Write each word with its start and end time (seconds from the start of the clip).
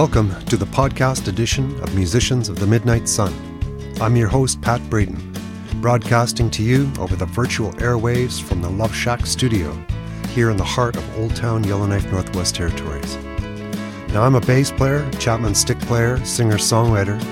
Welcome 0.00 0.34
to 0.46 0.56
the 0.56 0.64
podcast 0.64 1.28
edition 1.28 1.78
of 1.82 1.94
Musicians 1.94 2.48
of 2.48 2.58
the 2.58 2.66
Midnight 2.66 3.06
Sun. 3.06 3.34
I'm 4.00 4.16
your 4.16 4.28
host, 4.28 4.62
Pat 4.62 4.80
Braden, 4.88 5.20
broadcasting 5.82 6.50
to 6.52 6.62
you 6.62 6.90
over 6.98 7.16
the 7.16 7.26
virtual 7.26 7.72
airwaves 7.72 8.42
from 8.42 8.62
the 8.62 8.70
Love 8.70 8.94
Shack 8.94 9.26
studio 9.26 9.70
here 10.30 10.48
in 10.48 10.56
the 10.56 10.64
heart 10.64 10.96
of 10.96 11.18
Old 11.18 11.36
Town 11.36 11.64
Yellowknife, 11.64 12.10
Northwest 12.10 12.54
Territories. 12.54 13.14
Now, 14.14 14.22
I'm 14.22 14.36
a 14.36 14.40
bass 14.40 14.70
player, 14.70 15.06
Chapman 15.18 15.54
stick 15.54 15.78
player, 15.80 16.16
singer 16.24 16.56
songwriter, 16.56 17.22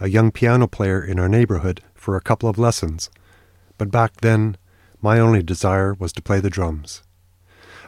a 0.00 0.08
young 0.08 0.30
piano 0.30 0.68
player 0.68 1.04
in 1.04 1.18
our 1.18 1.28
neighborhood, 1.28 1.82
for 1.94 2.16
a 2.16 2.22
couple 2.22 2.48
of 2.48 2.58
lessons, 2.58 3.10
but 3.76 3.90
back 3.90 4.20
then 4.20 4.56
my 5.02 5.18
only 5.18 5.42
desire 5.42 5.94
was 5.94 6.12
to 6.12 6.22
play 6.22 6.40
the 6.40 6.48
drums. 6.48 7.02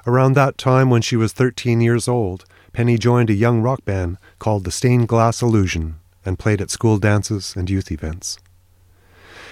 Around 0.07 0.33
that 0.35 0.59
time, 0.59 0.91
when 0.91 1.03
she 1.03 1.17
was 1.17 1.33
13 1.33 1.81
years 1.81 2.09
old, 2.09 2.45
Penny 2.73 2.99
joined 2.99 3.31
a 3.31 3.35
young 3.35 3.63
rock 3.63 3.85
band 3.85 4.19
called 4.39 4.65
the 4.65 4.71
Stained 4.71 5.09
Glass 5.09 5.43
Illusion 5.43 6.01
and 6.25 6.39
played 6.39 6.61
at 6.61 6.71
school 6.71 6.99
dances 6.99 7.55
and 7.57 7.71
youth 7.71 7.91
events. 7.91 8.39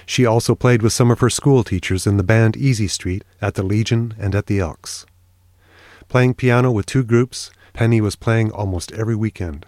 She 0.07 0.25
also 0.25 0.55
played 0.55 0.83
with 0.83 0.93
some 0.93 1.11
of 1.11 1.21
her 1.21 1.31
school 1.31 1.63
teachers 1.65 2.07
in 2.07 2.17
the 2.17 2.23
band 2.23 2.57
Easy 2.57 2.89
Street 2.89 3.25
at 3.43 3.55
the 3.55 3.63
Legion 3.63 4.15
and 4.19 4.35
at 4.35 4.47
the 4.47 4.59
Elks. 4.59 5.05
Playing 6.09 6.35
piano 6.35 6.71
with 6.71 6.87
two 6.87 7.05
groups, 7.05 7.51
Penny 7.75 8.01
was 8.01 8.17
playing 8.17 8.51
almost 8.51 8.93
every 8.93 9.15
weekend. 9.15 9.67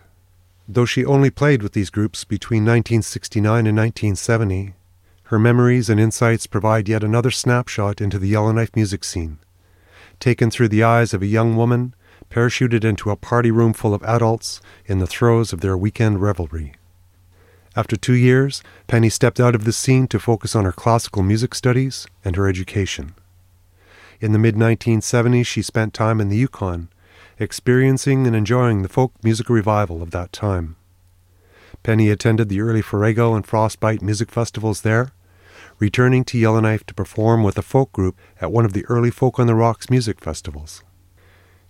Though 0.67 0.87
she 0.87 1.05
only 1.05 1.29
played 1.31 1.63
with 1.63 1.73
these 1.73 1.91
groups 1.91 2.25
between 2.25 2.63
1969 2.63 3.67
and 3.67 3.77
1970, 3.77 4.75
her 5.25 5.39
memories 5.39 5.91
and 5.91 6.01
insights 6.01 6.47
provide 6.47 6.89
yet 6.89 7.05
another 7.05 7.31
snapshot 7.31 8.01
into 8.01 8.19
the 8.19 8.29
Yellowknife 8.29 8.75
music 8.75 9.05
scene, 9.05 9.39
taken 10.19 10.51
through 10.51 10.69
the 10.69 10.83
eyes 10.83 11.13
of 11.13 11.21
a 11.21 11.27
young 11.27 11.57
woman 11.57 11.95
parachuted 12.31 12.85
into 12.85 13.11
a 13.11 13.17
party 13.17 13.51
room 13.51 13.75
full 13.75 13.93
of 13.93 14.03
adults 14.05 14.63
in 14.87 14.99
the 14.99 15.07
throes 15.07 15.53
of 15.53 15.61
their 15.61 15.77
weekend 15.77 16.23
revelry. 16.23 16.73
After 17.77 17.97
two 17.97 18.15
years, 18.15 18.63
Penny 18.87 19.11
stepped 19.11 19.41
out 19.41 19.55
of 19.55 19.65
the 19.65 19.73
scene 19.73 20.09
to 20.09 20.19
focus 20.19 20.57
on 20.57 20.65
her 20.65 20.73
classical 20.73 21.23
music 21.23 21.55
studies 21.55 22.07
and 22.25 22.35
her 22.37 22.49
education. 22.49 23.15
In 24.21 24.33
the 24.33 24.39
mid 24.39 24.55
1970s, 24.55 25.47
she 25.47 25.63
spent 25.63 25.95
time 25.95 26.21
in 26.21 26.29
the 26.29 26.37
Yukon, 26.37 26.91
experiencing 27.39 28.27
and 28.27 28.37
enjoying 28.37 28.83
the 28.83 28.89
folk 28.89 29.15
music 29.25 29.49
revival 29.49 30.03
of 30.03 30.11
that 30.11 30.31
time. 30.31 30.77
Penny 31.83 32.11
attended 32.11 32.51
the 32.51 32.61
early 32.61 32.83
Farrago 32.83 33.35
and 33.35 33.47
Frostbite 33.47 34.03
music 34.03 34.31
festivals 34.31 34.83
there, 34.83 35.13
returning 35.79 36.23
to 36.25 36.37
Yellowknife 36.37 36.85
to 36.85 36.95
perform 36.95 37.43
with 37.43 37.57
a 37.57 37.63
folk 37.63 37.93
group 37.93 38.19
at 38.43 38.53
one 38.53 38.67
of 38.67 38.75
the 38.75 38.85
early 38.87 39.11
Folk 39.11 39.39
on 39.39 39.47
the 39.47 39.55
Rocks 39.55 39.89
music 39.89 40.21
festivals. 40.21 40.83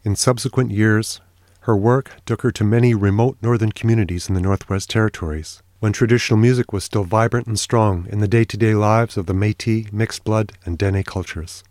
In 0.02 0.16
subsequent 0.16 0.72
years, 0.72 1.20
her 1.60 1.76
work 1.76 2.16
took 2.26 2.42
her 2.42 2.50
to 2.50 2.64
many 2.64 2.94
remote 2.94 3.36
northern 3.40 3.70
communities 3.70 4.28
in 4.28 4.34
the 4.34 4.40
Northwest 4.40 4.90
Territories 4.90 5.62
when 5.78 5.92
traditional 5.92 6.38
music 6.38 6.72
was 6.72 6.82
still 6.82 7.04
vibrant 7.04 7.46
and 7.46 7.58
strong 7.58 8.06
in 8.10 8.18
the 8.18 8.28
day 8.28 8.44
to 8.44 8.56
day 8.56 8.74
lives 8.74 9.16
of 9.16 9.26
the 9.26 9.34
Metis, 9.34 9.92
mixed 9.92 10.24
blood, 10.24 10.52
and 10.64 10.76
Dene 10.76 11.04
cultures. 11.04 11.62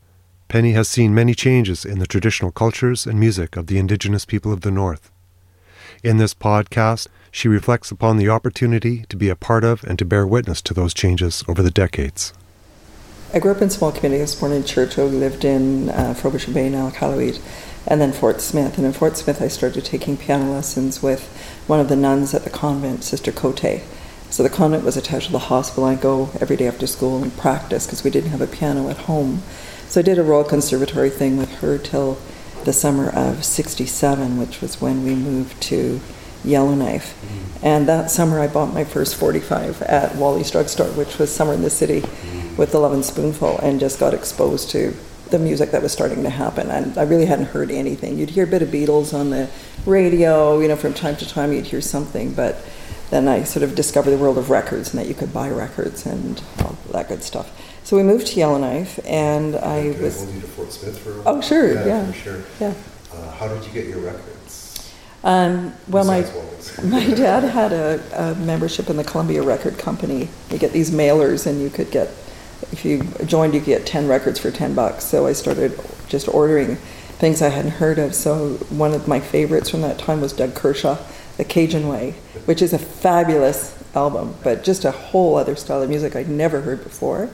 Penny 0.50 0.72
has 0.72 0.90
seen 0.90 1.14
many 1.14 1.36
changes 1.36 1.86
in 1.86 2.00
the 2.00 2.08
traditional 2.08 2.52
cultures 2.52 3.06
and 3.06 3.20
music 3.20 3.56
of 3.56 3.68
the 3.68 3.78
indigenous 3.78 4.26
people 4.26 4.52
of 4.52 4.62
the 4.62 4.72
North. 4.72 5.12
In 6.04 6.18
this 6.18 6.34
podcast, 6.34 7.06
she 7.30 7.48
reflects 7.48 7.92
upon 7.92 8.18
the 8.18 8.30
opportunity 8.30 9.06
to 9.10 9.16
be 9.16 9.30
a 9.30 9.36
part 9.36 9.64
of 9.64 9.84
and 9.84 10.00
to 10.00 10.06
bear 10.06 10.26
witness 10.26 10.64
to 10.64 10.74
those 10.74 10.96
changes 10.96 11.44
over 11.48 11.62
the 11.62 11.70
decades. 11.70 12.34
I 13.32 13.38
grew 13.38 13.52
up 13.52 13.62
in 13.62 13.68
a 13.68 13.70
small 13.70 13.92
community. 13.92 14.22
I 14.22 14.24
was 14.24 14.34
born 14.34 14.52
in 14.52 14.64
Churchill, 14.64 15.06
lived 15.06 15.46
in 15.46 15.90
uh, 15.90 16.16
Frobisher 16.16 16.52
Bay 16.52 16.68
now, 16.68 16.90
Iqaluit, 16.90 17.40
and 17.86 18.02
then 18.02 18.12
Fort 18.12 18.42
Smith. 18.42 18.76
And 18.80 18.88
in 18.88 18.94
Fort 18.94 19.18
Smith, 19.18 19.44
I 19.44 19.50
started 19.50 19.86
taking 19.86 20.18
piano 20.18 20.52
lessons 20.52 21.04
with 21.04 21.28
one 21.68 21.80
of 21.80 21.90
the 21.90 21.96
nuns 21.96 22.34
at 22.34 22.44
the 22.44 22.50
convent, 22.50 23.04
Sister 23.04 23.32
Cote. 23.32 23.84
So 24.32 24.42
the 24.42 24.50
convent 24.50 24.84
was 24.84 24.98
attached 24.98 25.28
to 25.28 25.32
the 25.32 25.40
hospital. 25.40 25.86
I 25.86 25.94
go 25.94 26.32
every 26.42 26.56
day 26.56 26.68
after 26.68 26.88
school 26.88 27.22
and 27.22 27.38
practice 27.38 27.86
because 27.86 28.04
we 28.04 28.10
didn't 28.10 28.32
have 28.32 28.42
a 28.42 28.48
piano 28.48 28.90
at 28.90 28.98
home. 28.98 29.44
So 29.90 30.02
I 30.02 30.04
did 30.04 30.20
a 30.20 30.24
Royal 30.24 30.44
Conservatory 30.44 31.10
thing 31.10 31.36
with 31.36 31.52
her 31.62 31.80
till 31.80 32.20
the 32.64 32.74
summer 32.74 33.10
of 33.10 33.44
67, 33.44 34.38
which 34.38 34.62
was 34.62 34.80
when 34.80 35.04
we 35.04 35.16
moved 35.16 35.60
to 35.64 36.00
Yellowknife. 36.44 37.20
Mm. 37.20 37.64
And 37.64 37.88
that 37.90 38.12
summer 38.12 38.40
I 38.40 38.48
bought 38.48 38.72
my 38.72 38.84
first 38.84 39.16
45 39.16 39.82
at 39.82 40.16
Wally's 40.16 40.52
Drugstore, 40.52 40.90
which 40.90 41.18
was 41.18 41.34
Summer 41.34 41.54
in 41.54 41.64
the 41.64 41.72
City 41.72 42.02
mm. 42.02 42.56
with 42.56 42.72
the 42.72 42.78
Lovin' 42.78 43.02
Spoonful, 43.02 43.58
and 43.64 43.80
just 43.80 44.00
got 44.00 44.14
exposed 44.14 44.70
to 44.70 44.96
the 45.32 45.40
music 45.40 45.72
that 45.72 45.82
was 45.82 45.92
starting 45.92 46.22
to 46.22 46.30
happen. 46.30 46.70
And 46.70 46.96
I 46.96 47.02
really 47.02 47.26
hadn't 47.26 47.48
heard 47.48 47.72
anything. 47.72 48.20
You'd 48.20 48.30
hear 48.30 48.44
a 48.44 48.48
bit 48.48 48.62
of 48.62 48.70
Beatles 48.70 49.12
on 49.12 49.32
the 49.32 49.50
radio, 49.88 50.60
you 50.60 50.68
know, 50.68 50.76
from 50.76 50.94
time 50.94 51.16
to 51.16 51.28
time 51.28 51.52
you'd 51.52 51.66
hear 51.66 51.82
something, 51.82 52.34
but 52.36 52.64
then 53.10 53.28
I 53.28 53.44
sort 53.44 53.64
of 53.64 53.74
discovered 53.74 54.12
the 54.12 54.20
world 54.20 54.38
of 54.38 54.52
records 54.52 54.92
and 54.92 55.00
that 55.00 55.08
you 55.08 55.16
could 55.16 55.34
buy 55.34 55.50
records 55.50 56.06
and 56.06 56.40
all 56.60 56.78
that 56.92 57.08
good 57.08 57.24
stuff. 57.24 57.52
So 57.90 57.98
we 57.98 58.04
moved 58.04 58.28
to 58.28 58.36
Yellowknife, 58.36 59.00
and 59.04 59.56
I 59.56 59.88
was. 60.00 60.22
I 60.22 60.26
hold 60.26 60.36
you 60.36 60.42
to 60.42 60.48
Fort 60.48 60.72
Smith 60.72 61.00
for 61.00 61.10
a 61.10 61.14
while? 61.24 61.38
Oh, 61.38 61.42
sure, 61.42 61.74
yeah. 61.74 61.86
yeah. 61.88 62.12
For 62.12 62.14
sure. 62.14 62.44
Yeah. 62.60 62.74
Uh, 63.12 63.32
how 63.32 63.48
did 63.48 63.66
you 63.66 63.72
get 63.72 63.88
your 63.88 63.98
records? 63.98 64.94
Um, 65.24 65.74
well, 65.88 66.06
my, 66.06 66.22
Besides 66.22 66.84
my 66.84 67.08
dad 67.16 67.46
had 67.46 67.74
a, 67.74 68.00
a 68.14 68.36
membership 68.36 68.92
in 68.92 68.98
the 68.98 69.04
Columbia 69.04 69.42
Record 69.42 69.80
Company. 69.80 70.30
You 70.52 70.60
get 70.60 70.72
these 70.72 70.92
mailers, 70.92 71.48
and 71.48 71.60
you 71.60 71.72
could 71.72 71.90
get, 71.90 72.10
if 72.72 72.86
you 72.86 73.02
joined, 73.26 73.56
you 73.56 73.60
could 73.60 73.66
get 73.66 73.88
10 73.88 74.08
records 74.08 74.38
for 74.38 74.52
10 74.52 74.76
bucks. 74.76 75.04
So 75.06 75.26
I 75.26 75.34
started 75.34 75.76
just 76.08 76.28
ordering 76.28 76.76
things 77.18 77.42
I 77.42 77.50
hadn't 77.50 77.72
heard 77.72 77.98
of. 77.98 78.14
So 78.14 78.58
one 78.70 78.94
of 78.94 79.08
my 79.08 79.20
favorites 79.20 79.72
from 79.72 79.82
that 79.82 79.98
time 79.98 80.22
was 80.22 80.32
Doug 80.32 80.54
Kershaw, 80.54 81.00
The 81.38 81.44
Cajun 81.44 81.88
Way 81.88 82.14
which 82.50 82.64
is 82.64 82.74
a 82.74 82.80
fabulous 82.80 83.78
album, 83.96 84.36
but 84.44 84.64
just 84.64 84.84
a 84.84 84.90
whole 84.90 85.36
other 85.36 85.56
style 85.56 85.84
of 85.84 85.90
music 85.90 86.16
I'd 86.16 86.30
never 86.30 86.62
heard 86.62 86.84
before. 86.84 87.30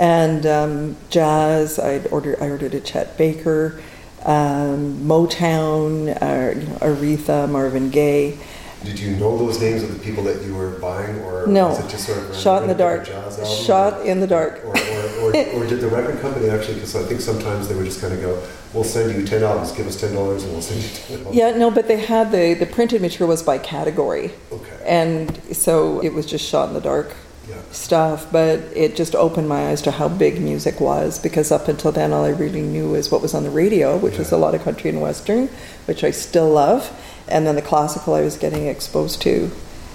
And 0.00 0.46
um, 0.46 0.96
jazz, 1.10 1.78
I'd 1.78 2.06
order, 2.06 2.34
I 2.42 2.48
ordered 2.48 2.72
a 2.72 2.80
Chet 2.80 3.18
Baker, 3.18 3.82
um, 4.24 4.96
Motown, 5.06 6.08
uh, 6.22 6.58
you 6.58 6.66
know, 6.66 6.74
Aretha, 6.76 7.46
Marvin 7.50 7.90
Gaye, 7.90 8.38
Did 8.82 8.98
you 8.98 9.14
know 9.16 9.36
those 9.36 9.60
names 9.60 9.82
of 9.82 9.92
the 9.92 9.98
people 10.02 10.24
that 10.24 10.40
you 10.42 10.54
were 10.54 10.70
buying, 10.70 11.18
or 11.20 11.46
No. 11.46 11.68
was 11.68 11.80
it 11.84 11.90
just 11.90 12.06
sort 12.06 12.16
of 12.16 12.34
Shot 12.34 12.62
in 12.62 12.68
the 12.68 12.74
dark. 12.74 13.04
Shot 13.44 14.06
in 14.06 14.20
the 14.20 14.26
dark. 14.26 14.64
Or, 14.64 14.70
or, 14.74 15.36
or, 15.36 15.36
or 15.36 15.66
did 15.66 15.80
the 15.82 15.88
record 15.88 16.18
company 16.22 16.48
actually? 16.48 16.76
Because 16.76 16.96
I 16.96 17.02
think 17.02 17.20
sometimes 17.20 17.68
they 17.68 17.74
would 17.74 17.84
just 17.84 18.00
kind 18.00 18.14
of 18.14 18.22
go, 18.22 18.42
"We'll 18.72 18.84
send 18.84 19.14
you 19.14 19.26
ten 19.26 19.42
albums. 19.42 19.72
Give 19.72 19.86
us 19.86 20.00
ten 20.00 20.14
dollars, 20.14 20.44
and 20.44 20.52
we'll 20.52 20.62
send 20.62 20.80
you 20.82 20.88
ten 20.88 21.18
albums." 21.18 21.36
Yeah, 21.36 21.50
no, 21.58 21.70
but 21.70 21.88
they 21.88 21.98
had 22.00 22.32
the 22.32 22.54
the 22.54 22.64
printed 22.64 23.02
material 23.02 23.28
was 23.28 23.42
by 23.42 23.58
category, 23.58 24.32
Okay. 24.50 24.78
and 24.86 25.28
so 25.54 26.00
it 26.02 26.14
was 26.14 26.24
just 26.24 26.48
shot 26.48 26.68
in 26.68 26.74
the 26.74 26.80
dark 26.80 27.14
Yeah. 27.48 27.56
stuff. 27.72 28.30
But 28.30 28.60
it 28.74 28.94
just 28.96 29.14
opened 29.14 29.48
my 29.48 29.68
eyes 29.70 29.82
to 29.82 29.90
how 29.90 30.08
big 30.08 30.40
music 30.40 30.80
was 30.80 31.18
because 31.18 31.50
up 31.50 31.68
until 31.68 31.90
then, 31.92 32.12
all 32.12 32.24
I 32.24 32.28
really 32.30 32.62
knew 32.62 32.90
was 32.90 33.10
what 33.10 33.22
was 33.22 33.34
on 33.34 33.42
the 33.44 33.50
radio, 33.50 33.96
which 33.96 34.18
was 34.18 34.30
a 34.32 34.36
lot 34.36 34.54
of 34.54 34.62
country 34.62 34.90
and 34.90 35.00
western, 35.00 35.48
which 35.86 36.04
I 36.04 36.10
still 36.10 36.48
love, 36.50 36.90
and 37.28 37.46
then 37.46 37.56
the 37.56 37.62
classical 37.62 38.14
I 38.14 38.20
was 38.22 38.36
getting 38.36 38.66
exposed 38.66 39.20
to 39.22 39.48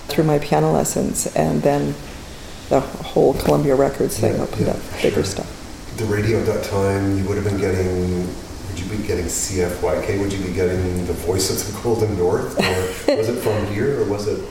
through 0.07 0.23
my 0.25 0.39
piano 0.39 0.71
lessons, 0.71 1.27
and 1.35 1.61
then 1.61 1.95
the 2.69 2.79
whole 2.79 3.33
Columbia 3.35 3.75
Records 3.75 4.19
thing 4.19 4.35
Yeah, 4.35 4.41
opened 4.43 4.65
yeah, 4.67 4.73
up 4.73 4.79
bigger 5.01 5.15
sure. 5.15 5.23
stuff. 5.23 5.95
The 5.97 6.05
radio 6.05 6.39
at 6.39 6.45
that 6.47 6.63
time, 6.65 7.17
you 7.19 7.25
would 7.25 7.35
have 7.37 7.45
been 7.45 7.57
getting. 7.59 8.27
Would 8.27 8.79
you 8.79 8.85
be 8.97 9.07
getting 9.07 9.25
CFYK? 9.25 10.19
Would 10.19 10.33
you 10.33 10.43
be 10.45 10.51
getting 10.53 11.05
the 11.05 11.13
voice 11.13 11.49
of 11.49 11.73
the 11.73 11.81
Golden 11.81 12.17
North, 12.17 12.57
or 12.59 13.15
was 13.15 13.29
it 13.29 13.39
from 13.41 13.65
here, 13.67 14.01
or 14.01 14.05
was 14.05 14.27
it? 14.27 14.43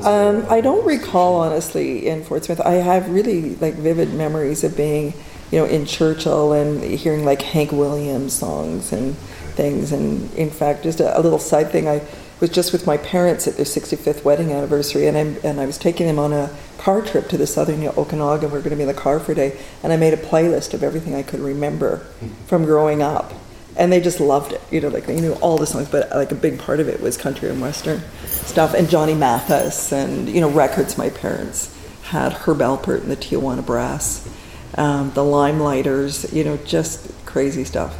Um, 0.00 0.46
I 0.48 0.60
don't 0.60 0.86
recall 0.86 1.36
honestly 1.36 2.06
in 2.08 2.24
Fort 2.24 2.44
Smith. 2.44 2.60
I 2.60 2.74
have 2.74 3.10
really 3.10 3.56
like 3.56 3.74
vivid 3.74 4.14
memories 4.14 4.64
of 4.64 4.76
being, 4.76 5.12
you 5.50 5.58
know, 5.58 5.66
in 5.66 5.84
Churchill 5.84 6.52
and 6.52 6.82
hearing 6.82 7.24
like 7.24 7.42
Hank 7.42 7.72
Williams 7.72 8.32
songs 8.32 8.92
and 8.92 9.16
things. 9.54 9.92
And 9.92 10.32
in 10.34 10.50
fact, 10.50 10.82
just 10.82 11.00
a, 11.00 11.18
a 11.18 11.20
little 11.20 11.38
side 11.38 11.70
thing, 11.70 11.88
I 11.88 12.00
was 12.40 12.50
just 12.50 12.72
with 12.72 12.86
my 12.86 12.96
parents 12.96 13.46
at 13.46 13.56
their 13.56 13.66
65th 13.66 14.24
wedding 14.24 14.50
anniversary, 14.50 15.06
and 15.06 15.16
I 15.16 15.20
and 15.46 15.60
I 15.60 15.66
was 15.66 15.78
taking 15.78 16.06
them 16.06 16.18
on 16.18 16.32
a 16.32 16.50
car 16.78 17.02
trip 17.02 17.28
to 17.28 17.36
the 17.36 17.46
southern 17.46 17.86
Okanagan. 17.86 18.50
We're 18.50 18.58
going 18.58 18.70
to 18.70 18.76
be 18.76 18.82
in 18.82 18.88
the 18.88 18.94
car 18.94 19.20
for 19.20 19.32
a 19.32 19.34
day, 19.34 19.58
and 19.82 19.92
I 19.92 19.96
made 19.96 20.14
a 20.14 20.16
playlist 20.16 20.74
of 20.74 20.82
everything 20.82 21.14
I 21.14 21.22
could 21.22 21.40
remember 21.40 21.98
from 22.46 22.64
growing 22.64 23.02
up. 23.02 23.32
And 23.74 23.90
they 23.90 24.00
just 24.00 24.20
loved 24.20 24.52
it, 24.52 24.60
you 24.70 24.82
know, 24.82 24.88
like 24.88 25.06
they 25.06 25.18
knew 25.18 25.32
all 25.34 25.56
the 25.56 25.66
songs, 25.66 25.88
but 25.88 26.10
like 26.10 26.30
a 26.30 26.34
big 26.34 26.58
part 26.58 26.78
of 26.78 26.88
it 26.88 27.00
was 27.00 27.16
country 27.16 27.48
and 27.48 27.60
western 27.60 28.02
stuff, 28.46 28.74
and 28.74 28.88
Johnny 28.88 29.14
Mathis, 29.14 29.92
and 29.92 30.28
you 30.28 30.40
know, 30.40 30.50
records 30.50 30.98
my 30.98 31.10
parents 31.10 31.74
had, 32.04 32.32
Herb 32.32 32.58
Alpert 32.58 33.02
and 33.02 33.10
the 33.10 33.16
Tijuana 33.16 33.64
Brass, 33.64 34.28
um, 34.76 35.10
the 35.14 35.22
Limeliters, 35.22 36.32
you 36.32 36.44
know, 36.44 36.56
just 36.58 37.10
crazy 37.26 37.64
stuff. 37.64 37.96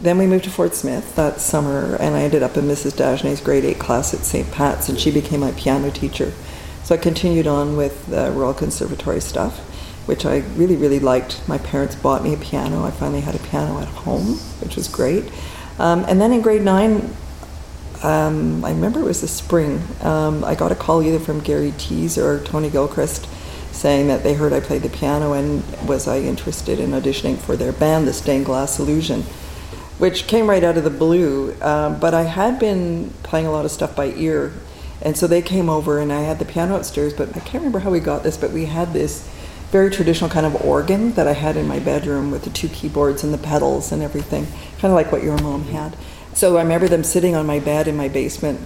Then 0.00 0.16
we 0.16 0.26
moved 0.26 0.44
to 0.44 0.50
Fort 0.50 0.74
Smith 0.74 1.14
that 1.16 1.40
summer, 1.40 1.96
and 1.96 2.14
I 2.14 2.22
ended 2.22 2.42
up 2.42 2.56
in 2.56 2.64
Mrs. 2.64 2.92
Dagenet's 2.92 3.40
grade 3.40 3.64
eight 3.64 3.78
class 3.78 4.14
at 4.14 4.20
St. 4.20 4.50
Pat's, 4.50 4.88
and 4.88 4.98
she 4.98 5.10
became 5.10 5.40
my 5.40 5.52
piano 5.52 5.90
teacher. 5.90 6.32
So 6.84 6.94
I 6.94 6.98
continued 6.98 7.46
on 7.46 7.76
with 7.76 8.06
the 8.06 8.30
Royal 8.30 8.54
Conservatory 8.54 9.20
stuff, 9.20 9.58
which 10.06 10.24
I 10.24 10.38
really, 10.56 10.76
really 10.76 10.98
liked. 10.98 11.46
My 11.46 11.58
parents 11.58 11.94
bought 11.94 12.24
me 12.24 12.34
a 12.34 12.38
piano. 12.38 12.84
I 12.84 12.90
finally 12.90 13.20
had 13.20 13.34
a 13.34 13.38
piano 13.38 13.78
at 13.78 13.88
home, 13.88 14.38
which 14.60 14.74
was 14.74 14.88
great. 14.88 15.30
Um, 15.78 16.04
and 16.08 16.20
then 16.20 16.32
in 16.32 16.40
grade 16.40 16.62
nine, 16.62 17.14
um, 18.02 18.64
I 18.64 18.70
remember 18.70 19.00
it 19.00 19.04
was 19.04 19.20
the 19.20 19.28
spring. 19.28 19.82
Um, 20.00 20.44
I 20.44 20.54
got 20.54 20.72
a 20.72 20.74
call 20.74 21.02
either 21.02 21.18
from 21.18 21.40
Gary 21.40 21.74
Tees 21.76 22.16
or 22.16 22.42
Tony 22.44 22.70
Gilchrist 22.70 23.28
saying 23.72 24.08
that 24.08 24.22
they 24.22 24.34
heard 24.34 24.52
I 24.52 24.60
played 24.60 24.82
the 24.82 24.88
piano 24.88 25.32
and 25.32 25.62
was 25.86 26.08
I 26.08 26.18
interested 26.18 26.80
in 26.80 26.90
auditioning 26.90 27.38
for 27.38 27.56
their 27.56 27.72
band, 27.72 28.06
the 28.06 28.12
Stained 28.12 28.46
Glass 28.46 28.78
Illusion, 28.78 29.22
which 29.98 30.26
came 30.26 30.48
right 30.48 30.64
out 30.64 30.76
of 30.76 30.84
the 30.84 30.90
blue. 30.90 31.54
Um, 31.62 32.00
but 32.00 32.14
I 32.14 32.22
had 32.22 32.58
been 32.58 33.10
playing 33.22 33.46
a 33.46 33.52
lot 33.52 33.64
of 33.64 33.70
stuff 33.70 33.94
by 33.94 34.06
ear, 34.12 34.52
and 35.02 35.16
so 35.16 35.26
they 35.26 35.42
came 35.42 35.68
over 35.68 35.98
and 35.98 36.12
I 36.12 36.22
had 36.22 36.38
the 36.38 36.44
piano 36.44 36.76
upstairs. 36.76 37.12
But 37.12 37.30
I 37.36 37.40
can't 37.40 37.62
remember 37.62 37.80
how 37.80 37.90
we 37.90 38.00
got 38.00 38.22
this, 38.22 38.36
but 38.36 38.50
we 38.50 38.66
had 38.66 38.92
this 38.92 39.28
very 39.70 39.90
traditional 39.90 40.28
kind 40.28 40.46
of 40.46 40.64
organ 40.64 41.12
that 41.12 41.28
I 41.28 41.32
had 41.32 41.56
in 41.56 41.68
my 41.68 41.78
bedroom 41.78 42.30
with 42.30 42.42
the 42.42 42.50
two 42.50 42.68
keyboards 42.68 43.22
and 43.22 43.32
the 43.32 43.38
pedals 43.38 43.92
and 43.92 44.02
everything, 44.02 44.46
kind 44.78 44.90
of 44.90 44.92
like 44.92 45.12
what 45.12 45.22
your 45.22 45.38
mom 45.38 45.64
had. 45.64 45.96
So 46.34 46.56
I 46.56 46.62
remember 46.62 46.88
them 46.88 47.04
sitting 47.04 47.34
on 47.34 47.46
my 47.46 47.58
bed 47.58 47.88
in 47.88 47.96
my 47.96 48.08
basement 48.08 48.60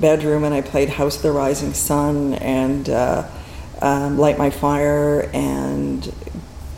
bedroom, 0.00 0.44
and 0.44 0.54
I 0.54 0.60
played 0.60 0.90
House 0.90 1.16
of 1.16 1.22
the 1.22 1.32
Rising 1.32 1.72
Sun 1.72 2.34
and 2.34 2.88
uh, 2.88 3.26
um, 3.80 4.18
Light 4.18 4.38
My 4.38 4.50
Fire 4.50 5.28
and 5.32 6.04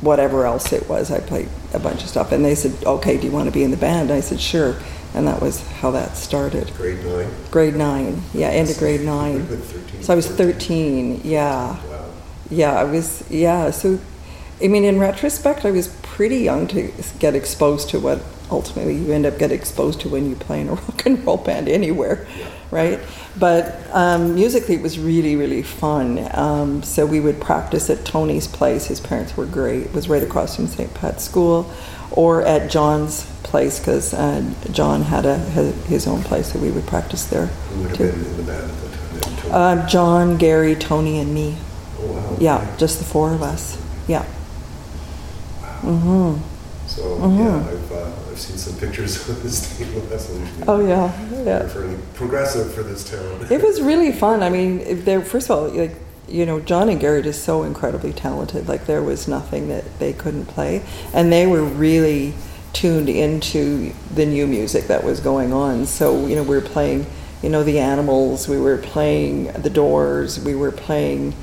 whatever 0.00 0.46
else 0.46 0.72
it 0.72 0.88
was. 0.88 1.10
I 1.10 1.20
played 1.20 1.48
a 1.74 1.78
bunch 1.78 2.02
of 2.02 2.08
stuff, 2.08 2.32
and 2.32 2.44
they 2.44 2.54
said, 2.54 2.72
"Okay, 2.84 3.18
do 3.18 3.26
you 3.26 3.32
want 3.32 3.46
to 3.46 3.52
be 3.52 3.62
in 3.64 3.70
the 3.70 3.76
band?" 3.76 4.10
And 4.10 4.18
I 4.18 4.20
said, 4.20 4.40
"Sure," 4.40 4.76
and 5.14 5.26
that 5.26 5.42
was 5.42 5.66
how 5.80 5.90
that 5.90 6.16
started. 6.16 6.72
grade 6.76 7.04
nine? 7.04 7.30
Grade 7.50 7.74
nine, 7.76 8.22
yeah, 8.32 8.48
end 8.48 8.70
of 8.70 8.78
grade 8.78 9.00
nine. 9.00 9.48
With 9.48 9.64
13, 9.70 10.02
So 10.02 10.12
I 10.12 10.16
was 10.16 10.26
14. 10.26 10.52
13, 10.52 11.20
yeah. 11.24 11.76
Wow. 11.84 12.04
Yeah, 12.50 12.72
I 12.72 12.84
was, 12.84 13.28
yeah. 13.30 13.70
So, 13.70 13.98
I 14.62 14.68
mean, 14.68 14.84
in 14.84 14.98
retrospect, 14.98 15.64
I 15.64 15.70
was 15.70 15.88
pretty 16.02 16.38
young 16.38 16.66
to 16.68 16.92
get 17.18 17.34
exposed 17.34 17.90
to 17.90 18.00
what 18.00 18.22
ultimately 18.50 18.94
you 18.96 19.12
end 19.12 19.26
up 19.26 19.38
getting 19.38 19.56
exposed 19.58 20.00
to 20.02 20.08
when 20.08 20.28
you 20.28 20.36
play 20.36 20.60
in 20.60 20.68
a 20.68 20.72
rock 20.74 21.06
and 21.06 21.24
roll 21.26 21.36
band 21.36 21.68
anywhere, 21.68 22.26
right? 22.70 22.98
But 23.38 23.76
um, 23.92 24.34
musically, 24.34 24.74
it 24.76 24.82
was 24.82 24.98
really, 24.98 25.36
really 25.36 25.62
fun. 25.62 26.28
Um, 26.34 26.82
so 26.82 27.06
we 27.06 27.20
would 27.20 27.40
practice 27.40 27.88
at 27.90 28.04
Tony's 28.04 28.46
place. 28.48 28.86
His 28.86 29.00
parents 29.00 29.36
were 29.36 29.46
great. 29.46 29.86
It 29.86 29.92
was 29.94 30.08
right 30.08 30.22
across 30.22 30.56
from 30.56 30.66
St. 30.66 30.92
Pat's 30.94 31.24
School, 31.24 31.70
or 32.10 32.42
at 32.42 32.70
John's 32.70 33.24
place 33.44 33.78
because 33.78 34.12
uh, 34.12 34.42
John 34.72 35.02
had 35.02 35.24
a 35.24 35.38
had 35.38 35.72
his 35.86 36.06
own 36.06 36.22
place, 36.22 36.52
so 36.52 36.58
we 36.58 36.70
would 36.70 36.86
practice 36.86 37.24
there. 37.26 37.46
Who 37.46 37.82
would 37.82 37.88
have 37.90 37.98
too. 37.98 38.12
been 38.12 38.24
in 38.24 38.36
the 38.38 38.42
band 38.42 38.70
at 38.70 38.80
the 38.80 39.20
time? 39.20 39.36
Tony? 39.36 39.52
Uh, 39.52 39.86
John, 39.88 40.36
Gary, 40.36 40.74
Tony, 40.74 41.18
and 41.20 41.32
me. 41.32 41.56
oh, 42.00 42.06
wow. 42.12 42.36
Yeah, 42.40 42.76
just 42.76 42.98
the 42.98 43.04
four 43.04 43.32
of 43.34 43.42
us. 43.42 43.80
Yeah. 44.08 44.24
Mm-hmm. 45.82 46.40
So 46.88 47.02
Mhm. 47.02 47.38
yeah, 47.38 47.77
I've 48.38 48.44
seen 48.44 48.56
some 48.56 48.78
pictures 48.78 49.28
of 49.28 49.42
this 49.42 49.66
thing 49.66 49.92
with 49.92 50.08
resolution. 50.12 50.64
Oh 50.68 50.78
yeah, 50.78 51.12
yeah. 51.42 51.66
Fairly 51.66 51.98
progressive 52.14 52.72
for 52.72 52.84
this 52.84 53.02
town. 53.10 53.48
It 53.50 53.60
was 53.60 53.80
really 53.90 54.12
fun. 54.12 54.44
I 54.44 54.48
mean, 54.48 54.78
if 54.78 55.04
they're 55.04 55.22
first 55.22 55.50
of 55.50 55.58
all, 55.58 55.68
like 55.70 55.96
you 56.28 56.46
know, 56.46 56.60
John 56.60 56.88
and 56.88 57.00
Gary 57.00 57.20
just 57.20 57.42
so 57.42 57.64
incredibly 57.64 58.12
talented. 58.12 58.68
Like 58.68 58.86
there 58.86 59.02
was 59.02 59.26
nothing 59.26 59.66
that 59.70 59.98
they 59.98 60.12
couldn't 60.12 60.46
play, 60.46 60.84
and 61.12 61.32
they 61.32 61.48
were 61.48 61.64
really 61.64 62.32
tuned 62.72 63.08
into 63.08 63.92
the 64.14 64.24
new 64.24 64.46
music 64.46 64.86
that 64.86 65.02
was 65.02 65.18
going 65.18 65.52
on. 65.52 65.84
So 65.86 66.28
you 66.28 66.36
know, 66.36 66.44
we 66.44 66.54
were 66.54 66.60
playing, 66.60 67.06
you 67.42 67.48
know, 67.48 67.64
the 67.64 67.80
Animals. 67.80 68.46
We 68.46 68.60
were 68.60 68.78
playing 68.78 69.50
the 69.50 69.70
Doors. 69.70 70.38
We 70.38 70.54
were 70.54 70.70
playing. 70.70 71.34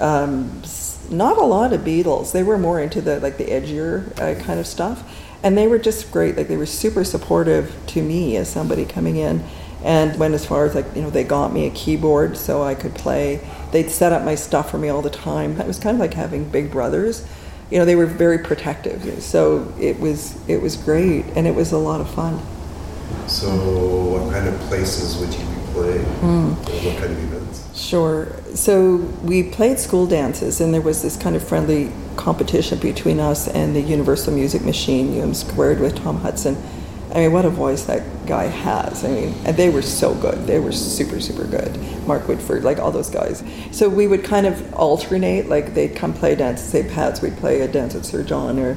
Um, 0.00 0.62
not 1.10 1.36
a 1.38 1.44
lot 1.44 1.72
of 1.72 1.82
Beatles. 1.82 2.32
They 2.32 2.42
were 2.42 2.58
more 2.58 2.80
into 2.80 3.00
the 3.00 3.20
like 3.20 3.36
the 3.38 3.44
edgier 3.44 4.10
uh, 4.18 4.42
kind 4.42 4.58
of 4.58 4.66
stuff, 4.66 5.04
and 5.44 5.56
they 5.58 5.68
were 5.68 5.78
just 5.78 6.10
great. 6.10 6.36
Like 6.36 6.48
they 6.48 6.56
were 6.56 6.66
super 6.66 7.04
supportive 7.04 7.76
to 7.88 8.02
me 8.02 8.36
as 8.36 8.48
somebody 8.48 8.86
coming 8.86 9.16
in, 9.16 9.44
and 9.84 10.18
went 10.18 10.32
as 10.34 10.44
far 10.44 10.64
as 10.64 10.74
like 10.74 10.86
you 10.96 11.02
know 11.02 11.10
they 11.10 11.22
got 11.22 11.52
me 11.52 11.66
a 11.66 11.70
keyboard 11.70 12.36
so 12.36 12.64
I 12.64 12.74
could 12.74 12.94
play. 12.94 13.46
They'd 13.70 13.90
set 13.90 14.12
up 14.12 14.24
my 14.24 14.34
stuff 14.34 14.70
for 14.70 14.78
me 14.78 14.88
all 14.88 15.02
the 15.02 15.10
time. 15.10 15.60
It 15.60 15.66
was 15.66 15.78
kind 15.78 15.94
of 15.94 16.00
like 16.00 16.14
having 16.14 16.48
big 16.48 16.72
brothers. 16.72 17.26
You 17.70 17.78
know, 17.78 17.84
they 17.84 17.96
were 17.96 18.06
very 18.06 18.38
protective. 18.38 19.22
So 19.22 19.72
it 19.78 20.00
was 20.00 20.36
it 20.48 20.62
was 20.62 20.76
great, 20.76 21.26
and 21.36 21.46
it 21.46 21.54
was 21.54 21.72
a 21.72 21.78
lot 21.78 22.00
of 22.00 22.10
fun. 22.10 22.40
So 23.28 23.48
what 23.48 24.32
kind 24.32 24.48
of 24.48 24.58
places 24.62 25.18
would 25.18 25.32
you 25.32 25.44
be 25.44 25.72
playing? 25.72 26.04
Hmm. 26.04 26.48
What 26.52 26.98
kind 26.98 27.12
of 27.12 27.22
events? 27.22 27.78
Sure. 27.78 28.34
So 28.54 28.96
we 29.22 29.42
played 29.42 29.78
school 29.78 30.06
dances, 30.06 30.62
and 30.62 30.72
there 30.72 30.80
was 30.80 31.02
this 31.02 31.16
kind 31.16 31.36
of 31.36 31.46
friendly 31.46 31.92
competition 32.16 32.78
between 32.78 33.20
us 33.20 33.48
and 33.48 33.74
the 33.74 33.80
Universal 33.80 34.34
Music 34.34 34.62
Machine, 34.62 35.20
UM 35.20 35.34
Squared, 35.34 35.80
with 35.80 35.96
Tom 35.96 36.18
Hudson. 36.18 36.56
I 37.14 37.18
mean, 37.18 37.32
what 37.32 37.44
a 37.44 37.50
voice 37.50 37.84
that 37.84 38.26
guy 38.26 38.44
has. 38.46 39.04
I 39.04 39.08
mean, 39.08 39.34
and 39.44 39.56
they 39.56 39.68
were 39.70 39.82
so 39.82 40.14
good. 40.14 40.46
They 40.46 40.58
were 40.58 40.72
super, 40.72 41.20
super 41.20 41.44
good. 41.44 41.78
Mark 42.06 42.26
Woodford, 42.26 42.64
like 42.64 42.78
all 42.78 42.90
those 42.90 43.10
guys. 43.10 43.44
So 43.70 43.88
we 43.88 44.08
would 44.08 44.24
kind 44.24 44.46
of 44.46 44.74
alternate. 44.74 45.48
Like 45.48 45.74
they'd 45.74 45.94
come 45.94 46.12
play 46.12 46.32
a 46.32 46.36
dance 46.36 46.60
at 46.60 46.66
St. 46.66 46.90
Pat's, 46.90 47.22
we'd 47.22 47.36
play 47.36 47.60
a 47.60 47.68
dance 47.68 47.94
at 47.94 48.04
Sir 48.04 48.24
John, 48.24 48.58
or 48.58 48.76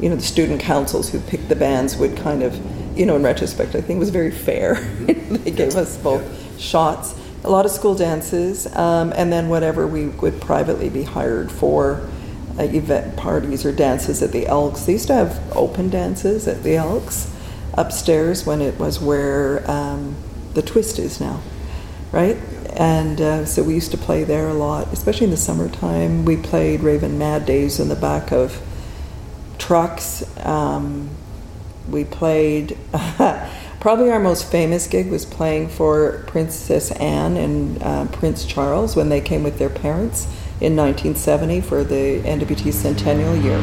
you 0.00 0.08
know, 0.08 0.16
the 0.16 0.22
student 0.22 0.60
councils 0.60 1.10
who 1.10 1.20
picked 1.20 1.48
the 1.48 1.56
bands 1.56 1.96
would 1.96 2.16
kind 2.16 2.42
of, 2.42 2.60
you 2.98 3.06
know, 3.06 3.16
in 3.16 3.22
retrospect, 3.22 3.74
I 3.76 3.80
think 3.80 4.00
was 4.00 4.10
very 4.10 4.32
fair. 4.32 4.74
they 5.06 5.52
gave 5.52 5.76
us 5.76 5.96
both 5.96 6.60
shots. 6.60 7.14
A 7.44 7.50
lot 7.50 7.64
of 7.64 7.72
school 7.72 7.94
dances, 7.94 8.66
um, 8.76 9.12
and 9.16 9.32
then 9.32 9.48
whatever 9.48 9.86
we 9.86 10.06
would 10.06 10.40
privately 10.40 10.88
be 10.88 11.02
hired 11.02 11.50
for 11.50 12.08
uh, 12.58 12.62
event 12.64 13.16
parties 13.16 13.64
or 13.64 13.72
dances 13.72 14.22
at 14.22 14.32
the 14.32 14.46
Elks. 14.46 14.84
They 14.84 14.92
used 14.92 15.08
to 15.08 15.14
have 15.14 15.56
open 15.56 15.90
dances 15.90 16.46
at 16.48 16.62
the 16.62 16.76
Elks 16.76 17.34
upstairs 17.74 18.44
when 18.44 18.60
it 18.60 18.78
was 18.78 19.00
where 19.00 19.68
um, 19.70 20.16
the 20.54 20.62
Twist 20.62 20.98
is 20.98 21.20
now, 21.20 21.40
right? 22.10 22.36
And 22.74 23.20
uh, 23.20 23.44
so 23.44 23.62
we 23.62 23.74
used 23.74 23.90
to 23.90 23.98
play 23.98 24.24
there 24.24 24.48
a 24.48 24.54
lot, 24.54 24.92
especially 24.92 25.26
in 25.26 25.30
the 25.30 25.36
summertime. 25.36 26.24
We 26.24 26.36
played 26.36 26.80
Raven 26.80 27.18
Mad 27.18 27.46
Daze 27.46 27.78
in 27.78 27.88
the 27.88 27.96
back 27.96 28.32
of 28.32 28.60
trucks. 29.58 30.24
Um, 30.44 31.10
we 31.88 32.04
played 32.04 32.76
Probably 33.82 34.12
our 34.12 34.20
most 34.20 34.48
famous 34.48 34.86
gig 34.86 35.10
was 35.10 35.24
playing 35.26 35.68
for 35.68 36.22
Princess 36.28 36.92
Anne 36.92 37.36
and 37.36 37.82
uh, 37.82 38.04
Prince 38.12 38.44
Charles 38.44 38.94
when 38.94 39.08
they 39.08 39.20
came 39.20 39.42
with 39.42 39.58
their 39.58 39.68
parents 39.68 40.28
in 40.62 40.76
1970 40.76 41.60
for 41.60 41.82
the 41.82 42.20
NWT 42.22 42.72
centennial 42.72 43.34
year. 43.36 43.58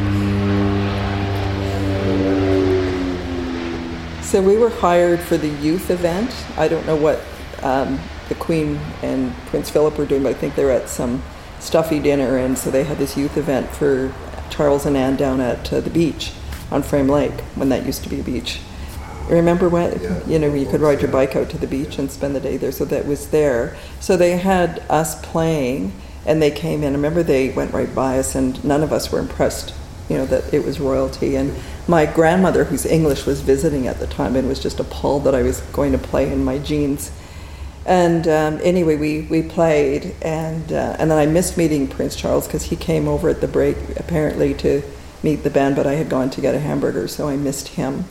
So 4.22 4.42
we 4.42 4.58
were 4.58 4.68
hired 4.68 5.20
for 5.20 5.38
the 5.38 5.48
youth 5.48 5.90
event. 5.90 6.30
I 6.58 6.68
don't 6.68 6.86
know 6.86 6.94
what 6.96 7.20
um, 7.62 7.98
the 8.28 8.34
Queen 8.34 8.76
and 9.02 9.34
Prince 9.46 9.70
Philip 9.70 9.96
were 9.96 10.04
doing, 10.04 10.22
but 10.22 10.28
I 10.30 10.34
think 10.34 10.54
they're 10.54 10.70
at 10.70 10.90
some 10.90 11.22
stuffy 11.58 11.98
dinner, 11.98 12.36
and 12.36 12.56
so 12.56 12.70
they 12.70 12.84
had 12.84 12.98
this 12.98 13.16
youth 13.16 13.36
event 13.38 13.70
for 13.70 14.12
Charles 14.50 14.84
and 14.84 14.96
Anne 14.96 15.16
down 15.16 15.40
at 15.40 15.72
uh, 15.72 15.80
the 15.80 15.90
beach 15.90 16.32
on 16.70 16.82
Frame 16.82 17.08
Lake 17.08 17.40
when 17.56 17.70
that 17.70 17.86
used 17.86 18.02
to 18.04 18.10
be 18.10 18.20
a 18.20 18.22
beach. 18.22 18.60
Remember 19.28 19.68
when 19.68 20.00
Yeah. 20.00 20.20
you 20.26 20.38
know 20.38 20.52
you 20.52 20.66
could 20.66 20.80
ride 20.80 21.00
your 21.00 21.10
bike 21.10 21.34
out 21.34 21.48
to 21.50 21.58
the 21.58 21.66
beach 21.66 21.98
and 21.98 22.10
spend 22.10 22.34
the 22.36 22.40
day 22.40 22.56
there? 22.56 22.72
So 22.72 22.84
that 22.84 23.06
was 23.06 23.28
there. 23.28 23.74
So 24.00 24.16
they 24.16 24.36
had 24.36 24.82
us 24.90 25.14
playing, 25.24 25.92
and 26.26 26.40
they 26.40 26.50
came 26.50 26.82
in. 26.82 26.92
I 26.92 26.96
remember 26.96 27.22
they 27.22 27.50
went 27.50 27.72
right 27.72 27.92
by 27.94 28.18
us, 28.18 28.34
and 28.34 28.62
none 28.64 28.82
of 28.82 28.92
us 28.92 29.10
were 29.10 29.18
impressed. 29.18 29.74
You 30.08 30.18
know 30.18 30.26
that 30.26 30.52
it 30.52 30.64
was 30.64 30.80
royalty, 30.80 31.36
and 31.36 31.54
my 31.86 32.06
grandmother, 32.06 32.64
whose 32.64 32.84
English 32.84 33.26
was 33.26 33.40
visiting 33.40 33.86
at 33.86 33.98
the 33.98 34.06
time, 34.06 34.36
and 34.36 34.48
was 34.48 34.60
just 34.60 34.80
appalled 34.80 35.24
that 35.24 35.34
I 35.34 35.42
was 35.42 35.60
going 35.72 35.92
to 35.92 35.98
play 35.98 36.32
in 36.32 36.44
my 36.44 36.58
jeans. 36.58 37.12
And 37.86 38.28
um, 38.28 38.60
anyway, 38.62 38.96
we, 38.96 39.22
we 39.22 39.42
played, 39.42 40.14
and 40.20 40.72
uh, 40.72 40.96
and 40.98 41.10
then 41.10 41.18
I 41.18 41.26
missed 41.26 41.56
meeting 41.56 41.88
Prince 41.88 42.16
Charles 42.16 42.46
because 42.46 42.64
he 42.64 42.76
came 42.76 43.08
over 43.08 43.28
at 43.28 43.40
the 43.40 43.48
break 43.48 43.76
apparently 43.96 44.52
to 44.54 44.82
meet 45.22 45.42
the 45.42 45.50
band, 45.50 45.76
but 45.76 45.86
I 45.86 45.94
had 45.94 46.08
gone 46.08 46.30
to 46.30 46.40
get 46.40 46.54
a 46.54 46.60
hamburger, 46.60 47.08
so 47.08 47.28
I 47.28 47.36
missed 47.36 47.68
him. 47.68 48.04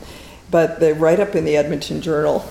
But 0.50 0.80
the 0.80 0.94
write 0.94 1.20
up 1.20 1.34
in 1.34 1.44
the 1.44 1.56
Edmonton 1.56 2.00
Journal 2.00 2.44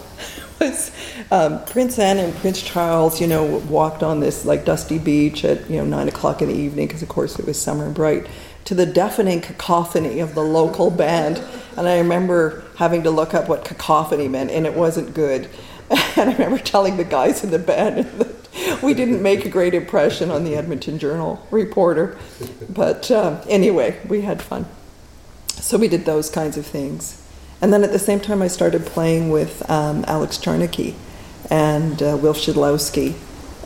was 0.60 0.92
um, 1.32 1.64
Prince 1.66 1.98
Anne 2.00 2.18
and 2.18 2.36
Prince 2.36 2.62
Charles, 2.62 3.20
you 3.22 3.28
know, 3.28 3.44
walked 3.70 4.04
on 4.04 4.20
this 4.20 4.46
like 4.46 4.66
dusty 4.66 4.98
beach 4.98 5.46
at 5.46 5.70
you 5.70 5.78
know 5.78 5.86
nine 5.86 6.08
o'clock 6.08 6.42
in 6.42 6.50
the 6.50 6.56
evening 6.56 6.88
because 6.88 7.02
of 7.02 7.10
course 7.10 7.40
it 7.40 7.46
was 7.46 7.60
summer 7.60 7.86
and 7.86 7.96
bright 7.96 8.28
to 8.66 8.76
the 8.76 8.86
deafening 8.86 9.42
cacophony 9.42 10.20
of 10.20 10.36
the 10.36 10.44
local 10.44 10.92
band. 10.92 11.42
And 11.76 11.88
I 11.88 11.98
remember 11.98 12.64
having 12.76 13.04
to 13.04 13.10
look 13.10 13.34
up 13.34 13.50
what 13.50 13.66
cacophony 13.66 14.28
meant, 14.28 14.52
and 14.52 14.66
it 14.66 14.74
wasn't 14.74 15.14
good. 15.14 15.50
And 16.16 16.30
I 16.30 16.34
remember 16.34 16.60
telling 16.60 16.98
the 16.98 17.04
guys 17.04 17.44
in 17.44 17.50
the 17.50 17.58
band 17.58 18.06
that 18.20 18.84
we 18.84 18.94
didn't 18.94 19.24
make 19.24 19.46
a 19.46 19.50
great 19.50 19.74
impression 19.74 20.30
on 20.30 20.44
the 20.44 20.56
Edmonton 20.56 21.00
Journal 21.00 21.48
reporter. 21.50 22.16
But 22.70 23.10
uh, 23.10 23.44
anyway, 23.50 24.00
we 24.08 24.22
had 24.22 24.40
fun. 24.40 24.68
So 25.48 25.80
we 25.80 25.88
did 25.88 26.06
those 26.06 26.30
kinds 26.30 26.58
of 26.58 26.66
things. 26.68 27.19
And 27.62 27.74
then 27.74 27.84
at 27.84 27.92
the 27.92 28.00
same 28.00 28.20
time, 28.20 28.42
I 28.42 28.48
started 28.48 28.86
playing 28.86 29.30
with 29.30 29.70
um, 29.70 30.06
Alex 30.08 30.38
Charnicky 30.38 30.96
and 31.50 32.02
uh, 32.02 32.18
Wilf 32.22 32.38
Shidlowski 32.38 33.16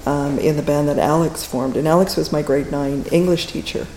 um, 0.08 0.40
in 0.40 0.56
the 0.56 0.64
band 0.64 0.88
that 0.88 0.98
Alex 0.98 1.46
formed. 1.46 1.78
And 1.78 1.88
Alex 1.88 2.16
was 2.16 2.32
my 2.32 2.42
grade 2.42 2.72
nine 2.72 3.06
English 3.12 3.48
teacher. 3.48 3.88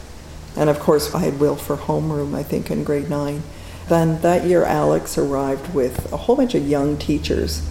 And 0.56 0.70
of 0.70 0.80
course, 0.80 1.14
I 1.14 1.20
had 1.20 1.40
Will 1.40 1.56
for 1.56 1.76
homeroom, 1.76 2.34
I 2.34 2.42
think, 2.42 2.70
in 2.70 2.84
grade 2.84 3.10
nine. 3.10 3.42
Then 3.88 4.20
that 4.22 4.44
year, 4.44 4.64
Alex 4.64 5.16
arrived 5.16 5.74
with 5.74 6.12
a 6.12 6.16
whole 6.16 6.36
bunch 6.36 6.54
of 6.54 6.66
young 6.66 6.96
teachers 6.96 7.62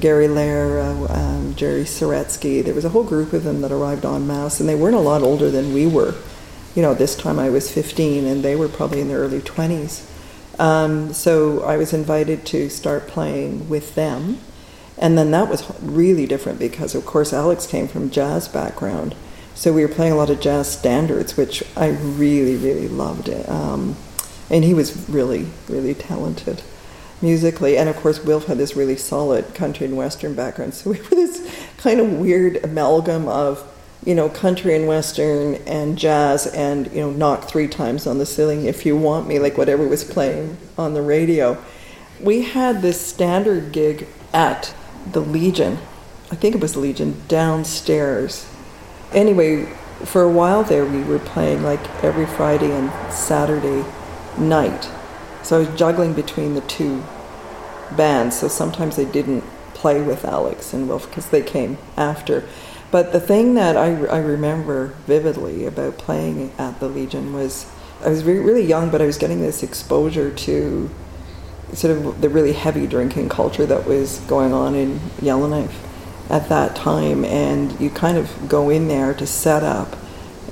Gary 0.00 0.28
Lair, 0.28 0.80
uh, 0.80 1.06
um, 1.08 1.54
Jerry 1.54 1.84
Soretsky. 1.84 2.62
There 2.62 2.74
was 2.74 2.84
a 2.84 2.90
whole 2.90 3.04
group 3.04 3.32
of 3.32 3.44
them 3.44 3.60
that 3.60 3.72
arrived 3.72 4.04
en 4.04 4.26
masse, 4.26 4.60
and 4.60 4.68
they 4.68 4.74
weren't 4.74 4.96
a 4.96 5.00
lot 5.00 5.22
older 5.22 5.50
than 5.50 5.72
we 5.72 5.86
were. 5.86 6.14
You 6.74 6.82
know, 6.82 6.92
this 6.92 7.14
time 7.14 7.38
I 7.38 7.48
was 7.48 7.70
15, 7.70 8.26
and 8.26 8.42
they 8.42 8.56
were 8.56 8.68
probably 8.68 9.00
in 9.00 9.08
their 9.08 9.20
early 9.20 9.40
20s. 9.40 10.04
Um, 10.58 11.12
so 11.12 11.62
I 11.62 11.76
was 11.76 11.92
invited 11.92 12.46
to 12.46 12.68
start 12.68 13.08
playing 13.08 13.68
with 13.68 13.94
them. 13.94 14.38
And 14.98 15.18
then 15.18 15.30
that 15.32 15.48
was 15.48 15.70
really 15.82 16.26
different 16.26 16.58
because, 16.58 16.94
of 16.94 17.04
course, 17.04 17.32
Alex 17.32 17.66
came 17.66 17.86
from 17.86 18.10
jazz 18.10 18.48
background. 18.48 19.14
So 19.54 19.72
we 19.72 19.82
were 19.82 19.92
playing 19.92 20.12
a 20.12 20.16
lot 20.16 20.30
of 20.30 20.40
jazz 20.40 20.70
standards, 20.70 21.36
which 21.36 21.62
I 21.76 21.88
really, 21.88 22.56
really 22.56 22.88
loved. 22.88 23.28
Um, 23.28 23.96
and 24.50 24.64
he 24.64 24.74
was 24.74 25.08
really, 25.08 25.46
really 25.68 25.94
talented 25.94 26.62
musically. 27.20 27.76
And 27.76 27.88
of 27.88 27.96
course, 27.96 28.22
Wilf 28.22 28.46
had 28.46 28.58
this 28.58 28.76
really 28.76 28.96
solid 28.96 29.54
country 29.54 29.86
and 29.86 29.96
western 29.96 30.34
background. 30.34 30.74
So 30.74 30.90
we 30.92 30.98
were 30.98 31.08
this 31.08 31.70
kind 31.78 32.00
of 32.00 32.12
weird 32.12 32.64
amalgam 32.64 33.28
of, 33.28 33.72
you 34.06 34.14
know, 34.14 34.28
country 34.28 34.74
and 34.76 34.86
western 34.86 35.56
and 35.66 35.98
jazz 35.98 36.46
and, 36.46 36.90
you 36.92 37.00
know, 37.00 37.10
knock 37.10 37.48
three 37.48 37.66
times 37.66 38.06
on 38.06 38.18
the 38.18 38.24
ceiling 38.24 38.64
if 38.64 38.86
you 38.86 38.96
want 38.96 39.26
me, 39.26 39.40
like 39.40 39.58
whatever 39.58 39.86
was 39.86 40.04
playing 40.04 40.56
on 40.78 40.94
the 40.94 41.02
radio. 41.02 41.58
We 42.20 42.42
had 42.42 42.80
this 42.80 43.00
standard 43.00 43.72
gig 43.72 44.06
at 44.32 44.72
the 45.10 45.20
Legion. 45.20 45.78
I 46.30 46.36
think 46.36 46.54
it 46.54 46.60
was 46.60 46.76
Legion 46.76 47.20
downstairs. 47.26 48.48
Anyway, 49.12 49.66
for 50.04 50.22
a 50.22 50.30
while 50.30 50.62
there, 50.62 50.86
we 50.86 51.02
were 51.02 51.18
playing 51.18 51.64
like 51.64 52.04
every 52.04 52.26
Friday 52.26 52.70
and 52.70 52.92
Saturday 53.12 53.84
night. 54.38 54.88
So 55.42 55.56
I 55.56 55.68
was 55.68 55.78
juggling 55.78 56.12
between 56.12 56.54
the 56.54 56.60
two 56.62 57.02
bands. 57.96 58.38
So 58.38 58.46
sometimes 58.46 58.94
they 58.94 59.04
didn't 59.04 59.42
play 59.74 60.00
with 60.00 60.24
Alex 60.24 60.72
and 60.72 60.88
Wilf 60.88 61.08
because 61.08 61.30
they 61.30 61.42
came 61.42 61.78
after. 61.96 62.44
But 62.90 63.12
the 63.12 63.20
thing 63.20 63.54
that 63.54 63.76
I, 63.76 64.04
I 64.06 64.18
remember 64.18 64.94
vividly 65.06 65.66
about 65.66 65.98
playing 65.98 66.52
at 66.58 66.78
the 66.80 66.88
Legion 66.88 67.32
was 67.32 67.66
I 68.04 68.10
was 68.10 68.24
re- 68.24 68.38
really 68.38 68.64
young, 68.64 68.90
but 68.90 69.02
I 69.02 69.06
was 69.06 69.18
getting 69.18 69.40
this 69.40 69.62
exposure 69.62 70.30
to 70.30 70.90
sort 71.72 71.96
of 71.96 72.20
the 72.20 72.28
really 72.28 72.52
heavy 72.52 72.86
drinking 72.86 73.28
culture 73.28 73.66
that 73.66 73.86
was 73.86 74.20
going 74.20 74.52
on 74.52 74.74
in 74.74 75.00
Yellowknife 75.20 75.82
at 76.30 76.48
that 76.48 76.76
time. 76.76 77.24
And 77.24 77.78
you 77.80 77.90
kind 77.90 78.16
of 78.16 78.48
go 78.48 78.70
in 78.70 78.88
there 78.88 79.14
to 79.14 79.26
set 79.26 79.62
up 79.62 79.96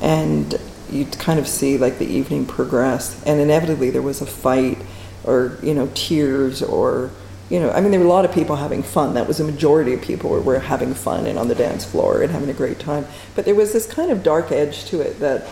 and 0.00 0.58
you 0.90 1.06
kind 1.06 1.38
of 1.38 1.46
see 1.46 1.78
like 1.78 1.98
the 1.98 2.06
evening 2.06 2.46
progress. 2.46 3.22
And 3.24 3.40
inevitably 3.40 3.90
there 3.90 4.02
was 4.02 4.20
a 4.20 4.26
fight 4.26 4.78
or, 5.24 5.58
you 5.62 5.74
know, 5.74 5.90
tears 5.94 6.62
or, 6.62 7.10
you 7.54 7.60
know, 7.60 7.70
I 7.70 7.80
mean, 7.80 7.92
there 7.92 8.00
were 8.00 8.06
a 8.06 8.08
lot 8.08 8.24
of 8.24 8.32
people 8.32 8.56
having 8.56 8.82
fun. 8.82 9.14
That 9.14 9.28
was 9.28 9.38
a 9.38 9.44
majority 9.44 9.94
of 9.94 10.02
people 10.02 10.28
were, 10.28 10.40
were 10.40 10.58
having 10.58 10.92
fun 10.92 11.24
and 11.24 11.38
on 11.38 11.46
the 11.46 11.54
dance 11.54 11.84
floor 11.84 12.20
and 12.20 12.32
having 12.32 12.50
a 12.50 12.52
great 12.52 12.80
time. 12.80 13.06
But 13.36 13.44
there 13.44 13.54
was 13.54 13.72
this 13.72 13.86
kind 13.86 14.10
of 14.10 14.24
dark 14.24 14.50
edge 14.50 14.86
to 14.86 15.00
it 15.00 15.20
that, 15.20 15.46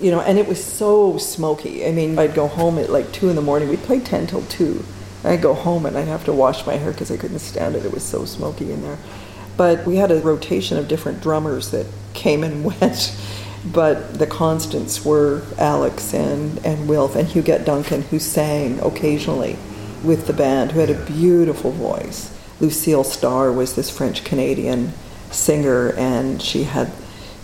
you 0.00 0.10
know, 0.10 0.20
and 0.20 0.36
it 0.36 0.48
was 0.48 0.62
so 0.62 1.18
smoky. 1.18 1.86
I 1.86 1.92
mean, 1.92 2.18
I'd 2.18 2.34
go 2.34 2.48
home 2.48 2.76
at 2.76 2.90
like 2.90 3.12
two 3.12 3.28
in 3.28 3.36
the 3.36 3.42
morning. 3.42 3.68
We'd 3.68 3.84
play 3.84 4.00
10 4.00 4.26
till 4.26 4.42
2. 4.42 4.84
I'd 5.22 5.40
go 5.40 5.54
home 5.54 5.86
and 5.86 5.96
I'd 5.96 6.08
have 6.08 6.24
to 6.24 6.32
wash 6.32 6.66
my 6.66 6.74
hair 6.74 6.90
because 6.90 7.12
I 7.12 7.16
couldn't 7.16 7.38
stand 7.38 7.76
it. 7.76 7.84
It 7.84 7.92
was 7.92 8.02
so 8.02 8.24
smoky 8.24 8.72
in 8.72 8.82
there. 8.82 8.98
But 9.56 9.86
we 9.86 9.98
had 9.98 10.10
a 10.10 10.18
rotation 10.18 10.76
of 10.76 10.88
different 10.88 11.20
drummers 11.20 11.70
that 11.70 11.86
came 12.14 12.42
and 12.42 12.64
went. 12.80 13.16
But 13.64 14.18
the 14.18 14.26
constants 14.26 15.04
were 15.04 15.42
Alex 15.56 16.14
and, 16.14 16.58
and 16.66 16.88
Wilf 16.88 17.14
and 17.14 17.28
Huguette 17.28 17.64
Duncan, 17.64 18.02
who 18.02 18.18
sang 18.18 18.80
occasionally 18.80 19.56
with 20.04 20.26
the 20.26 20.32
band, 20.32 20.72
who 20.72 20.80
had 20.80 20.90
a 20.90 21.04
beautiful 21.04 21.70
voice. 21.70 22.36
Lucille 22.60 23.04
Starr 23.04 23.50
was 23.52 23.74
this 23.74 23.90
French 23.90 24.24
Canadian 24.24 24.92
singer, 25.30 25.92
and 25.96 26.40
she 26.40 26.64
had 26.64 26.92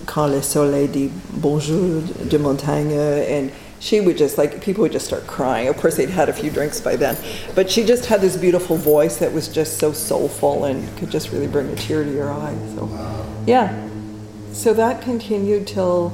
Quand 0.06 0.30
le 0.30 0.42
soleil 0.42 0.86
dit 0.86 1.10
bonjour 1.34 2.00
de 2.00 2.38
montagne, 2.38 2.92
and 2.92 3.52
she 3.78 4.00
would 4.00 4.16
just 4.16 4.38
like 4.38 4.62
people 4.62 4.82
would 4.82 4.92
just 4.92 5.06
start 5.06 5.26
crying. 5.26 5.68
Of 5.68 5.76
course, 5.76 5.96
they'd 5.96 6.08
had 6.08 6.30
a 6.30 6.32
few 6.32 6.50
drinks 6.50 6.80
by 6.80 6.96
then, 6.96 7.16
but 7.54 7.70
she 7.70 7.84
just 7.84 8.06
had 8.06 8.22
this 8.22 8.36
beautiful 8.36 8.76
voice 8.76 9.18
that 9.18 9.32
was 9.32 9.48
just 9.48 9.78
so 9.78 9.92
soulful 9.92 10.64
and 10.64 10.96
could 10.96 11.10
just 11.10 11.30
really 11.30 11.46
bring 11.46 11.68
a 11.68 11.76
tear 11.76 12.04
to 12.04 12.10
your 12.10 12.32
eye. 12.32 12.56
So, 12.74 12.88
yeah. 13.46 13.88
So 14.52 14.72
that 14.72 15.02
continued 15.02 15.66
till 15.66 16.12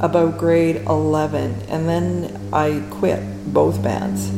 about 0.00 0.38
grade 0.38 0.76
11, 0.86 1.62
and 1.68 1.88
then 1.88 2.40
I 2.52 2.82
quit 2.90 3.52
both 3.52 3.82
bands 3.82 4.30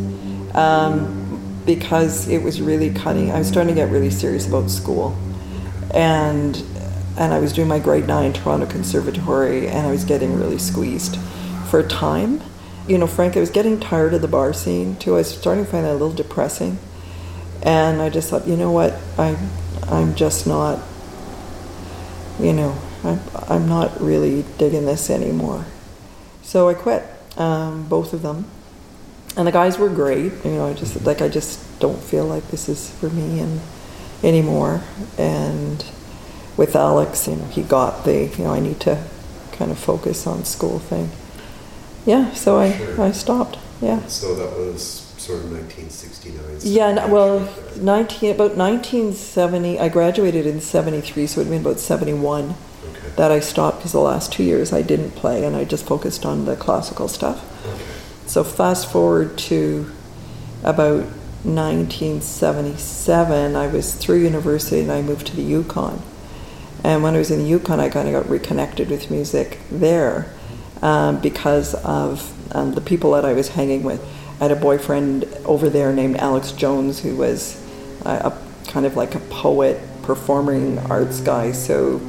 um, 0.54 1.62
because 1.64 2.28
it 2.28 2.42
was 2.42 2.61
really 2.61 2.92
cutting. 2.92 3.30
I 3.30 3.38
was 3.38 3.49
starting 3.49 3.75
to 3.75 3.80
get 3.80 3.90
really 3.90 4.11
serious 4.11 4.47
about 4.47 4.71
school, 4.71 5.16
and 5.94 6.62
and 7.18 7.32
I 7.32 7.38
was 7.38 7.52
doing 7.52 7.68
my 7.68 7.78
grade 7.78 8.06
nine 8.06 8.32
Toronto 8.32 8.66
Conservatory, 8.66 9.68
and 9.68 9.87
I 9.87 9.90
was 9.90 10.04
getting 10.04 10.38
really 10.38 10.59
squeezed 10.59 11.16
for 11.71 11.80
a 11.80 11.88
time. 11.88 12.42
You 12.88 12.99
know, 12.99 13.06
Frank, 13.06 13.37
I 13.37 13.40
was 13.40 13.50
getting 13.50 13.78
tired 13.78 14.14
of 14.14 14.23
the 14.23 14.28
bar 14.28 14.52
scene 14.52 14.97
too. 14.97 15.14
I 15.14 15.18
was 15.18 15.38
starting 15.38 15.64
to 15.64 15.71
find 15.71 15.85
that 15.85 15.92
a 15.92 15.92
little 15.92 16.12
depressing, 16.12 16.78
and 17.62 18.02
I 18.02 18.11
just 18.11 18.30
thought, 18.30 18.47
you 18.47 18.56
know 18.56 18.73
what, 18.73 18.94
I 19.18 19.37
I'm 19.85 20.14
just 20.14 20.47
not. 20.47 20.80
You 22.40 22.52
know, 22.52 22.76
I'm, 23.04 23.21
I'm 23.49 23.68
not 23.68 24.00
really 24.00 24.44
digging 24.59 24.87
this 24.87 25.11
anymore. 25.11 25.66
So 26.42 26.68
I 26.68 26.75
quit, 26.75 27.04
um, 27.37 27.87
both 27.88 28.12
of 28.12 28.23
them. 28.23 28.47
And 29.36 29.46
the 29.46 29.52
guys 29.52 29.78
were 29.78 29.88
great. 29.88 30.32
You 30.44 30.50
know, 30.52 30.66
I 30.68 30.74
just 30.74 31.04
like 31.04 31.22
I 31.22 31.28
just 31.28 31.58
don't 31.80 32.02
feel 32.02 32.26
like 32.26 32.48
this 32.48 32.68
is 32.68 32.90
for 32.90 33.08
me 33.10 33.40
and 33.40 33.60
anymore. 34.22 34.82
And 35.18 35.84
with 36.56 36.76
Alex, 36.76 37.26
you 37.28 37.36
know, 37.36 37.44
he 37.46 37.62
got 37.62 38.04
the 38.04 38.26
you 38.26 38.44
know 38.44 38.52
I 38.52 38.60
need 38.60 38.80
to 38.80 39.02
kind 39.52 39.70
of 39.70 39.78
focus 39.78 40.26
on 40.26 40.44
school 40.44 40.78
thing. 40.78 41.10
Yeah, 42.04 42.32
so 42.32 42.58
I 42.58 42.72
Sure. 42.76 43.00
I 43.00 43.12
stopped. 43.12 43.58
Yeah. 43.80 44.06
So 44.06 44.34
that 44.34 44.56
was 44.56 44.82
sort 45.18 45.38
of 45.44 45.52
1969. 45.52 46.58
Yeah, 46.62 47.06
well, 47.06 47.48
19, 47.76 48.30
about 48.34 48.56
1970, 48.56 49.78
I 49.78 49.88
graduated 49.88 50.46
in 50.46 50.60
73, 50.60 51.26
so 51.26 51.40
it 51.40 51.44
would 51.44 51.52
have 51.52 51.62
been 51.62 51.70
about 51.70 51.80
71 51.80 52.54
Okay. 52.90 53.08
that 53.16 53.30
I 53.30 53.38
stopped 53.40 53.78
because 53.78 53.92
the 53.92 54.00
last 54.00 54.32
two 54.32 54.42
years 54.42 54.72
I 54.72 54.82
didn't 54.82 55.12
play 55.12 55.44
and 55.44 55.54
I 55.54 55.64
just 55.64 55.86
focused 55.86 56.26
on 56.26 56.44
the 56.44 56.56
classical 56.56 57.06
stuff. 57.08 57.38
Okay. 57.66 57.82
So 58.26 58.44
fast 58.44 58.90
forward 58.90 59.36
to 59.38 59.90
about 60.62 61.04
1977, 61.44 63.56
I 63.56 63.66
was 63.66 63.94
through 63.94 64.20
university 64.20 64.80
and 64.80 64.92
I 64.92 65.02
moved 65.02 65.26
to 65.28 65.36
the 65.36 65.42
Yukon. 65.42 66.02
And 66.84 67.02
when 67.02 67.14
I 67.14 67.18
was 67.18 67.30
in 67.30 67.40
the 67.40 67.44
Yukon, 67.44 67.80
I 67.80 67.88
kind 67.88 68.08
of 68.08 68.14
got 68.14 68.30
reconnected 68.30 68.90
with 68.90 69.10
music 69.10 69.58
there 69.70 70.32
um, 70.82 71.20
because 71.20 71.74
of 71.74 72.32
um, 72.54 72.74
the 72.74 72.80
people 72.80 73.12
that 73.12 73.24
I 73.24 73.32
was 73.32 73.48
hanging 73.48 73.82
with. 73.82 74.02
I 74.40 74.44
had 74.44 74.52
a 74.52 74.56
boyfriend 74.56 75.24
over 75.44 75.68
there 75.68 75.92
named 75.92 76.16
Alex 76.16 76.52
Jones 76.52 77.00
who 77.00 77.16
was 77.16 77.60
a, 78.04 78.10
a 78.10 78.38
kind 78.68 78.86
of 78.86 78.96
like 78.96 79.14
a 79.14 79.20
poet, 79.20 79.80
performing 80.02 80.78
arts 80.78 81.20
guy. 81.20 81.52
So 81.52 82.00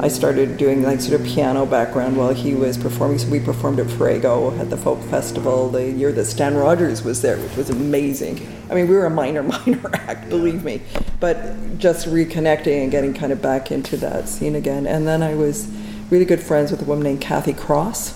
I 0.00 0.06
started 0.06 0.56
doing 0.56 0.82
like 0.84 1.00
sort 1.00 1.20
of 1.20 1.26
piano 1.26 1.66
background 1.66 2.16
while 2.16 2.32
he 2.32 2.54
was 2.54 2.78
performing. 2.78 3.18
So 3.18 3.28
we 3.28 3.40
performed 3.40 3.80
at 3.80 3.90
Farrago 3.90 4.56
at 4.60 4.70
the 4.70 4.76
folk 4.76 5.02
festival 5.04 5.68
the 5.68 5.90
year 5.90 6.12
that 6.12 6.24
Stan 6.26 6.54
Rogers 6.54 7.02
was 7.02 7.20
there, 7.20 7.36
which 7.36 7.56
was 7.56 7.68
amazing. 7.68 8.46
I 8.70 8.74
mean, 8.74 8.86
we 8.86 8.94
were 8.94 9.06
a 9.06 9.10
minor, 9.10 9.42
minor 9.66 9.90
act, 9.94 10.28
believe 10.28 10.62
me, 10.62 10.82
but 11.18 11.78
just 11.78 12.06
reconnecting 12.06 12.82
and 12.82 12.92
getting 12.92 13.12
kind 13.12 13.32
of 13.32 13.42
back 13.42 13.72
into 13.72 13.96
that 13.96 14.28
scene 14.28 14.54
again. 14.54 14.86
And 14.86 15.04
then 15.04 15.20
I 15.20 15.34
was 15.34 15.68
really 16.10 16.24
good 16.24 16.40
friends 16.40 16.70
with 16.70 16.80
a 16.82 16.84
woman 16.84 17.02
named 17.04 17.20
Kathy 17.20 17.52
Cross. 17.52 18.14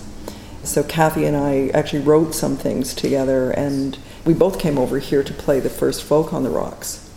So 0.62 0.85
Kathy 0.85 1.25
and 1.25 1.37
I 1.37 1.69
actually 1.75 2.03
wrote 2.03 2.33
some 2.33 2.57
things 2.57 2.95
together, 2.95 3.51
and 3.51 3.99
we 4.25 4.35
both 4.35 4.61
came 4.61 4.79
over 4.79 5.01
here 5.01 5.25
to 5.25 5.35
play 5.35 5.59
the 5.59 5.69
first 5.69 6.05
Folk 6.05 6.33
on 6.33 6.45
the 6.45 6.51
Rocks 6.51 7.11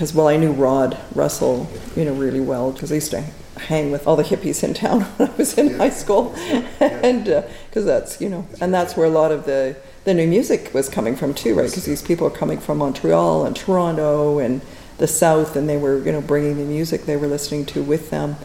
because 0.00 0.14
well, 0.14 0.28
I 0.28 0.38
knew 0.38 0.52
Rod 0.52 0.96
Russell, 1.14 1.68
you 1.94 2.06
know, 2.06 2.14
really 2.14 2.40
well 2.40 2.72
because 2.72 2.90
I 2.90 2.94
used 2.94 3.10
to 3.10 3.24
hang 3.66 3.90
with 3.90 4.06
all 4.06 4.16
the 4.16 4.22
hippies 4.22 4.62
in 4.62 4.74
town 4.74 5.02
when 5.16 5.28
I 5.30 5.36
was 5.36 5.56
in 5.56 5.74
high 5.74 5.90
school, 5.90 6.34
and 6.80 7.24
because 7.68 7.84
that's 7.84 8.20
you 8.20 8.28
know, 8.28 8.46
and 8.60 8.72
that's 8.72 8.96
where 8.96 9.06
a 9.06 9.10
lot 9.10 9.32
of 9.32 9.44
the 9.46 9.76
the 10.04 10.14
new 10.14 10.26
music 10.26 10.72
was 10.72 10.88
coming 10.88 11.16
from 11.16 11.34
too, 11.34 11.54
right? 11.54 11.68
Because 11.68 11.84
these 11.84 12.02
people 12.02 12.26
are 12.26 12.30
coming 12.30 12.58
from 12.58 12.78
Montreal 12.78 13.44
and 13.44 13.54
Toronto 13.54 14.38
and 14.38 14.60
the 14.98 15.06
South, 15.06 15.56
and 15.56 15.68
they 15.68 15.76
were 15.76 15.98
you 16.04 16.12
know 16.12 16.20
bringing 16.20 16.56
the 16.56 16.64
music 16.64 17.06
they 17.06 17.16
were 17.16 17.28
listening 17.28 17.66
to 17.66 17.82
with 17.82 18.10
them. 18.10 18.36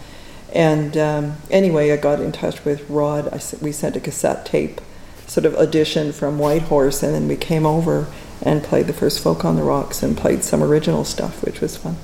And 0.54 0.96
um, 0.98 1.38
anyway, 1.52 1.92
I 1.92 1.98
got 1.98 2.22
in 2.22 2.32
touch 2.32 2.64
with 2.64 2.90
Rod. 2.90 3.28
I, 3.28 3.42
we 3.62 3.72
sent 3.72 3.96
a 3.96 4.00
cassette 4.00 4.46
tape, 4.46 4.80
sort 5.28 5.46
of 5.46 5.56
audition 5.56 6.12
from 6.14 6.40
Whitehorse, 6.40 7.04
and 7.04 7.14
then 7.14 7.28
we 7.28 7.36
came 7.36 7.66
over 7.66 8.08
and 8.42 8.64
played 8.64 8.88
the 8.88 8.94
first 8.94 9.22
Folk 9.22 9.44
on 9.44 9.56
the 9.56 9.64
Rocks 9.64 10.04
and 10.04 10.18
played 10.18 10.44
some 10.44 10.64
original 10.64 11.04
stuff, 11.04 11.44
which 11.44 11.62
was 11.62 11.76
fun. 11.76 11.98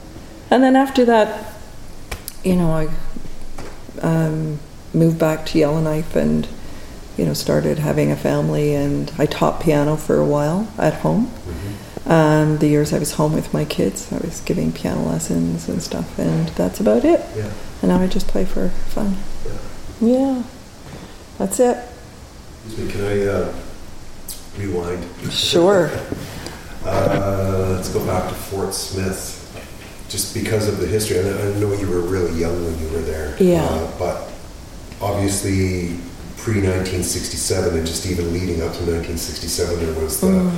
And 0.50 0.64
then 0.64 0.76
after 0.76 1.06
that, 1.06 1.54
you 2.44 2.56
know, 2.56 2.72
I 2.72 2.90
um, 4.02 4.60
moved 4.94 5.20
back 5.20 5.46
to 5.48 5.60
Yellowknife 5.60 6.16
and, 6.16 6.48
you 7.18 7.26
know, 7.26 7.34
started 7.34 7.80
having 7.80 8.12
a 8.12 8.16
family, 8.16 8.74
and 8.74 9.12
I 9.18 9.26
taught 9.26 9.62
piano 9.62 9.96
for 9.98 10.18
a 10.18 10.26
while 10.26 10.72
at 10.78 10.96
home. 10.96 11.28
Mm-hmm. 11.28 12.12
Um, 12.12 12.58
the 12.58 12.68
years 12.68 12.94
I 12.94 13.00
was 13.00 13.14
home 13.14 13.34
with 13.34 13.54
my 13.54 13.64
kids, 13.64 14.12
I 14.12 14.18
was 14.18 14.42
giving 14.42 14.72
piano 14.72 15.02
lessons 15.04 15.70
and 15.70 15.82
stuff, 15.82 16.18
and 16.18 16.48
that's 16.50 16.80
about 16.80 17.06
it. 17.06 17.24
Yeah. 17.36 17.52
And 17.82 17.92
now 17.92 18.00
I 18.00 18.08
just 18.08 18.28
play 18.28 18.46
for 18.46 18.70
fun. 18.70 19.18
yeah. 19.46 19.58
Yeah, 20.02 20.44
that's 21.38 21.60
it. 21.60 21.78
Excuse 22.66 22.88
me, 22.88 22.92
can 22.92 23.06
I 23.06 23.26
uh, 23.28 23.54
rewind? 24.58 25.32
Sure. 25.32 25.92
Uh, 26.84 27.76
let's 27.76 27.90
go 27.90 28.04
back 28.08 28.28
to 28.28 28.34
Fort 28.34 28.74
Smith. 28.74 29.41
Just 30.12 30.34
because 30.34 30.68
of 30.68 30.78
the 30.80 30.88
history, 30.88 31.20
and 31.20 31.30
I 31.30 31.60
know 31.60 31.72
you 31.72 31.88
were 31.90 32.02
really 32.02 32.38
young 32.38 32.66
when 32.66 32.78
you 32.80 32.90
were 32.94 33.02
there. 33.02 33.34
Yeah. 33.42 33.64
Uh, 33.64 33.92
but 33.98 34.30
obviously, 35.02 35.96
pre 36.36 36.56
1967, 36.56 37.78
and 37.78 37.88
just 37.88 38.06
even 38.06 38.34
leading 38.34 38.56
up 38.62 38.74
to 38.74 38.84
1967, 38.84 39.80
there 39.80 40.04
was 40.04 40.20
the, 40.20 40.52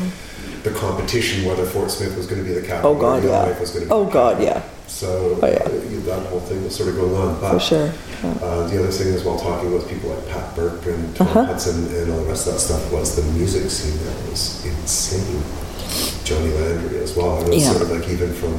the 0.63 0.71
competition 0.75 1.45
whether 1.45 1.65
Fort 1.65 1.91
Smith 1.91 2.17
was 2.17 2.25
going 2.25 2.43
to 2.43 2.47
be 2.47 2.55
the 2.59 2.65
capital. 2.65 2.91
Oh, 2.91 2.99
God, 2.99 3.23
or 3.23 3.27
yeah. 3.27 3.59
Was 3.59 3.69
going 3.69 3.83
to 3.83 3.89
be 3.89 3.93
Oh, 3.93 4.05
God, 4.05 4.41
yeah. 4.41 4.63
So 4.87 5.37
Oh, 5.41 5.47
yeah. 5.47 5.53
uh, 5.63 6.05
that 6.05 6.25
whole 6.29 6.39
thing 6.41 6.63
was 6.63 6.75
sort 6.75 6.89
of 6.89 6.95
going 6.95 7.15
on. 7.15 7.39
But 7.39 7.53
For 7.53 7.59
sure. 7.59 7.93
Yeah. 8.23 8.31
uh, 8.41 8.67
the 8.67 8.79
other 8.79 8.91
thing 8.91 9.07
is, 9.13 9.23
while 9.23 9.37
talking 9.37 9.71
with 9.71 9.87
people 9.87 10.09
like 10.09 10.27
Pat 10.29 10.55
Burke 10.55 10.83
and 10.87 11.15
Tom 11.15 11.27
Uh-huh. 11.27 11.45
Hudson 11.45 11.93
and 11.95 12.11
all 12.11 12.21
the 12.23 12.29
rest 12.29 12.47
of 12.47 12.53
that 12.53 12.59
stuff, 12.59 12.91
was 12.91 13.15
the 13.15 13.23
music 13.33 13.69
scene 13.69 13.97
that 14.03 14.29
was 14.31 14.65
insane. 14.65 15.43
Johnny 16.23 16.49
Landry 16.53 16.97
as 17.03 17.15
well. 17.15 17.37
And 17.37 17.47
it 17.49 17.53
was 17.55 17.63
Yeah. 17.65 17.71
sort 17.71 17.83
of 17.83 17.91
like 17.91 18.09
even 18.09 18.33
from 18.33 18.57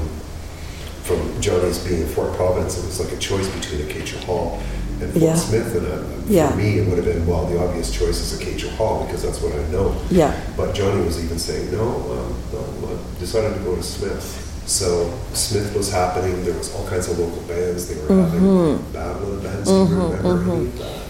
from 1.05 1.41
Johnny's 1.41 1.79
being 1.87 2.03
in 2.03 2.09
Fort 2.09 2.35
Providence, 2.35 2.79
it 2.79 2.85
was 2.87 2.99
like 3.01 3.13
a 3.13 3.19
choice 3.19 3.49
between 3.49 3.83
Akaitcho 3.83 4.23
Hall 4.25 4.61
and 5.01 5.11
Fort 5.13 5.23
Yeah. 5.23 5.35
Smith. 5.35 5.75
And 5.77 5.87
uh, 5.87 5.99
for 6.27 6.33
Yeah. 6.33 6.55
me, 6.57 6.79
it 6.79 6.89
would 6.89 6.97
have 6.97 7.05
been, 7.07 7.27
well, 7.27 7.47
the 7.47 7.59
obvious 7.63 7.91
choice 7.91 8.21
is 8.21 8.39
Akaitcho 8.41 8.71
Hall 8.77 9.05
because 9.05 9.23
that's 9.23 9.41
what 9.43 9.53
I 9.55 9.63
know. 9.71 9.95
Yeah. 10.11 10.35
But 10.57 10.75
Johnny 10.75 11.05
was 11.05 11.23
even 11.23 11.39
saying, 11.39 11.71
no, 11.73 11.83
um, 11.83 12.35
no, 12.53 12.89
I 12.89 13.21
decided 13.21 13.55
to 13.55 13.61
go 13.61 13.77
to 13.77 13.83
Smith. 13.83 14.41
So 14.67 15.13
Smith 15.35 15.75
was 15.77 15.93
happening. 15.93 16.43
There 16.45 16.55
was 16.57 16.75
all 16.75 16.87
kinds 16.89 17.07
of 17.11 17.19
local 17.19 17.43
bands. 17.43 17.87
They 17.89 17.97
were 18.01 18.09
Mm-hmm. 18.09 18.33
having 18.33 18.93
battle 18.93 19.35
events. 19.35 19.69
Do 19.69 19.75
you 19.77 19.85
remember 19.85 20.53
any 20.55 20.67
of 20.67 20.79
that? 20.79 21.01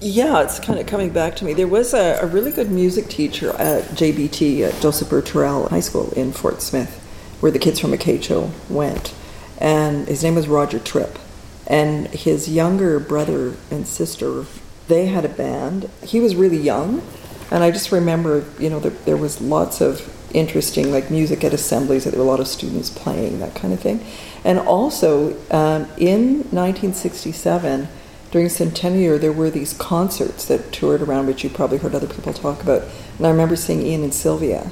Yeah, 0.00 0.40
it's 0.42 0.58
kind 0.58 0.78
of 0.80 0.86
coming 0.86 1.10
back 1.10 1.36
to 1.36 1.44
me. 1.44 1.52
There 1.52 1.68
was 1.68 1.92
a, 1.94 2.18
a 2.22 2.26
really 2.26 2.50
good 2.50 2.70
music 2.72 3.08
teacher 3.08 3.50
at 3.58 3.84
JBT 3.90 4.62
at 4.66 4.80
Joseph 4.80 5.10
Burr 5.10 5.20
Tyrrell 5.20 5.68
High 5.68 5.80
School 5.80 6.10
in 6.14 6.32
Fort 6.32 6.60
Smith, 6.62 6.98
where 7.42 7.50
the 7.50 7.58
kids 7.58 7.80
from 7.80 7.90
Akaitcho 7.90 8.52
went, 8.70 9.12
and 9.58 10.06
his 10.06 10.22
name 10.22 10.36
was 10.36 10.46
Roger 10.46 10.78
Tripp, 10.78 11.18
and 11.66 12.06
his 12.06 12.48
younger 12.48 13.00
brother 13.00 13.56
and 13.68 13.84
sister, 13.84 14.46
they 14.86 15.06
had 15.06 15.24
a 15.24 15.28
band. 15.28 15.90
He 16.04 16.20
was 16.20 16.36
really 16.36 16.56
young, 16.56 17.02
and 17.50 17.64
I 17.64 17.72
just 17.72 17.90
remember, 17.90 18.44
you 18.60 18.70
know, 18.70 18.78
there, 18.78 18.92
there 18.92 19.16
was 19.16 19.40
lots 19.40 19.80
of 19.80 20.08
interesting 20.32 20.92
like 20.92 21.10
music 21.10 21.42
at 21.42 21.52
assemblies 21.52 22.04
that 22.04 22.10
there 22.10 22.20
were 22.20 22.26
a 22.26 22.28
lot 22.28 22.38
of 22.38 22.46
students 22.46 22.88
playing 22.88 23.40
that 23.40 23.56
kind 23.56 23.74
of 23.74 23.80
thing, 23.80 24.06
and 24.44 24.60
also 24.60 25.32
um, 25.50 25.88
in 25.98 26.44
1967 26.52 27.88
during 28.30 28.48
Centennial, 28.48 29.18
there 29.18 29.32
were 29.32 29.50
these 29.50 29.74
concerts 29.74 30.46
that 30.46 30.72
toured 30.72 31.02
around, 31.02 31.26
which 31.26 31.42
you 31.42 31.50
probably 31.50 31.78
heard 31.78 31.94
other 31.94 32.06
people 32.06 32.32
talk 32.32 32.62
about. 32.62 32.84
And 33.18 33.26
I 33.26 33.30
remember 33.30 33.56
seeing 33.56 33.82
Ian 33.82 34.04
and 34.04 34.14
Sylvia 34.14 34.70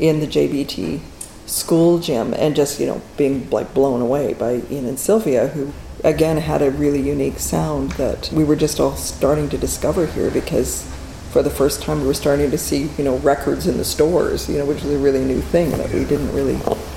in 0.00 0.20
the 0.20 0.26
JBT 0.26 1.00
school 1.48 1.98
gym 1.98 2.34
and 2.34 2.54
just, 2.54 2.78
you 2.78 2.86
know, 2.86 3.00
being 3.16 3.48
like 3.50 3.72
blown 3.74 4.00
away 4.00 4.34
by 4.34 4.62
Ian 4.70 4.86
and 4.86 4.98
Sylvia, 4.98 5.48
who 5.48 5.72
again 6.04 6.36
had 6.36 6.62
a 6.62 6.70
really 6.70 7.00
unique 7.00 7.38
sound 7.40 7.92
that 7.92 8.30
we 8.32 8.44
were 8.44 8.54
just 8.56 8.78
all 8.78 8.94
starting 8.96 9.48
to 9.48 9.58
discover 9.58 10.06
here 10.06 10.30
because 10.30 10.84
for 11.32 11.42
the 11.42 11.50
first 11.50 11.82
time 11.82 12.00
we 12.00 12.06
were 12.06 12.14
starting 12.14 12.50
to 12.50 12.58
see, 12.58 12.88
you 12.96 13.04
know, 13.04 13.16
records 13.18 13.66
in 13.66 13.76
the 13.78 13.84
stores, 13.84 14.48
you 14.48 14.58
know, 14.58 14.64
which 14.64 14.82
was 14.82 14.92
a 14.92 14.98
really 14.98 15.24
new 15.24 15.40
thing 15.40 15.70
that 15.72 15.92
we 15.92 16.04
didn't 16.04 16.32
really 16.32 16.54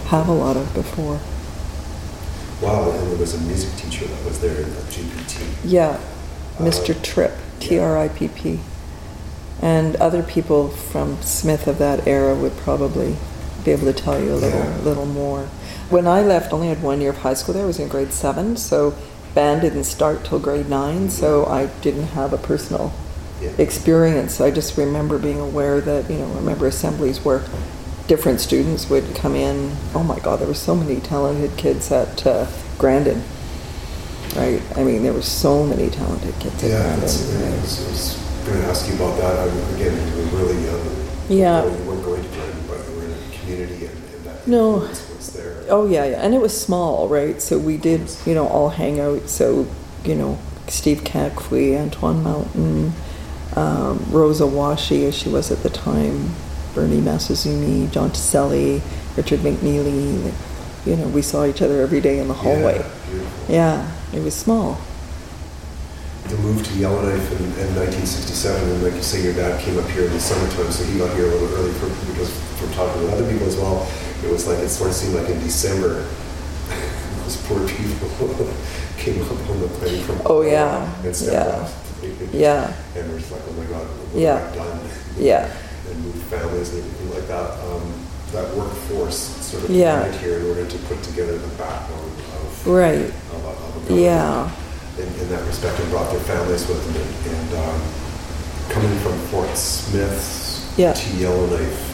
have 0.08 0.28
a 0.28 0.34
lot 0.34 0.56
of 0.58 0.74
before. 0.74 1.20
Wow, 2.62 2.92
and 2.92 3.10
there 3.12 3.18
was 3.18 3.34
a 3.34 3.42
music 3.42 3.74
teacher 3.76 4.06
that 4.06 4.26
was 4.26 4.40
there 4.40 4.62
in 4.62 4.70
the 4.74 4.82
JBT. 4.82 5.44
Yeah, 5.66 6.00
Uh, 6.60 6.64
Mr. 6.64 7.02
Tripp, 7.02 7.32
T 7.60 7.80
R 7.80 7.98
I 7.98 8.08
P 8.10 8.28
P. 8.28 8.60
And 9.62 9.96
other 9.98 10.22
people 10.24 10.70
from 10.70 11.22
Smith 11.22 11.68
of 11.68 11.78
that 11.80 12.08
era 12.08 12.36
would 12.36 12.56
probably 12.58 13.16
be 13.64 13.72
able 13.72 13.86
to 13.92 13.94
tell 13.94 14.20
you 14.22 14.34
a 14.34 14.36
little, 14.36 14.60
Yeah. 14.60 14.78
little 14.84 15.06
more. 15.06 15.48
When 15.90 16.08
I 16.08 16.22
left, 16.22 16.52
I 16.52 16.56
only 16.56 16.68
had 16.70 16.82
one 16.82 17.02
year 17.02 17.10
of 17.12 17.18
high 17.18 17.34
school 17.34 17.54
there. 17.54 17.64
I 17.64 17.68
was 17.68 17.80
in 17.80 17.88
grade 17.88 18.14
seven, 18.14 18.56
so 18.58 18.94
band 19.36 19.62
didn't 19.62 19.84
start 19.86 20.24
till 20.24 20.40
grade 20.40 20.70
nine, 20.70 21.10
so 21.10 21.46
I 21.46 21.68
didn't 21.82 22.08
have 22.16 22.34
a 22.34 22.38
personal 22.38 22.92
Yeah. 23.42 23.50
experience. 23.58 24.40
I 24.42 24.52
just 24.52 24.78
remember 24.78 25.18
being 25.18 25.40
aware 25.40 25.82
that, 25.82 26.10
you 26.10 26.18
know, 26.18 26.28
remember 26.36 26.68
assemblies 26.68 27.24
where 27.26 27.42
different 28.08 28.40
students 28.42 28.90
would 28.90 29.16
come 29.16 29.36
in. 29.36 29.72
Oh 29.96 30.04
my 30.04 30.20
God, 30.20 30.40
there 30.40 30.48
were 30.48 30.54
so 30.54 30.76
many 30.76 30.98
talented 30.98 31.56
kids 31.58 31.92
at 31.92 32.26
uh, 32.28 32.46
Grandin. 32.78 33.22
Right? 34.36 34.62
I 34.78 34.84
mean, 34.84 35.04
there 35.04 35.14
were 35.14 35.22
so 35.22 35.66
many 35.66 35.90
talented 35.90 36.34
kids 36.40 36.64
at 36.64 36.70
Yeah, 36.70 36.82
Grandin. 36.84 37.00
that's, 37.02 37.36
I 37.36 37.36
right? 37.42 37.62
was, 37.62 37.86
I 37.86 37.90
was 37.92 38.18
going 38.48 38.62
to 38.62 38.68
ask 38.68 38.88
you 38.88 38.96
about 38.96 39.18
that. 39.18 39.40
I, 39.40 39.44
again, 39.76 39.96
you 40.08 40.24
were 40.24 40.44
really 40.44 40.64
young. 40.66 40.82
Yeah. 41.30 41.64
You 41.66 41.72
weren't 41.84 42.04
going 42.04 42.22
to 42.24 42.30
Grandin, 42.30 42.64
but 42.68 42.78
you 42.88 42.96
were 42.98 43.06
in 43.06 43.12
a 43.12 43.38
community 43.40 43.86
and, 43.88 43.96
and 44.16 44.24
that 44.26 44.41
No. 44.52 44.80
was 44.80 45.34
there. 45.34 45.64
Oh 45.70 45.88
yeah, 45.88 46.06
yeah, 46.06 46.22
and 46.24 46.34
it 46.34 46.42
was 46.42 46.60
small, 46.60 47.08
right? 47.08 47.42
So 47.42 47.58
we 47.58 47.78
did, 47.78 48.02
you 48.26 48.34
know, 48.34 48.48
all 48.48 48.70
hang 48.70 49.00
out. 49.00 49.30
So 49.30 49.68
you 50.04 50.16
know, 50.16 50.38
Steve 50.68 51.00
Kakfwi, 51.04 51.78
Antoine 51.78 52.24
Mountain, 52.24 52.94
um, 53.56 54.06
Rosa 54.10 54.44
Washi, 54.44 55.08
as 55.08 55.16
she 55.18 55.30
was 55.30 55.52
at 55.52 55.64
the 55.64 55.70
time, 55.70 56.32
Bernie 56.74 57.00
Massazumi, 57.00 57.92
John 57.92 58.10
T'Seleie, 58.10 58.82
Richard 59.16 59.40
McNeely. 59.42 60.34
You 60.86 60.96
know, 60.96 61.08
we 61.10 61.22
saw 61.22 61.46
each 61.46 61.62
other 61.62 61.82
every 61.82 62.02
day 62.02 62.18
in 62.20 62.28
the 62.28 62.34
hallway. 62.34 62.80
Yeah. 62.80 63.22
Yeah, 63.50 63.92
it 64.14 64.24
was 64.24 64.36
small. 64.36 64.80
the 66.28 66.38
move 66.38 66.66
to 66.66 66.74
Yellowknife 66.74 67.32
in, 67.40 67.46
in 67.60 67.76
1967, 67.76 68.70
and 68.70 68.84
like 68.84 68.94
you 68.96 69.04
say, 69.04 69.22
your 69.22 69.34
dad 69.34 69.62
came 69.62 69.78
up 69.78 69.88
here 69.90 70.06
in 70.06 70.14
the 70.14 70.20
summertime, 70.20 70.72
so 70.72 70.84
he 70.86 70.98
got 70.98 71.14
here 71.16 71.28
a 71.28 71.36
little 71.36 71.54
early 71.60 71.74
for, 71.74 71.88
because 72.12 72.32
from 72.58 72.72
talking 72.74 73.04
with 73.04 73.14
other 73.14 73.30
people 73.32 73.48
as 73.48 73.58
well. 73.58 73.86
It 74.24 74.32
was 74.32 74.48
like 74.48 74.60
it 74.60 74.70
sort 74.70 74.90
of 74.90 74.96
seemed 74.96 75.16
like 75.16 75.30
in 75.30 75.40
December, 75.40 76.04
those 77.24 77.38
poor 77.48 77.68
people 77.68 78.08
came 78.98 79.22
up 79.24 79.32
on 79.50 79.60
the 79.62 79.68
plane 79.80 80.04
from 80.04 80.22
Oh, 80.26 80.42
yeah. 80.42 80.88
and 81.04 81.16
stepped 81.16 81.34
Yeah. 81.34 81.62
off. 81.62 81.78
Yeah. 82.34 82.74
and 82.96 83.12
we're 83.12 83.20
just 83.20 83.32
like, 83.32 83.42
oh 83.48 83.54
my 83.54 83.66
god, 83.66 83.86
what 83.86 84.22
Yeah. 84.22 84.40
have 84.40 84.54
I 84.54 84.56
done? 84.58 84.80
Yeah. 85.18 85.54
and 85.90 86.06
moved 86.06 86.24
families 86.28 86.70
and 86.74 86.80
everything 86.84 87.10
like 87.14 87.28
that. 87.28 87.52
Um, 87.68 87.94
that 88.32 88.56
workforce 88.56 89.18
sort 89.44 89.64
of 89.66 89.70
Yeah. 89.72 90.08
came 90.10 90.20
here 90.20 90.38
in 90.40 90.46
order 90.48 90.66
to 90.66 90.78
put 90.88 91.04
together 91.04 91.38
the 91.38 91.48
backbone 91.58 92.12
of, 92.40 92.68
Right. 92.68 92.96
of, 93.34 93.44
a- 93.44 93.48
of 93.48 93.92
a 93.92 93.94
Yeah. 93.94 94.50
in, 94.98 95.08
in 95.20 95.30
that 95.30 95.46
respect 95.48 95.80
and 95.80 95.90
brought 95.90 96.10
their 96.12 96.22
families 96.22 96.66
with 96.68 96.80
them. 96.86 96.96
And, 97.02 97.36
and 97.36 97.54
um, 97.60 97.82
coming 98.70 98.98
from 99.00 99.18
Fort 99.30 99.56
Smith 99.58 100.74
Yeah. 100.78 100.94
to 100.94 101.10
Yellowknife, 101.18 101.91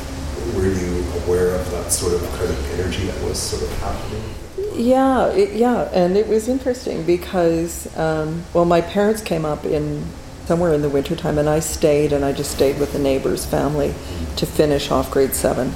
were 0.55 0.67
you 0.67 1.03
aware 1.23 1.55
of 1.55 1.69
that 1.71 1.91
sort 1.91 2.13
of 2.13 2.21
kind 2.31 2.49
of 2.49 2.79
energy 2.79 3.05
that 3.05 3.23
was 3.23 3.39
sort 3.39 3.63
of 3.63 3.71
happening? 3.79 4.23
Yeah, 4.73 5.27
it, 5.29 5.53
yeah, 5.53 5.89
and 5.93 6.15
it 6.15 6.27
was 6.27 6.47
interesting 6.47 7.03
because, 7.03 7.95
um, 7.97 8.43
well, 8.53 8.65
my 8.65 8.81
parents 8.81 9.21
came 9.21 9.45
up 9.45 9.65
in 9.65 10.05
somewhere 10.45 10.73
in 10.73 10.81
the 10.81 10.89
wintertime, 10.89 11.37
and 11.37 11.49
I 11.49 11.59
stayed, 11.59 12.13
and 12.13 12.23
I 12.23 12.31
just 12.31 12.51
stayed 12.51 12.79
with 12.79 12.93
the 12.93 12.99
neighbor's 12.99 13.45
family 13.45 13.93
to 14.37 14.45
finish 14.45 14.91
off 14.91 15.11
grade 15.11 15.33
seven, 15.33 15.73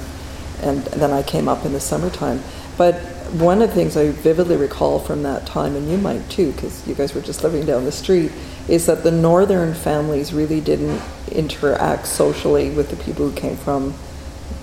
and 0.62 0.84
then 0.84 1.10
I 1.10 1.22
came 1.22 1.48
up 1.48 1.66
in 1.66 1.72
the 1.72 1.80
summertime. 1.80 2.42
But 2.78 2.94
one 3.32 3.60
of 3.60 3.68
the 3.68 3.74
things 3.74 3.96
I 3.96 4.10
vividly 4.10 4.56
recall 4.56 4.98
from 4.98 5.22
that 5.24 5.46
time, 5.46 5.76
and 5.76 5.90
you 5.90 5.98
might 5.98 6.28
too, 6.30 6.52
because 6.52 6.86
you 6.86 6.94
guys 6.94 7.14
were 7.14 7.20
just 7.20 7.42
living 7.42 7.66
down 7.66 7.84
the 7.84 7.92
street, 7.92 8.32
is 8.68 8.86
that 8.86 9.02
the 9.02 9.10
northern 9.10 9.74
families 9.74 10.32
really 10.32 10.60
didn't 10.60 11.02
interact 11.30 12.06
socially 12.06 12.70
with 12.70 12.90
the 12.90 12.96
people 12.96 13.28
who 13.28 13.36
came 13.36 13.56
from 13.56 13.94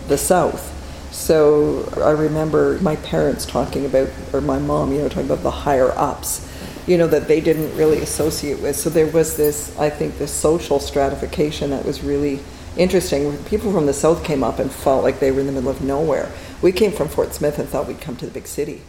the 0.07 0.17
south. 0.17 0.75
So 1.13 1.91
I 1.97 2.11
remember 2.11 2.79
my 2.81 2.95
parents 2.97 3.45
talking 3.45 3.85
about, 3.85 4.09
or 4.31 4.41
my 4.41 4.59
mom, 4.59 4.91
you 4.91 4.99
know, 4.99 5.09
talking 5.09 5.25
about 5.25 5.43
the 5.43 5.51
higher 5.51 5.91
ups, 5.91 6.47
you 6.87 6.97
know, 6.97 7.07
that 7.07 7.27
they 7.27 7.41
didn't 7.41 7.75
really 7.75 7.99
associate 7.99 8.59
with. 8.59 8.75
So 8.75 8.89
there 8.89 9.07
was 9.07 9.35
this, 9.35 9.77
I 9.77 9.89
think, 9.89 10.17
this 10.17 10.31
social 10.31 10.79
stratification 10.79 11.71
that 11.71 11.85
was 11.85 12.03
really 12.03 12.39
interesting. 12.77 13.35
People 13.45 13.71
from 13.71 13.85
the 13.85 13.93
south 13.93 14.23
came 14.23 14.43
up 14.43 14.59
and 14.59 14.71
felt 14.71 15.03
like 15.03 15.19
they 15.19 15.31
were 15.31 15.39
in 15.39 15.47
the 15.47 15.51
middle 15.51 15.69
of 15.69 15.81
nowhere. 15.81 16.31
We 16.61 16.71
came 16.71 16.91
from 16.91 17.07
Fort 17.07 17.33
Smith 17.33 17.59
and 17.59 17.67
thought 17.67 17.87
we'd 17.87 18.01
come 18.01 18.15
to 18.17 18.25
the 18.25 18.31
big 18.31 18.47
city. 18.47 18.81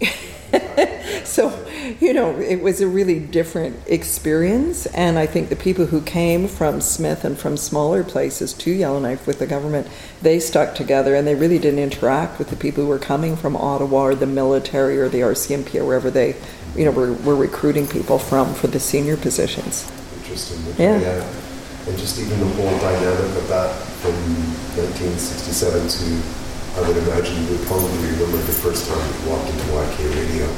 so, 1.24 1.66
you 2.00 2.12
know, 2.12 2.38
it 2.38 2.62
was 2.62 2.80
a 2.80 2.88
really 2.88 3.18
different 3.18 3.76
experience. 3.86 4.86
And 4.86 5.18
I 5.18 5.26
think 5.26 5.48
the 5.48 5.56
people 5.56 5.86
who 5.86 6.00
came 6.02 6.48
from 6.48 6.80
Smith 6.80 7.24
and 7.24 7.38
from 7.38 7.56
smaller 7.56 8.04
places 8.04 8.52
to 8.54 8.70
Yellowknife 8.70 9.26
with 9.26 9.38
the 9.38 9.46
government, 9.46 9.86
they 10.22 10.38
stuck 10.40 10.74
together 10.74 11.14
and 11.14 11.26
they 11.26 11.34
really 11.34 11.58
didn't 11.58 11.80
interact 11.80 12.38
with 12.38 12.50
the 12.50 12.56
people 12.56 12.84
who 12.84 12.88
were 12.88 12.98
coming 12.98 13.36
from 13.36 13.56
Ottawa 13.56 14.02
or 14.02 14.14
the 14.14 14.26
military 14.26 14.98
or 14.98 15.08
the 15.08 15.20
RCMP 15.20 15.80
or 15.80 15.84
wherever 15.84 16.10
they, 16.10 16.36
you 16.74 16.84
know, 16.84 16.90
were, 16.90 17.12
were 17.12 17.36
recruiting 17.36 17.86
people 17.86 18.18
from 18.18 18.54
for 18.54 18.66
the 18.66 18.80
senior 18.80 19.16
positions. 19.16 19.90
Interesting. 20.18 20.74
Yeah. 20.78 21.24
And 21.86 21.96
just 21.98 22.18
even 22.18 22.40
the 22.40 22.46
whole 22.46 22.78
dynamic 22.80 23.36
of 23.36 23.48
that 23.48 23.72
from 24.02 24.14
1967 24.74 25.88
to, 25.88 26.45
I 26.76 26.86
would 26.86 26.96
imagine 26.98 27.42
you 27.42 27.56
would 27.56 27.66
probably 27.66 27.96
remember 28.10 28.36
the 28.36 28.52
first 28.52 28.86
time 28.86 28.98
you 28.98 29.30
walked 29.30 29.48
into 29.48 29.64
YK 29.64 30.14
Radio. 30.14 30.56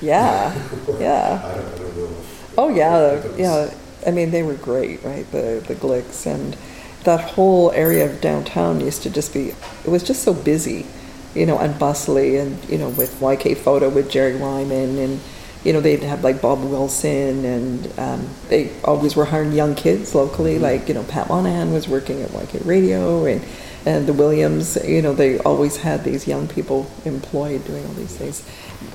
Yeah, 0.00 0.54
yeah. 0.98 1.42
I 1.44 1.54
don't, 1.54 1.74
I 1.74 1.78
don't 1.78 1.96
know. 1.96 2.16
Oh 2.56 2.68
yeah, 2.74 3.22
yeah. 3.36 3.74
I 4.06 4.12
mean, 4.12 4.30
they 4.30 4.42
were 4.42 4.54
great, 4.54 5.04
right? 5.04 5.30
The 5.32 5.62
the 5.66 5.74
Glicks 5.74 6.26
and 6.26 6.56
that 7.04 7.20
whole 7.20 7.70
area 7.72 8.10
of 8.10 8.20
downtown 8.22 8.80
used 8.80 9.02
to 9.02 9.10
just 9.10 9.34
be. 9.34 9.48
It 9.84 9.88
was 9.88 10.02
just 10.02 10.22
so 10.22 10.32
busy, 10.32 10.86
you 11.34 11.44
know, 11.44 11.58
and 11.58 11.78
bustly, 11.78 12.38
and 12.40 12.62
you 12.70 12.78
know, 12.78 12.88
with 12.88 13.20
YK 13.20 13.58
Photo 13.58 13.90
with 13.90 14.10
Jerry 14.10 14.36
Ryman, 14.36 14.96
and 14.96 15.20
you 15.64 15.74
know, 15.74 15.82
they'd 15.82 16.02
have 16.02 16.24
like 16.24 16.40
Bob 16.40 16.64
Wilson, 16.64 17.44
and 17.44 17.98
um, 17.98 18.28
they 18.48 18.72
always 18.84 19.14
were 19.14 19.26
hiring 19.26 19.52
young 19.52 19.74
kids 19.74 20.14
locally. 20.14 20.58
Like 20.58 20.88
you 20.88 20.94
know, 20.94 21.04
Pat 21.04 21.28
Monahan 21.28 21.74
was 21.74 21.88
working 21.88 22.22
at 22.22 22.30
YK 22.30 22.64
Radio, 22.64 23.26
and 23.26 23.42
and 23.86 24.06
the 24.06 24.12
Williams. 24.12 24.76
You 24.84 25.00
know, 25.00 25.14
they 25.14 25.38
always 25.38 25.78
had 25.78 26.04
these 26.04 26.26
young 26.26 26.48
people 26.48 26.90
employed 27.04 27.64
doing 27.64 27.86
all 27.86 27.94
these 27.94 28.14
things. 28.16 28.46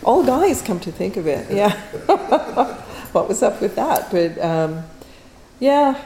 All 0.03 0.23
guys, 0.23 0.61
come 0.61 0.79
to 0.81 0.91
think 0.91 1.17
of 1.17 1.25
it, 1.25 1.49
yeah. 1.51 1.79
what 3.13 3.27
was 3.27 3.41
up 3.41 3.61
with 3.61 3.75
that? 3.75 4.11
But 4.11 4.37
um, 4.43 4.83
yeah, 5.59 5.99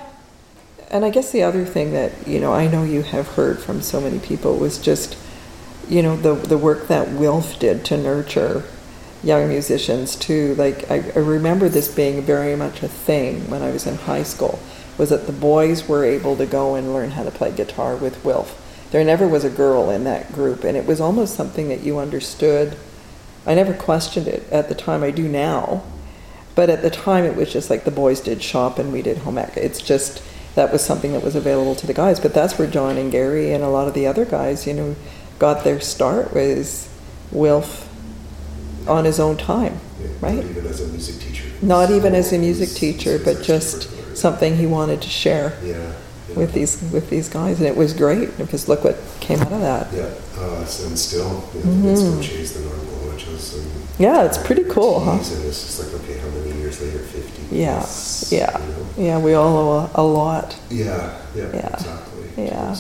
and 0.92 1.04
I 1.04 1.10
guess 1.10 1.32
the 1.32 1.44
other 1.44 1.66
thing 1.66 1.92
that 1.94 2.28
you 2.28 2.40
know 2.40 2.54
I 2.54 2.68
know 2.68 2.84
you 2.84 3.02
have 3.02 3.30
heard 3.30 3.60
from 3.60 3.82
so 3.82 4.00
many 4.00 4.20
people 4.20 4.58
was 4.58 4.78
just 4.78 5.18
you 5.90 6.02
know 6.02 6.16
the 6.16 6.36
the 6.36 6.58
work 6.58 6.88
that 6.88 7.10
Wilf 7.12 7.60
did 7.60 7.84
to 7.86 7.98
nurture 7.98 8.64
young 9.24 9.50
musicians 9.50 10.16
too. 10.16 10.54
Like 10.56 10.90
I, 10.92 11.12
I 11.16 11.20
remember 11.20 11.68
this 11.68 11.94
being 11.94 12.22
very 12.22 12.56
much 12.56 12.84
a 12.84 12.88
thing 12.88 13.50
when 13.50 13.64
I 13.64 13.72
was 13.72 13.88
in 13.88 13.96
high 13.96 14.24
school. 14.24 14.60
Was 14.98 15.10
that 15.10 15.26
the 15.26 15.34
boys 15.34 15.90
were 15.90 16.06
able 16.06 16.38
to 16.38 16.46
go 16.46 16.76
and 16.76 16.94
learn 16.94 17.12
how 17.12 17.24
to 17.24 17.32
play 17.32 17.52
guitar 17.52 17.98
with 17.98 18.24
Wilf. 18.24 18.62
There 18.96 19.04
never 19.04 19.28
was 19.28 19.44
a 19.44 19.50
girl 19.50 19.90
in 19.90 20.06
that 20.06 20.32
group, 20.32 20.64
and 20.64 20.78
it 20.78 20.86
was 20.86 21.02
almost 21.02 21.36
something 21.36 21.68
that 21.68 21.82
you 21.82 22.00
understood. 22.00 22.78
I 23.46 23.54
never 23.54 23.74
questioned 23.74 24.26
it 24.26 24.50
at 24.54 24.70
the 24.70 24.74
time. 24.74 25.04
I 25.04 25.12
do 25.12 25.28
now, 25.28 25.84
but 26.56 26.70
at 26.70 26.82
the 26.82 26.90
time 26.90 27.26
it 27.26 27.36
was 27.36 27.52
just 27.52 27.70
like 27.70 27.84
the 27.84 27.92
boys 27.92 28.22
did 28.22 28.42
shop 28.42 28.80
and 28.80 28.94
we 28.94 29.02
did 29.02 29.18
home 29.18 29.38
ec. 29.38 29.58
It's 29.58 29.82
just 29.82 30.24
that 30.56 30.72
was 30.72 30.82
something 30.82 31.12
that 31.12 31.24
was 31.24 31.36
available 31.36 31.76
to 31.76 31.86
the 31.86 31.94
guys. 31.94 32.22
But 32.22 32.34
that's 32.34 32.58
where 32.58 32.70
John 32.70 32.96
and 32.98 33.12
Gary 33.12 33.52
and 33.52 33.66
a 33.66 33.68
lot 33.68 33.90
of 33.90 33.96
the 33.96 34.08
other 34.08 34.24
guys, 34.24 34.66
you 34.66 34.74
know, 34.74 34.96
got 35.40 35.66
their 35.66 35.82
start 35.82 36.34
was 36.34 36.88
Wilf 37.34 37.90
on 38.88 39.04
his 39.04 39.20
own 39.20 39.36
time, 39.36 39.78
Yeah, 40.00 40.08
right? 40.22 40.36
Not 40.36 40.46
even 40.46 40.68
as 40.68 40.80
a 40.80 40.88
music 40.88 41.20
teacher. 41.20 41.52
Not 41.62 41.92
even 41.92 42.16
as 42.16 42.32
a 42.32 42.38
music 42.38 42.70
teacher, 42.70 43.20
but 43.20 43.44
just 43.44 44.16
something 44.16 44.56
he 44.56 44.66
wanted 44.66 45.02
to 45.02 45.10
share 45.10 45.58
Yeah. 45.62 45.92
With 46.36 46.54
these 46.54 46.82
with 46.94 47.10
these 47.10 47.30
guys, 47.30 47.60
and 47.60 47.68
it 47.68 47.76
was 47.76 47.94
great 47.94 48.38
because 48.38 48.68
look 48.68 48.84
what 48.84 48.98
came 49.20 49.40
out 49.42 49.52
of 49.52 49.62
that. 49.62 49.94
Yeah, 49.94 50.12
uh, 50.42 50.60
and 50.60 50.98
still, 51.00 51.44
you 51.54 51.64
know, 51.64 51.72
Mm-hmm. 51.72 51.88
it's 51.90 52.02
from 52.04 52.22
Chase 52.22 52.54
the 52.54 52.60
Norgolas 52.62 53.56
and. 53.56 53.72
Yeah, 53.98 54.26
it's 54.26 54.38
pretty 54.38 54.66
cool, 54.66 55.00
huh? 55.00 55.12
And 55.12 55.20
it's 55.22 55.32
just 55.64 55.80
like, 55.82 56.02
okay, 56.02 56.18
how 56.20 56.28
many 56.28 56.58
years 56.60 56.82
later? 56.82 57.00
50? 57.00 57.56
Yeah, 57.56 57.78
Yes, 57.78 58.30
yeah, 58.30 58.60
you 58.62 58.72
know? 58.74 58.88
yeah. 58.98 59.18
We 59.20 59.34
all 59.36 59.56
owe 59.58 59.90
a, 59.96 60.02
a 60.02 60.04
lot. 60.04 60.58
Yeah, 60.70 61.18
yeah, 61.34 61.44
Yeah, 61.54 61.74
exactly. 61.74 62.44
yeah. 62.46 62.76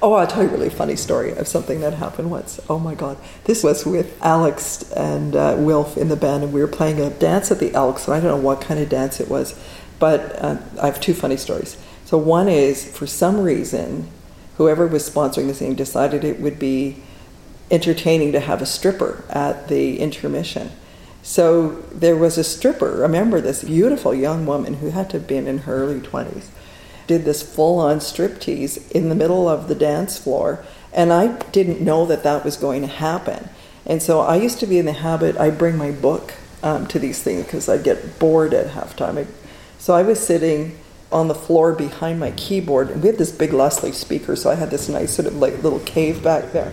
Oh, 0.00 0.12
I'll 0.12 0.26
tell 0.28 0.42
you 0.44 0.50
a 0.50 0.52
really 0.52 0.68
funny 0.70 0.94
story 0.96 1.32
of 1.32 1.48
something 1.48 1.80
that 1.80 1.94
happened 1.94 2.30
once. 2.30 2.60
Oh 2.68 2.78
my 2.78 2.94
God. 2.94 3.16
This 3.44 3.64
was 3.64 3.84
with 3.86 4.16
Alex 4.22 4.82
and 4.92 5.34
uh, 5.34 5.56
Wilf 5.58 5.96
in 5.96 6.08
the 6.08 6.14
band, 6.16 6.44
and 6.44 6.52
we 6.52 6.60
were 6.60 6.68
playing 6.68 7.00
a 7.00 7.08
dance 7.10 7.50
at 7.50 7.58
the 7.58 7.72
Elks, 7.74 8.06
and 8.06 8.14
I 8.14 8.20
don't 8.20 8.30
know 8.30 8.44
what 8.48 8.60
kind 8.60 8.78
of 8.78 8.88
dance 8.90 9.18
it 9.20 9.28
was, 9.28 9.58
but 9.98 10.20
uh, 10.44 10.58
I 10.80 10.86
have 10.86 11.00
two 11.00 11.14
funny 11.14 11.36
stories. 11.38 11.76
So, 12.08 12.16
one 12.16 12.48
is 12.48 12.90
for 12.90 13.06
some 13.06 13.42
reason, 13.42 14.08
whoever 14.56 14.86
was 14.86 15.06
sponsoring 15.06 15.46
the 15.46 15.52
thing 15.52 15.74
decided 15.74 16.24
it 16.24 16.40
would 16.40 16.58
be 16.58 17.02
entertaining 17.70 18.32
to 18.32 18.40
have 18.40 18.62
a 18.62 18.64
stripper 18.64 19.24
at 19.28 19.68
the 19.68 20.00
intermission. 20.00 20.70
So 21.22 21.82
there 21.92 22.16
was 22.16 22.38
a 22.38 22.44
stripper, 22.44 22.92
remember 22.92 23.42
this 23.42 23.62
beautiful 23.62 24.14
young 24.14 24.46
woman 24.46 24.72
who 24.72 24.88
had 24.88 25.10
to 25.10 25.18
have 25.18 25.26
been 25.26 25.46
in 25.46 25.58
her 25.58 25.84
early 25.84 26.00
20s, 26.00 26.46
did 27.06 27.26
this 27.26 27.42
full 27.42 27.78
on 27.78 27.98
striptease 27.98 28.90
in 28.92 29.10
the 29.10 29.14
middle 29.14 29.46
of 29.46 29.68
the 29.68 29.74
dance 29.74 30.16
floor. 30.16 30.64
And 30.94 31.12
I 31.12 31.36
didn't 31.50 31.82
know 31.82 32.06
that 32.06 32.22
that 32.22 32.42
was 32.42 32.56
going 32.56 32.80
to 32.80 32.88
happen. 32.88 33.50
And 33.84 34.02
so 34.02 34.20
I 34.20 34.36
used 34.36 34.60
to 34.60 34.66
be 34.66 34.78
in 34.78 34.86
the 34.86 34.94
habit, 34.94 35.36
I 35.36 35.50
bring 35.50 35.76
my 35.76 35.90
book 35.90 36.32
um, 36.62 36.86
to 36.86 36.98
these 36.98 37.22
things 37.22 37.44
because 37.44 37.68
I'd 37.68 37.84
get 37.84 38.18
bored 38.18 38.54
at 38.54 38.68
halftime. 38.68 39.26
So 39.78 39.92
I 39.92 40.00
was 40.00 40.26
sitting 40.26 40.78
on 41.10 41.28
the 41.28 41.34
floor 41.34 41.72
behind 41.72 42.20
my 42.20 42.30
keyboard, 42.32 42.90
and 42.90 43.02
we 43.02 43.08
had 43.08 43.18
this 43.18 43.32
big 43.32 43.52
Leslie 43.52 43.92
speaker, 43.92 44.36
so 44.36 44.50
I 44.50 44.54
had 44.54 44.70
this 44.70 44.88
nice 44.88 45.14
sort 45.14 45.26
of 45.26 45.36
like 45.36 45.62
little 45.62 45.80
cave 45.80 46.22
back 46.22 46.52
there. 46.52 46.72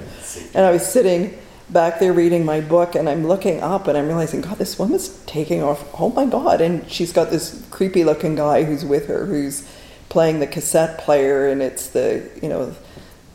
And 0.53 0.65
I 0.65 0.71
was 0.71 0.85
sitting 0.85 1.37
back 1.69 1.99
there 1.99 2.11
reading 2.11 2.43
my 2.43 2.61
book, 2.61 2.95
and 2.95 3.07
I'm 3.07 3.25
looking 3.25 3.61
up, 3.61 3.87
and 3.87 3.97
I'm 3.97 4.07
realizing, 4.07 4.41
God, 4.41 4.57
this 4.57 4.77
woman's 4.77 5.09
taking 5.25 5.63
off. 5.63 5.87
Oh 5.99 6.09
my 6.09 6.25
God! 6.25 6.59
And 6.59 6.89
she's 6.91 7.13
got 7.13 7.29
this 7.29 7.65
creepy 7.71 8.03
looking 8.03 8.35
guy 8.35 8.63
who's 8.63 8.83
with 8.83 9.07
her, 9.07 9.25
who's 9.25 9.67
playing 10.09 10.39
the 10.39 10.47
cassette 10.47 10.99
player, 10.99 11.47
and 11.47 11.61
it's 11.61 11.87
the 11.87 12.29
you 12.41 12.49
know 12.49 12.75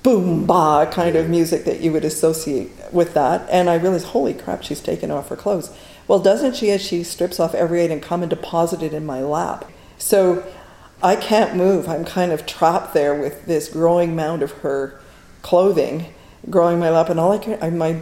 boom 0.03 0.47
ba 0.47 0.89
kind 0.91 1.17
of 1.17 1.29
music 1.29 1.65
that 1.65 1.81
you 1.81 1.93
would 1.93 2.05
associate 2.05 2.71
with 2.93 3.15
that. 3.15 3.49
And 3.51 3.71
I 3.71 3.77
realized, 3.77 4.09
holy 4.09 4.35
crap, 4.35 4.63
she's 4.63 4.81
taken 4.81 5.11
off 5.11 5.29
her 5.29 5.37
clothes. 5.37 5.75
Well, 6.09 6.19
doesn't 6.19 6.57
she 6.57 6.71
as 6.71 6.83
she 6.83 7.05
strips 7.05 7.39
off 7.39 7.55
every 7.55 7.85
item 7.85 8.01
come 8.01 8.23
and 8.23 8.31
deposit 8.31 8.83
it 8.83 8.93
in 8.93 9.07
my 9.07 9.23
lap? 9.23 9.71
So 9.99 10.45
I 11.03 11.17
can't 11.17 11.57
move. 11.57 11.89
I'm 11.89 12.05
kind 12.05 12.33
of 12.33 12.47
trapped 12.47 12.95
there 12.95 13.15
with 13.15 13.47
this 13.47 13.69
growing 13.69 14.15
mound 14.15 14.43
of 14.43 14.53
her 14.59 15.01
clothing 15.43 16.07
growing 16.49 16.79
my 16.79 16.91
lap, 16.91 17.11
and 17.11 17.21
all 17.21 17.33
I 17.33 17.39
can, 17.39 17.59
I, 17.63 17.71
my 17.71 18.01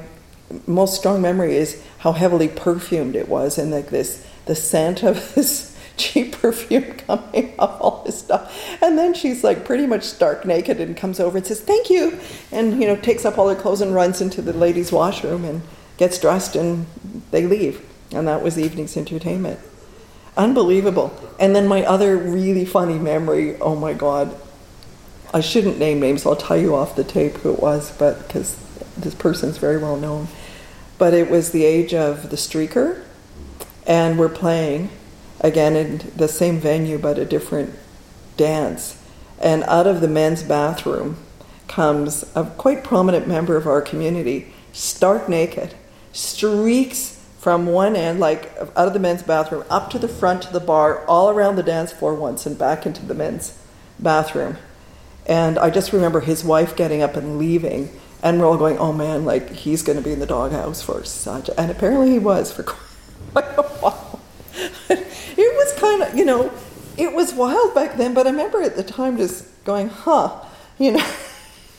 most 0.66 0.96
strong 0.96 1.20
memory 1.20 1.56
is 1.56 1.82
how 1.98 2.12
heavily 2.12 2.48
perfumed 2.48 3.16
it 3.16 3.28
was, 3.28 3.58
and 3.58 3.70
like 3.70 3.90
this, 3.90 4.26
the 4.46 4.54
scent 4.54 5.02
of 5.02 5.16
this 5.34 5.76
cheap 5.96 6.32
perfume 6.32 6.92
coming 7.06 7.54
off 7.58 7.80
all 7.80 8.02
this 8.04 8.18
stuff. 8.18 8.54
And 8.82 8.96
then 8.96 9.14
she's 9.14 9.42
like 9.42 9.64
pretty 9.64 9.86
much 9.86 10.04
stark 10.04 10.44
naked 10.44 10.80
and 10.80 10.96
comes 10.96 11.18
over 11.18 11.38
and 11.38 11.46
says, 11.46 11.60
Thank 11.60 11.90
you. 11.90 12.18
And, 12.52 12.80
you 12.80 12.86
know, 12.86 12.96
takes 12.96 13.24
up 13.24 13.38
all 13.38 13.48
her 13.48 13.60
clothes 13.60 13.80
and 13.80 13.94
runs 13.94 14.20
into 14.20 14.40
the 14.40 14.52
ladies' 14.52 14.92
washroom 14.92 15.44
and 15.44 15.62
gets 15.96 16.20
dressed 16.20 16.54
and 16.54 16.86
they 17.32 17.46
leave. 17.46 17.84
And 18.12 18.28
that 18.28 18.42
was 18.42 18.54
the 18.54 18.62
evening's 18.62 18.96
entertainment. 18.96 19.58
Unbelievable. 20.38 21.12
And 21.40 21.54
then 21.54 21.66
my 21.66 21.84
other 21.84 22.16
really 22.16 22.64
funny 22.64 22.98
memory 22.98 23.56
oh 23.60 23.74
my 23.74 23.92
God. 23.92 24.34
I 25.34 25.40
shouldn't 25.40 25.78
name 25.78 26.00
names, 26.00 26.24
I'll 26.24 26.36
tell 26.36 26.56
you 26.56 26.74
off 26.74 26.96
the 26.96 27.04
tape 27.04 27.34
who 27.38 27.52
it 27.52 27.60
was, 27.60 27.90
but 27.98 28.26
because 28.26 28.56
this 28.96 29.14
person's 29.14 29.58
very 29.58 29.76
well 29.76 29.96
known. 29.96 30.28
But 30.96 31.12
it 31.12 31.28
was 31.28 31.50
the 31.50 31.64
age 31.64 31.92
of 31.92 32.30
the 32.30 32.36
streaker, 32.36 33.02
and 33.86 34.18
we're 34.18 34.30
playing 34.30 34.88
again 35.40 35.76
in 35.76 35.98
the 36.16 36.28
same 36.28 36.58
venue 36.58 36.98
but 36.98 37.18
a 37.18 37.26
different 37.26 37.74
dance. 38.38 39.02
And 39.38 39.64
out 39.64 39.86
of 39.86 40.00
the 40.00 40.08
men's 40.08 40.42
bathroom 40.42 41.18
comes 41.68 42.24
a 42.34 42.44
quite 42.44 42.82
prominent 42.82 43.28
member 43.28 43.56
of 43.56 43.66
our 43.66 43.82
community, 43.82 44.52
stark 44.72 45.28
naked, 45.28 45.74
streaks 46.12 47.17
from 47.48 47.64
one 47.64 47.96
end, 47.96 48.20
like 48.20 48.54
out 48.76 48.88
of 48.88 48.92
the 48.92 48.98
men's 48.98 49.22
bathroom, 49.22 49.64
up 49.70 49.88
to 49.88 49.98
the 49.98 50.06
front 50.06 50.42
to 50.42 50.52
the 50.52 50.60
bar, 50.60 51.02
all 51.06 51.30
around 51.30 51.56
the 51.56 51.62
dance 51.62 51.90
floor 51.90 52.14
once, 52.14 52.44
and 52.44 52.58
back 52.58 52.84
into 52.84 53.06
the 53.06 53.14
men's 53.14 53.58
bathroom. 53.98 54.58
And 55.24 55.58
I 55.58 55.70
just 55.70 55.94
remember 55.94 56.20
his 56.20 56.44
wife 56.44 56.76
getting 56.76 57.00
up 57.00 57.16
and 57.16 57.38
leaving, 57.38 57.88
and 58.22 58.38
we're 58.38 58.44
all 58.44 58.58
going, 58.58 58.76
"Oh 58.76 58.92
man, 58.92 59.24
like 59.24 59.48
he's 59.48 59.82
going 59.82 59.96
to 59.96 60.04
be 60.04 60.12
in 60.12 60.18
the 60.18 60.26
doghouse 60.26 60.82
for 60.82 61.02
such." 61.04 61.48
And 61.56 61.70
apparently 61.70 62.10
he 62.10 62.18
was 62.18 62.52
for 62.52 62.64
quite 63.32 63.46
a 63.56 63.62
while. 63.62 64.20
it 64.90 65.56
was 65.56 65.80
kind 65.80 66.02
of, 66.02 66.14
you 66.14 66.26
know, 66.26 66.52
it 66.98 67.14
was 67.14 67.32
wild 67.32 67.74
back 67.74 67.96
then. 67.96 68.12
But 68.12 68.26
I 68.26 68.30
remember 68.30 68.60
at 68.60 68.76
the 68.76 68.84
time 68.84 69.16
just 69.16 69.46
going, 69.64 69.88
"Huh," 69.88 70.44
you 70.78 70.92
know, 70.92 71.12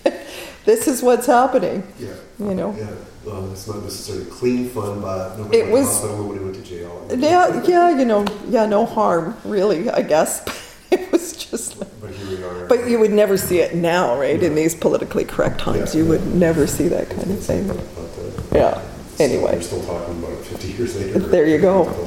this 0.66 0.88
is 0.88 1.04
what's 1.04 1.28
happening. 1.28 1.84
Yeah. 2.00 2.16
You 2.40 2.56
know. 2.56 2.76
Yeah. 2.76 2.90
Um, 3.28 3.52
it's 3.52 3.68
not 3.68 3.84
necessarily 3.84 4.26
clean 4.26 4.70
fun, 4.70 5.02
but 5.02 5.38
nobody 5.38 5.58
It 5.60 5.64
went 5.64 5.74
was- 5.74 5.88
to 5.88 5.94
hospital, 6.08 6.18
nobody 6.24 6.40
went 6.44 6.56
to 6.56 6.62
jail. 6.62 7.06
Yeah, 7.16 7.62
yeah, 7.64 7.90
you 8.00 8.06
know, 8.06 8.26
yeah, 8.50 8.66
no 8.66 8.86
harm, 8.86 9.36
really, 9.44 9.90
I 9.90 10.02
guess. 10.02 10.42
it 10.92 11.12
was 11.12 11.34
just 11.34 11.78
like, 11.80 11.90
But 12.02 12.12
here 12.12 12.38
we 12.38 12.44
are. 12.44 12.66
but 12.66 12.88
you 12.90 12.98
would 13.00 13.12
never 13.12 13.38
see 13.38 13.60
it 13.60 13.76
now, 13.76 14.18
right? 14.18 14.42
In 14.42 14.56
these 14.56 14.74
politically 14.74 15.26
correct 15.26 15.60
times, 15.60 15.94
you 15.94 16.06
would 16.06 16.26
never 16.34 16.66
see 16.66 16.88
that 16.88 17.10
kind 17.10 17.30
of 17.30 17.40
thing. 17.44 17.68
But, 17.68 17.78
uh, 17.78 18.56
Yeah, 18.56 18.82
so 19.18 19.24
anyway. 19.24 19.56
We're 19.56 19.62
still 19.62 19.84
talking 19.84 20.18
about 20.24 20.32
it 20.34 20.46
50 20.46 20.68
years 20.70 20.96
later. 20.96 21.20
There 21.20 21.46
you 21.46 21.60
go. 21.60 21.86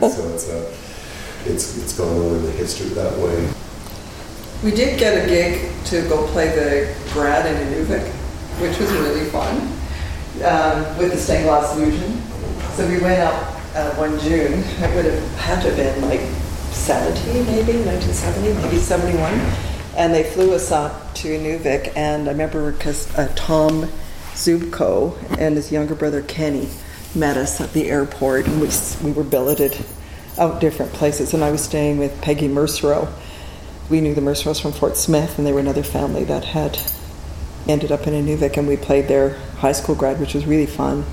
so 0.00 0.28
it's, 0.32 0.48
uh, 0.48 0.72
it's, 1.46 1.76
it's 1.82 1.98
gone 1.98 2.16
on 2.16 2.36
in 2.36 2.42
the 2.44 2.52
history 2.52 2.88
that 2.90 3.12
way. 3.18 3.50
We 4.62 4.70
did 4.70 4.98
get 4.98 5.24
a 5.24 5.28
gig 5.28 5.68
to 5.86 6.08
go 6.08 6.26
play 6.28 6.48
the 6.54 6.94
grad 7.12 7.44
in 7.44 7.56
Inuvik, 7.84 8.08
which 8.62 8.78
was 8.78 8.90
really 8.92 9.26
fun, 9.26 9.68
um, 10.42 10.98
with 10.98 11.12
the 11.12 11.18
stained 11.18 11.44
glass 11.44 11.76
illusion. 11.76 12.20
So 12.74 12.88
we 12.88 12.98
went 13.00 13.20
up 13.20 13.54
uh, 13.74 13.94
one 13.94 14.18
June. 14.20 14.52
It 14.52 14.94
would 14.94 15.04
have 15.04 15.36
had 15.36 15.62
to 15.62 15.72
have 15.72 15.76
been 15.76 16.08
like 16.08 16.20
70, 16.72 17.44
maybe 17.50 17.84
1970, 17.84 18.54
maybe 18.62 18.78
71. 18.78 19.32
And 19.96 20.12
they 20.12 20.24
flew 20.24 20.54
us 20.54 20.72
up 20.72 21.14
to 21.14 21.28
Inuvik, 21.28 21.92
and 21.96 22.28
I 22.28 22.32
remember 22.32 22.72
because 22.72 23.16
uh, 23.16 23.32
Tom 23.36 23.88
Zubko 24.32 25.16
and 25.38 25.54
his 25.54 25.70
younger 25.70 25.94
brother 25.94 26.20
Kenny 26.20 26.68
met 27.14 27.36
us 27.36 27.60
at 27.60 27.72
the 27.72 27.88
airport, 27.88 28.46
and 28.46 28.60
we, 28.60 28.68
we 29.04 29.12
were 29.12 29.22
billeted 29.22 29.84
out 30.36 30.60
different 30.60 30.92
places. 30.92 31.32
And 31.32 31.44
I 31.44 31.52
was 31.52 31.62
staying 31.62 31.98
with 31.98 32.20
Peggy 32.20 32.48
Mercereau. 32.48 33.08
We 33.88 34.00
knew 34.00 34.14
the 34.14 34.20
Mercereaus 34.20 34.60
from 34.60 34.72
Fort 34.72 34.96
Smith, 34.96 35.38
and 35.38 35.46
they 35.46 35.52
were 35.52 35.60
another 35.60 35.84
family 35.84 36.24
that 36.24 36.44
had 36.44 36.78
ended 37.68 37.92
up 37.92 38.06
in 38.06 38.14
Inuvik, 38.14 38.56
and 38.56 38.66
we 38.68 38.76
played 38.76 39.08
their 39.08 39.38
high 39.58 39.72
school 39.72 39.94
grad, 39.94 40.20
which 40.20 40.34
was 40.34 40.46
really 40.46 40.66
fun. 40.66 41.04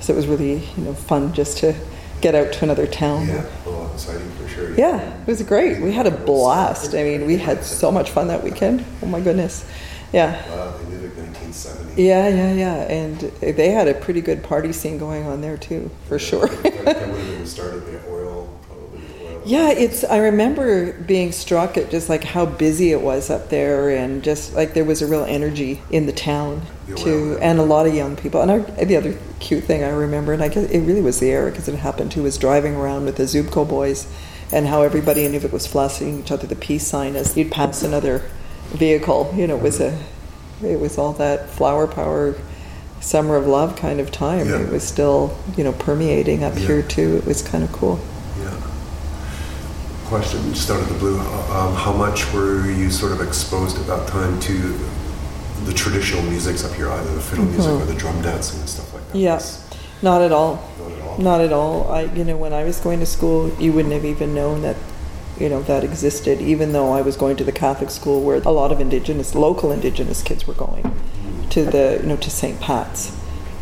So 0.00 0.12
it 0.12 0.16
was 0.16 0.26
really, 0.26 0.58
you 0.76 0.84
know, 0.84 0.94
fun 0.94 1.32
just 1.32 1.58
to 1.58 1.74
get 2.20 2.34
out 2.34 2.52
to 2.54 2.64
another 2.64 2.86
town. 2.86 3.28
Yeah, 3.28 3.46
well, 3.66 3.90
exciting 3.92 4.30
for 4.32 4.48
sure. 4.48 4.74
Yeah, 4.74 5.20
it 5.20 5.26
was 5.26 5.42
great. 5.42 5.80
We 5.80 5.92
had 5.92 6.06
a 6.06 6.10
blast. 6.10 6.94
I 6.94 7.02
mean, 7.02 7.26
we 7.26 7.38
had 7.38 7.64
so 7.64 7.90
much 7.90 8.10
fun 8.10 8.28
that 8.28 8.42
weekend. 8.42 8.84
Oh 9.02 9.06
my 9.06 9.20
goodness. 9.20 9.68
Yeah. 10.12 10.32
Wow, 10.50 10.76
it 10.76 10.90
1970. 11.52 12.02
Yeah, 12.02 12.28
yeah, 12.28 12.52
yeah. 12.52 12.92
And 12.92 13.20
they 13.56 13.70
had 13.70 13.88
a 13.88 13.94
pretty 13.94 14.20
good 14.20 14.42
party 14.42 14.72
scene 14.72 14.98
going 14.98 15.26
on 15.26 15.40
there 15.40 15.56
too, 15.56 15.90
for 16.08 16.18
sure. 16.18 16.46
that, 16.46 16.62
that 16.62 17.08
would 17.08 17.18
have 17.18 17.26
been 17.26 17.40
the 17.40 17.46
start 17.46 17.74
of 17.74 17.86
the 17.86 18.00
oil, 18.10 18.48
probably 18.66 19.00
the 19.00 19.26
oil. 19.26 19.29
Yeah, 19.44 19.70
it's. 19.70 20.04
I 20.04 20.18
remember 20.18 20.92
being 20.92 21.32
struck 21.32 21.76
at 21.76 21.90
just 21.90 22.08
like 22.08 22.24
how 22.24 22.44
busy 22.46 22.92
it 22.92 23.00
was 23.00 23.30
up 23.30 23.48
there, 23.48 23.88
and 23.90 24.22
just 24.22 24.54
like 24.54 24.74
there 24.74 24.84
was 24.84 25.00
a 25.02 25.06
real 25.06 25.24
energy 25.24 25.80
in 25.90 26.06
the 26.06 26.12
town 26.12 26.62
The 26.86 26.94
too, 26.96 27.32
oil. 27.34 27.38
and 27.40 27.58
a 27.58 27.62
lot 27.62 27.86
of 27.86 27.94
young 27.94 28.16
people. 28.16 28.42
And 28.42 28.50
I, 28.50 28.58
the 28.84 28.96
other 28.96 29.16
cute 29.38 29.64
thing 29.64 29.82
I 29.82 29.88
remember, 29.90 30.32
and 30.32 30.42
I 30.42 30.48
guess 30.48 30.70
it 30.70 30.80
really 30.80 31.00
was 31.00 31.20
the 31.20 31.30
era 31.30 31.50
because 31.50 31.68
it 31.68 31.76
happened 31.76 32.12
to, 32.12 32.22
was 32.22 32.36
driving 32.36 32.76
around 32.76 33.06
with 33.06 33.16
the 33.16 33.22
Zubko 33.24 33.66
boys, 33.68 34.06
and 34.52 34.66
how 34.66 34.82
everybody 34.82 35.24
in 35.24 35.32
Inuvik 35.32 35.52
was 35.52 35.66
flashing 35.66 36.20
each 36.20 36.30
other 36.30 36.46
the 36.46 36.56
peace 36.56 36.86
sign 36.86 37.16
as 37.16 37.36
you'd 37.36 37.50
pass 37.50 37.82
another 37.82 38.22
vehicle. 38.68 39.32
You 39.34 39.46
know, 39.46 39.56
it 39.56 39.62
was 39.62 39.80
a, 39.80 39.98
it 40.62 40.78
was 40.80 40.98
all 40.98 41.12
that 41.14 41.48
flower 41.48 41.86
power. 41.86 42.34
Summer 43.00 43.36
of 43.36 43.46
love 43.46 43.76
kind 43.76 43.98
of 43.98 44.12
time. 44.12 44.46
Yeah. 44.46 44.60
It 44.60 44.68
was 44.70 44.84
still, 44.86 45.34
you 45.56 45.64
know, 45.64 45.72
permeating 45.72 46.44
up 46.44 46.52
Yeah. 46.56 46.66
here 46.66 46.82
too. 46.82 47.16
It 47.16 47.24
was 47.24 47.40
kind 47.40 47.64
of 47.64 47.72
cool. 47.72 47.98
Question 50.10 50.52
just 50.52 50.68
out 50.68 50.80
of 50.80 50.88
the 50.88 50.98
blue. 50.98 51.20
Um, 51.20 51.72
how 51.72 51.92
much 51.92 52.32
were 52.32 52.68
you 52.68 52.90
sort 52.90 53.12
of 53.12 53.20
exposed 53.20 53.78
at 53.78 53.86
that 53.86 54.08
time 54.08 54.40
to 54.40 54.52
the 55.66 55.72
traditional 55.72 56.20
musics 56.22 56.64
up 56.64 56.72
here, 56.72 56.90
either 56.90 57.14
the 57.14 57.20
fiddle 57.20 57.44
music 57.44 57.70
or 57.70 57.84
the 57.84 57.94
drum 57.94 58.20
dancing 58.20 58.58
and 58.58 58.68
stuff 58.68 58.92
like 58.92 59.06
that? 59.06 59.16
Mm-hmm. 59.16 59.18
Yeah, 59.18 59.40
not 60.02 60.20
at 60.20 60.32
all. 60.32 60.68
Not 60.80 60.90
at 60.90 61.00
all. 61.00 61.18
Not 61.18 61.40
at 61.42 61.52
all. 61.52 61.92
I, 61.92 62.02
you 62.02 62.24
know, 62.24 62.36
when 62.36 62.52
I 62.52 62.64
was 62.64 62.80
going 62.80 62.98
to 62.98 63.06
school, 63.06 63.54
you 63.60 63.72
wouldn't 63.72 63.94
have 63.94 64.04
even 64.04 64.34
known 64.34 64.62
that, 64.62 64.74
you 65.38 65.48
know, 65.48 65.62
that 65.62 65.84
existed. 65.84 66.40
Even 66.40 66.72
though 66.72 66.90
I 66.92 67.02
was 67.02 67.16
going 67.16 67.36
to 67.36 67.44
the 67.44 67.52
Catholic 67.52 67.90
school 67.90 68.20
where 68.20 68.42
a 68.42 68.50
lot 68.50 68.72
of 68.72 68.80
Indigenous, 68.80 69.36
local 69.36 69.70
Indigenous 69.70 70.24
kids 70.24 70.44
were 70.44 70.54
going 70.54 70.92
to 71.50 71.64
the, 71.64 72.00
you 72.02 72.08
know, 72.08 72.16
to 72.16 72.30
St. 72.30 72.60
Pat's. 72.60 73.16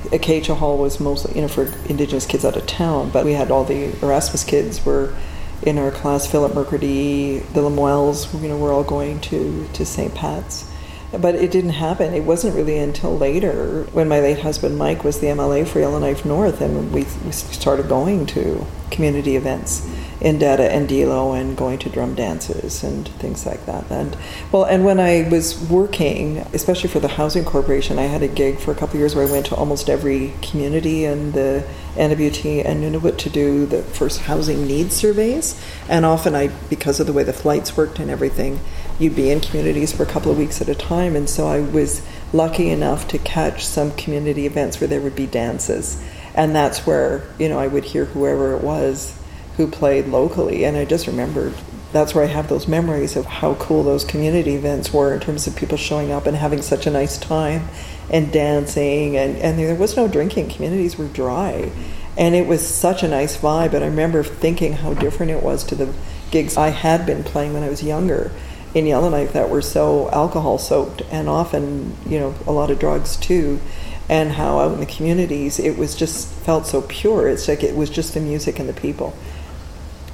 Akaitcho 0.05 0.57
Hall 0.57 0.79
was 0.79 0.99
mostly, 0.99 1.35
you 1.35 1.43
know, 1.43 1.49
for 1.49 1.65
Indigenous 1.91 2.25
kids 2.25 2.47
out 2.47 2.57
of 2.57 2.67
town, 2.67 3.11
but 3.11 3.27
we 3.27 3.35
had 3.35 3.51
all 3.51 3.65
the 3.65 3.95
Erasmus 4.03 4.45
kids 4.45 4.83
were 4.87 5.15
in 5.63 5.79
our 5.79 5.91
class. 5.91 6.27
Philip 6.27 6.55
Mercredi, 6.55 7.39
the 7.53 7.63
Lemuels, 7.63 8.33
you 8.35 8.49
know, 8.49 8.57
were 8.57 8.73
all 8.73 8.85
going 8.85 9.21
to 9.23 9.69
to 9.75 9.85
St. 9.85 10.15
Pat's. 10.15 10.71
But 11.11 11.37
it 11.37 11.51
didn't 11.51 11.71
happen. 11.71 12.13
It 12.13 12.25
wasn't 12.25 12.55
really 12.55 12.77
until 12.77 13.17
later 13.17 13.85
when 13.93 14.09
my 14.09 14.21
late 14.21 14.41
husband 14.41 14.77
Mike 14.77 15.05
was 15.05 15.21
the 15.21 15.29
MLA 15.29 15.67
for 15.67 15.81
Yellowknife 15.81 16.27
North 16.27 16.61
and 16.61 16.93
we, 16.93 17.07
we 17.25 17.33
started 17.33 17.89
going 17.89 18.27
to 18.27 18.67
community 18.91 19.35
events 19.35 19.89
in 20.21 20.39
Dettah 20.39 20.69
and 20.69 20.89
Ndilo 20.89 21.39
and 21.39 21.57
going 21.57 21.79
to 21.79 21.89
drum 21.89 22.15
dances 22.15 22.83
and 22.83 23.07
things 23.09 23.47
like 23.47 23.65
that. 23.67 23.91
And 23.91 24.17
well, 24.51 24.65
and 24.65 24.85
when 24.85 24.99
I 24.99 25.29
was 25.29 25.61
working, 25.69 26.39
especially 26.53 26.89
for 26.89 27.01
the 27.01 27.09
Housing 27.09 27.45
Corporation, 27.45 27.99
I 27.99 28.03
had 28.03 28.23
a 28.23 28.29
gig 28.29 28.59
for 28.59 28.73
a 28.73 28.75
couple 28.75 28.95
of 28.95 29.01
years 29.01 29.15
where 29.15 29.27
I 29.27 29.31
went 29.31 29.47
to 29.47 29.55
almost 29.55 29.89
every 29.89 30.35
community 30.43 31.05
in 31.05 31.33
the 31.33 31.65
NWT 31.95 32.65
and 32.65 32.83
Nunavut 32.83 33.19
to 33.19 33.31
do 33.31 33.67
the 33.67 33.83
first 33.83 34.23
housing 34.23 34.67
needs 34.67 34.97
surveys. 34.97 35.61
And 35.89 36.05
often 36.05 36.35
I, 36.35 36.49
because 36.69 37.01
of 37.01 37.07
the 37.07 37.13
way 37.13 37.23
the 37.23 37.33
flights 37.33 37.77
worked 37.77 37.99
and 37.99 38.11
everything, 38.11 38.61
you'd 38.99 39.17
be 39.17 39.31
in 39.31 39.41
communities 39.41 39.93
for 39.93 40.03
a 40.03 40.07
couple 40.07 40.33
of 40.33 40.39
weeks 40.39 40.61
at 40.61 40.69
a 40.69 40.75
time. 40.75 41.15
And 41.15 41.31
so 41.31 41.47
I 41.47 41.61
was 41.61 42.05
lucky 42.33 42.71
enough 42.71 43.09
to 43.09 43.19
catch 43.19 43.65
some 43.65 43.93
community 43.93 44.47
events 44.47 44.81
where 44.81 44.89
there 44.89 45.01
would 45.01 45.17
be 45.17 45.27
dances. 45.27 46.03
And 46.35 46.55
that's 46.55 46.87
where, 46.87 47.25
you 47.39 47.49
know, 47.49 47.59
I 47.59 47.67
would 47.67 47.85
hear 47.85 48.05
whoever 48.05 48.55
it 48.55 48.63
was 48.63 49.18
who 49.59 49.67
played 49.67 50.07
locally. 50.07 50.65
And 50.65 50.77
I 50.77 50.87
just 50.87 51.07
remembered 51.07 51.53
that's 51.93 52.15
where 52.15 52.25
I 52.25 52.29
have 52.29 52.49
those 52.49 52.69
memories 52.69 53.17
of 53.17 53.27
how 53.27 53.55
cool 53.55 53.83
those 53.83 54.05
community 54.05 54.55
events 54.55 54.93
were 54.93 55.13
in 55.13 55.21
terms 55.21 55.47
of 55.47 55.57
people 55.57 55.77
showing 55.77 56.13
up 56.13 56.27
and 56.27 56.37
having 56.37 56.63
such 56.63 56.87
a 56.87 56.91
nice 56.91 57.19
time 57.19 57.69
and 58.09 58.33
dancing. 58.33 59.17
And, 59.17 59.37
and 59.37 59.59
there 59.59 59.75
was 59.75 59.97
no 59.97 60.07
drinking, 60.07 60.51
communities 60.51 60.97
were 60.97 61.09
dry. 61.09 61.73
And 62.17 62.35
it 62.35 62.47
was 62.47 62.67
such 62.67 63.03
a 63.03 63.09
nice 63.09 63.37
vibe. 63.37 63.75
And 63.75 63.83
I 63.83 63.89
remember 63.89 64.23
thinking 64.23 64.75
how 64.75 64.95
different 64.95 65.33
it 65.33 65.43
was 65.43 65.65
to 65.65 65.75
the 65.75 65.93
gigs 66.31 66.57
I 66.57 66.69
had 66.69 67.05
been 67.05 67.25
playing 67.25 67.53
when 67.53 67.65
I 67.65 67.69
was 67.69 67.83
younger 67.83 68.31
in 68.75 68.87
Yellowknife 68.87 69.33
that 69.33 69.51
were 69.51 69.63
so 69.63 70.09
alcohol 70.11 70.59
soaked 70.59 71.03
and 71.11 71.29
often, 71.29 71.97
you 72.07 72.21
know, 72.21 72.35
a 72.47 72.53
lot 72.53 72.71
of 72.71 72.79
drugs 72.79 73.17
too. 73.17 73.61
And 74.09 74.33
how 74.33 74.61
out 74.61 74.73
in 74.73 74.81
the 74.81 74.87
communities 74.87 75.59
it 75.59 75.77
was 75.77 75.97
just 75.97 76.29
felt 76.29 76.67
so 76.67 76.83
pure. 76.83 77.29
It's 77.29 77.49
like 77.49 77.65
it 77.65 77.75
was 77.75 77.91
just 77.91 78.15
the 78.15 78.21
music 78.21 78.61
and 78.61 78.69
the 78.69 78.75
people 78.75 79.15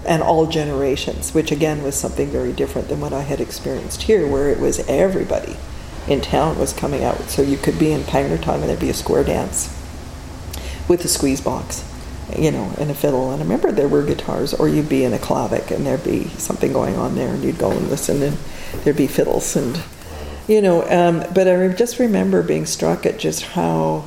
and 0.07 0.23
all 0.23 0.47
generations, 0.47 1.33
which 1.35 1.51
again 1.53 1.83
was 1.83 1.95
something 1.95 2.29
very 2.29 2.53
different 2.53 2.89
than 2.89 3.01
what 3.01 3.13
I 3.13 3.23
had 3.23 3.41
experienced 3.41 4.03
here, 4.03 4.27
where 4.27 4.49
it 4.49 4.61
was 4.61 4.81
everybody 4.89 5.57
in 6.07 6.21
town 6.21 6.59
was 6.59 6.73
coming 6.73 7.03
out. 7.03 7.31
So 7.31 7.43
you 7.43 7.57
could 7.57 7.79
be 7.79 7.93
in 7.93 8.03
Pangnirtung 8.03 8.61
and 8.61 8.65
there'd 8.65 8.81
be 8.81 8.91
a 8.91 8.95
square 8.95 9.25
dance 9.25 9.69
with 10.89 11.05
a 11.05 11.09
squeeze 11.09 11.41
box. 11.41 11.83
you 12.39 12.51
know, 12.51 12.73
and 12.79 12.91
a 12.91 12.95
fiddle. 12.95 13.31
And 13.31 13.41
I 13.41 13.45
remember 13.45 13.71
there 13.71 13.89
were 13.89 14.03
guitars, 14.03 14.55
or 14.55 14.69
you'd 14.69 14.89
be 14.89 15.05
in 15.05 15.13
Aklavik 15.13 15.71
and 15.71 15.87
there'd 15.87 16.05
be 16.05 16.25
something 16.31 16.73
going 16.73 16.97
on 16.97 17.15
there, 17.15 17.35
and 17.35 17.43
you'd 17.45 17.59
go 17.59 17.71
and 17.71 17.89
listen, 17.89 18.23
and 18.23 18.37
there'd 18.83 18.97
be 18.97 19.07
fiddles, 19.07 19.57
and 19.57 19.83
you 20.49 20.61
know. 20.61 20.89
Um, 20.89 21.25
but 21.35 21.49
I 21.49 21.69
just 21.69 21.99
remember 21.99 22.43
being 22.43 22.67
struck 22.67 23.07
at 23.07 23.19
just 23.19 23.43
how 23.43 24.05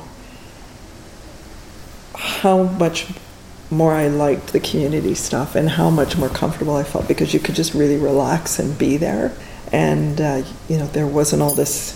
how 2.14 2.64
much 2.64 3.06
more 3.70 3.92
I 3.92 4.08
liked 4.08 4.52
the 4.52 4.60
community 4.60 5.14
stuff 5.14 5.54
and 5.54 5.68
how 5.68 5.90
much 5.90 6.16
more 6.16 6.28
comfortable 6.28 6.76
I 6.76 6.84
felt 6.84 7.06
because 7.06 7.34
you 7.34 7.40
could 7.40 7.54
just 7.54 7.74
really 7.74 7.96
relax 7.96 8.58
and 8.58 8.78
be 8.78 8.96
there. 8.96 9.32
And, 9.72 10.20
uh, 10.20 10.42
you 10.68 10.78
know, 10.78 10.86
there 10.86 11.06
wasn't 11.06 11.42
all 11.42 11.54
this 11.54 11.94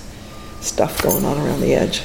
stuff 0.60 1.02
going 1.02 1.24
on 1.24 1.38
around 1.38 1.60
the 1.60 1.74
edge. 1.74 2.02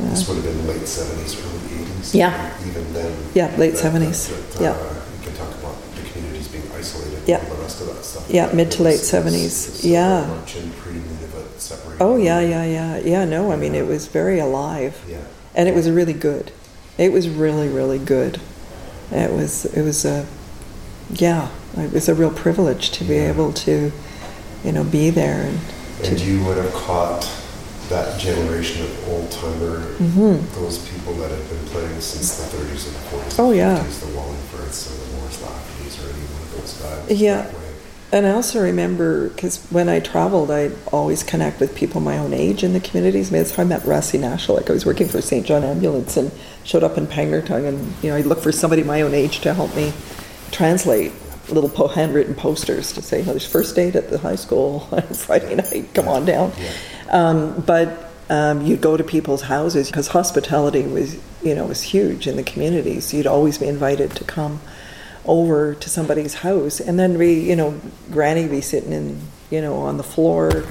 Uh, 0.00 0.10
this 0.10 0.26
would 0.28 0.36
have 0.36 0.44
been 0.44 0.56
the 0.58 0.72
late 0.72 0.82
70s, 0.82 1.44
early 1.44 1.84
80s. 1.84 2.14
Yeah. 2.14 2.56
Even 2.66 2.92
then. 2.94 3.16
Yeah, 3.34 3.54
late 3.56 3.74
that, 3.74 3.92
70s. 3.92 4.28
That, 4.28 4.50
that, 4.52 4.60
uh, 4.60 4.62
yeah. 4.62 4.94
You 5.18 5.24
can 5.26 5.36
talk 5.36 5.54
about 5.58 5.94
the 5.94 6.02
communities 6.10 6.48
being 6.48 6.64
isolated 6.72 7.28
yeah. 7.28 7.40
and 7.40 7.50
the 7.50 7.56
rest 7.56 7.80
of 7.82 7.88
that 7.88 8.04
stuff. 8.04 8.30
Yeah, 8.30 8.50
mid 8.52 8.70
to 8.72 8.82
late 8.82 9.00
70s. 9.00 9.84
yeah. 9.84 10.42
Oh, 12.00 12.16
yeah, 12.16 12.40
yeah, 12.40 12.64
yeah. 12.64 12.98
Yeah, 12.98 13.24
no, 13.24 13.52
I 13.52 13.56
mean, 13.56 13.74
it 13.74 13.86
was 13.86 14.06
very 14.06 14.38
alive. 14.38 15.04
Yeah. 15.08 15.20
And 15.54 15.68
it 15.68 15.74
was 15.74 15.90
really 15.90 16.12
good. 16.12 16.52
It 16.96 17.12
was 17.12 17.28
really, 17.28 17.68
really 17.68 17.98
good. 17.98 18.40
It 19.10 19.32
was, 19.32 19.64
it 19.66 19.82
was 19.82 20.04
a, 20.04 20.26
yeah, 21.12 21.48
it 21.76 21.92
was 21.92 22.08
a 22.08 22.14
real 22.14 22.30
privilege 22.30 22.90
to 22.92 23.04
be 23.04 23.14
Yeah. 23.14 23.30
able 23.30 23.52
to, 23.54 23.92
you 24.64 24.72
know, 24.72 24.84
be 24.84 25.10
there 25.10 25.42
and 25.42 25.58
to, 26.04 26.10
And 26.10 26.20
you 26.20 26.44
would 26.44 26.56
have 26.58 26.72
caught 26.74 27.28
that 27.88 28.20
generation 28.20 28.84
of 28.84 29.08
old 29.08 29.30
timer, 29.30 29.80
those 30.54 30.78
people 30.90 31.14
that 31.14 31.30
had 31.30 31.48
been 31.48 31.64
playing 31.72 32.00
since 32.00 32.36
the 32.36 32.56
30s 32.56 32.86
and 32.86 32.94
the 32.96 33.00
40s. 33.08 33.22
Mm-hmm. 33.32 33.40
Oh, 33.42 33.52
yeah. 33.52 33.78
50s, 33.78 34.00
the 34.00 34.06
Wallingfords 34.18 34.90
or 34.92 35.06
the 35.06 35.16
Morris 35.16 35.38
Laffertys 35.38 36.04
or 36.04 36.10
any 36.12 36.24
one 36.28 36.42
of 36.42 36.60
those 36.60 36.74
guys. 37.08 37.20
Yeah. 37.20 37.50
And 38.10 38.26
I 38.26 38.30
also 38.30 38.62
remember 38.62 39.28
because 39.28 39.62
when 39.66 39.88
I 39.88 40.00
traveled, 40.00 40.50
I'd 40.50 40.72
always 40.92 41.22
connect 41.22 41.60
with 41.60 41.74
people 41.74 42.00
my 42.00 42.16
own 42.16 42.32
age 42.32 42.64
in 42.64 42.72
the 42.72 42.80
communities. 42.80 43.30
I 43.30 43.32
mean, 43.32 43.42
that's 43.42 43.54
how 43.54 43.62
I 43.62 43.66
met 43.66 43.82
Rassi 43.82 44.18
Like 44.48 44.70
I 44.70 44.72
was 44.72 44.86
working 44.86 45.08
for 45.08 45.20
St. 45.20 45.44
John 45.44 45.62
Ambulance 45.62 46.16
and 46.16 46.32
showed 46.64 46.82
up 46.82 46.96
in 46.96 47.06
Pangnirtung, 47.06 47.66
and 47.66 47.94
you 48.02 48.10
know, 48.10 48.16
I'd 48.16 48.26
look 48.26 48.40
for 48.40 48.52
somebody 48.52 48.82
my 48.82 49.02
own 49.02 49.12
age 49.12 49.40
to 49.40 49.52
help 49.52 49.74
me 49.76 49.92
translate 50.50 51.12
little 51.50 51.68
po- 51.68 51.88
handwritten 51.88 52.34
posters 52.34 52.92
to 52.94 53.02
say, 53.02 53.20
"Oh, 53.20 53.24
there's 53.24 53.46
first 53.46 53.76
date 53.76 53.94
at 53.94 54.08
the 54.08 54.18
high 54.18 54.36
school 54.36 54.88
on 54.92 55.02
Friday 55.02 55.54
night. 55.56 55.92
Come 55.92 56.08
on 56.08 56.24
down." 56.24 56.52
Yeah. 56.58 56.72
Um, 57.10 57.60
but 57.66 58.10
um, 58.30 58.62
you'd 58.62 58.80
go 58.80 58.96
to 58.96 59.04
people's 59.04 59.42
houses 59.42 59.88
because 59.88 60.08
hospitality 60.08 60.82
was, 60.82 61.18
you 61.42 61.54
know, 61.54 61.66
was 61.66 61.82
huge 61.82 62.26
in 62.26 62.36
the 62.36 62.42
communities. 62.42 63.12
You'd 63.12 63.26
always 63.26 63.58
be 63.58 63.66
invited 63.66 64.12
to 64.12 64.24
come 64.24 64.60
over 65.28 65.74
to 65.74 65.90
somebody's 65.90 66.34
house, 66.34 66.80
and 66.80 66.98
then 66.98 67.18
we, 67.18 67.34
you 67.34 67.54
know, 67.54 67.78
Granny 68.10 68.48
be 68.48 68.60
sitting 68.60 68.92
in, 68.92 69.20
you 69.50 69.60
know, 69.60 69.74
on 69.74 69.98
the 69.98 70.02
floor 70.02 70.64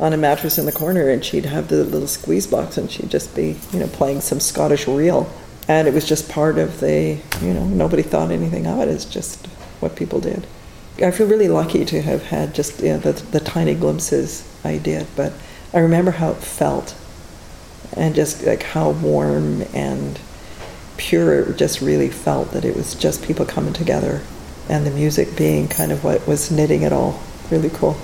on 0.00 0.12
a 0.12 0.16
mattress 0.16 0.58
in 0.58 0.66
the 0.66 0.72
corner, 0.72 1.08
and 1.08 1.24
she'd 1.24 1.44
have 1.44 1.68
the 1.68 1.84
little 1.84 2.08
squeeze 2.08 2.46
box, 2.46 2.78
and 2.78 2.90
she'd 2.90 3.10
just 3.10 3.36
be, 3.36 3.56
you 3.72 3.78
know, 3.78 3.86
playing 3.88 4.20
some 4.20 4.40
Scottish 4.40 4.88
reel, 4.88 5.30
and 5.68 5.86
it 5.86 5.94
was 5.94 6.08
just 6.08 6.30
part 6.30 6.56
of 6.58 6.80
the, 6.80 7.20
you 7.42 7.52
know, 7.52 7.66
nobody 7.66 8.02
thought 8.02 8.30
anything 8.30 8.66
of 8.66 8.80
it. 8.80 8.88
It's 8.88 9.04
just 9.04 9.46
what 9.80 9.94
people 9.94 10.20
did. 10.20 10.46
I 11.02 11.10
feel 11.12 11.28
really 11.28 11.48
lucky 11.48 11.84
to 11.84 12.02
have 12.02 12.24
had 12.24 12.54
just 12.54 12.80
you 12.80 12.88
know, 12.94 12.98
the, 12.98 13.12
the 13.12 13.40
tiny 13.40 13.74
glimpses 13.74 14.48
I 14.64 14.78
did, 14.78 15.06
but 15.14 15.32
I 15.72 15.80
remember 15.80 16.12
how 16.12 16.30
it 16.30 16.38
felt, 16.38 16.96
and 17.96 18.14
just 18.14 18.44
like 18.44 18.62
how 18.62 18.90
warm 18.90 19.62
and 19.74 20.18
pure 20.98 21.40
it 21.40 21.56
just 21.56 21.80
really 21.80 22.10
felt 22.10 22.50
that 22.52 22.64
it 22.64 22.76
was 22.76 22.94
just 22.94 23.22
people 23.24 23.46
coming 23.46 23.72
together 23.72 24.20
and 24.68 24.84
the 24.84 24.90
music 24.90 25.34
being 25.36 25.66
kind 25.68 25.90
of 25.92 26.04
what 26.04 26.26
was 26.28 26.50
knitting 26.50 26.82
it 26.82 26.92
all. 26.92 27.18
Really 27.50 27.70
cool. 27.70 27.96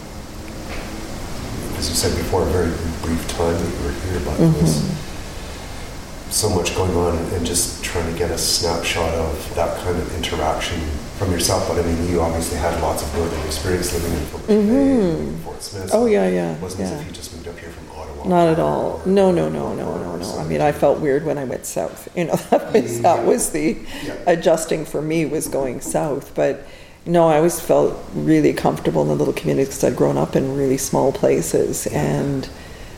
As 1.77 1.91
you 1.91 1.95
said 1.95 2.17
before, 2.17 2.43
a 2.43 2.47
very 2.47 2.71
brief 3.03 3.29
time 3.29 3.53
that 3.53 3.79
you 3.79 3.85
were 3.85 3.93
here, 3.93 4.21
but 4.25 4.39
Mm-hmm. 4.41 4.57
it 4.57 4.63
was 4.63 6.35
so 6.35 6.49
much 6.51 6.75
going 6.75 6.91
on 6.97 7.17
and 7.35 7.45
just 7.47 7.85
trying 7.85 8.11
to 8.11 8.19
get 8.19 8.31
a 8.31 8.39
snapshot 8.39 9.13
of 9.15 9.55
that 9.55 9.77
kind 9.85 9.97
of 9.99 10.17
interaction 10.17 10.81
from 11.19 11.31
yourself. 11.31 11.69
But 11.69 11.79
I 11.79 11.83
mean, 11.87 12.09
you 12.09 12.21
obviously 12.23 12.57
had 12.59 12.81
lots 12.81 13.03
of 13.03 13.15
northern 13.15 13.41
experience 13.47 13.93
living 13.93 14.13
in 14.19 14.25
Fort 14.27 14.47
Bay 14.47 15.37
Fort 15.45 15.63
Smith. 15.63 15.91
Oh, 15.93 16.07
yeah, 16.07 16.29
yeah, 16.29 16.55
It 16.55 16.61
wasn't 16.63 16.85
as 16.85 16.93
if 17.01 17.07
you 17.07 17.13
just 17.13 17.35
moved 17.35 17.49
up 17.49 17.59
here 17.59 17.71
from. 17.71 17.84
Not 18.25 18.49
at 18.49 18.59
all. 18.59 19.03
No, 19.05 19.31
no, 19.31 19.49
no, 19.49 19.75
no, 19.75 19.97
no, 19.97 20.17
no. 20.17 20.39
I 20.39 20.45
mean, 20.45 20.61
I 20.61 20.73
felt 20.73 21.01
weird 21.01 21.25
when 21.25 21.39
I 21.39 21.45
went 21.45 21.67
south. 21.67 22.09
You 22.17 22.25
know, 22.25 22.37
that 22.37 22.73
was 22.73 22.93
mm-hmm. 22.93 23.03
that 23.03 23.25
was 23.25 23.51
the 23.51 23.79
adjusting 24.27 24.85
for 24.85 25.03
me 25.03 25.27
was 25.27 25.49
going 25.49 25.81
south. 25.81 26.35
But 26.35 26.67
no, 27.07 27.29
I 27.29 27.37
always 27.37 27.61
felt 27.61 27.99
really 28.15 28.53
comfortable 28.53 29.03
in 29.03 29.09
the 29.09 29.15
little 29.15 29.35
communities 29.35 29.69
because 29.69 29.85
I'd 29.85 29.97
grown 29.97 30.17
up 30.17 30.37
in 30.37 30.57
really 30.57 30.79
small 30.79 31.13
places 31.13 31.87
and. 31.89 32.49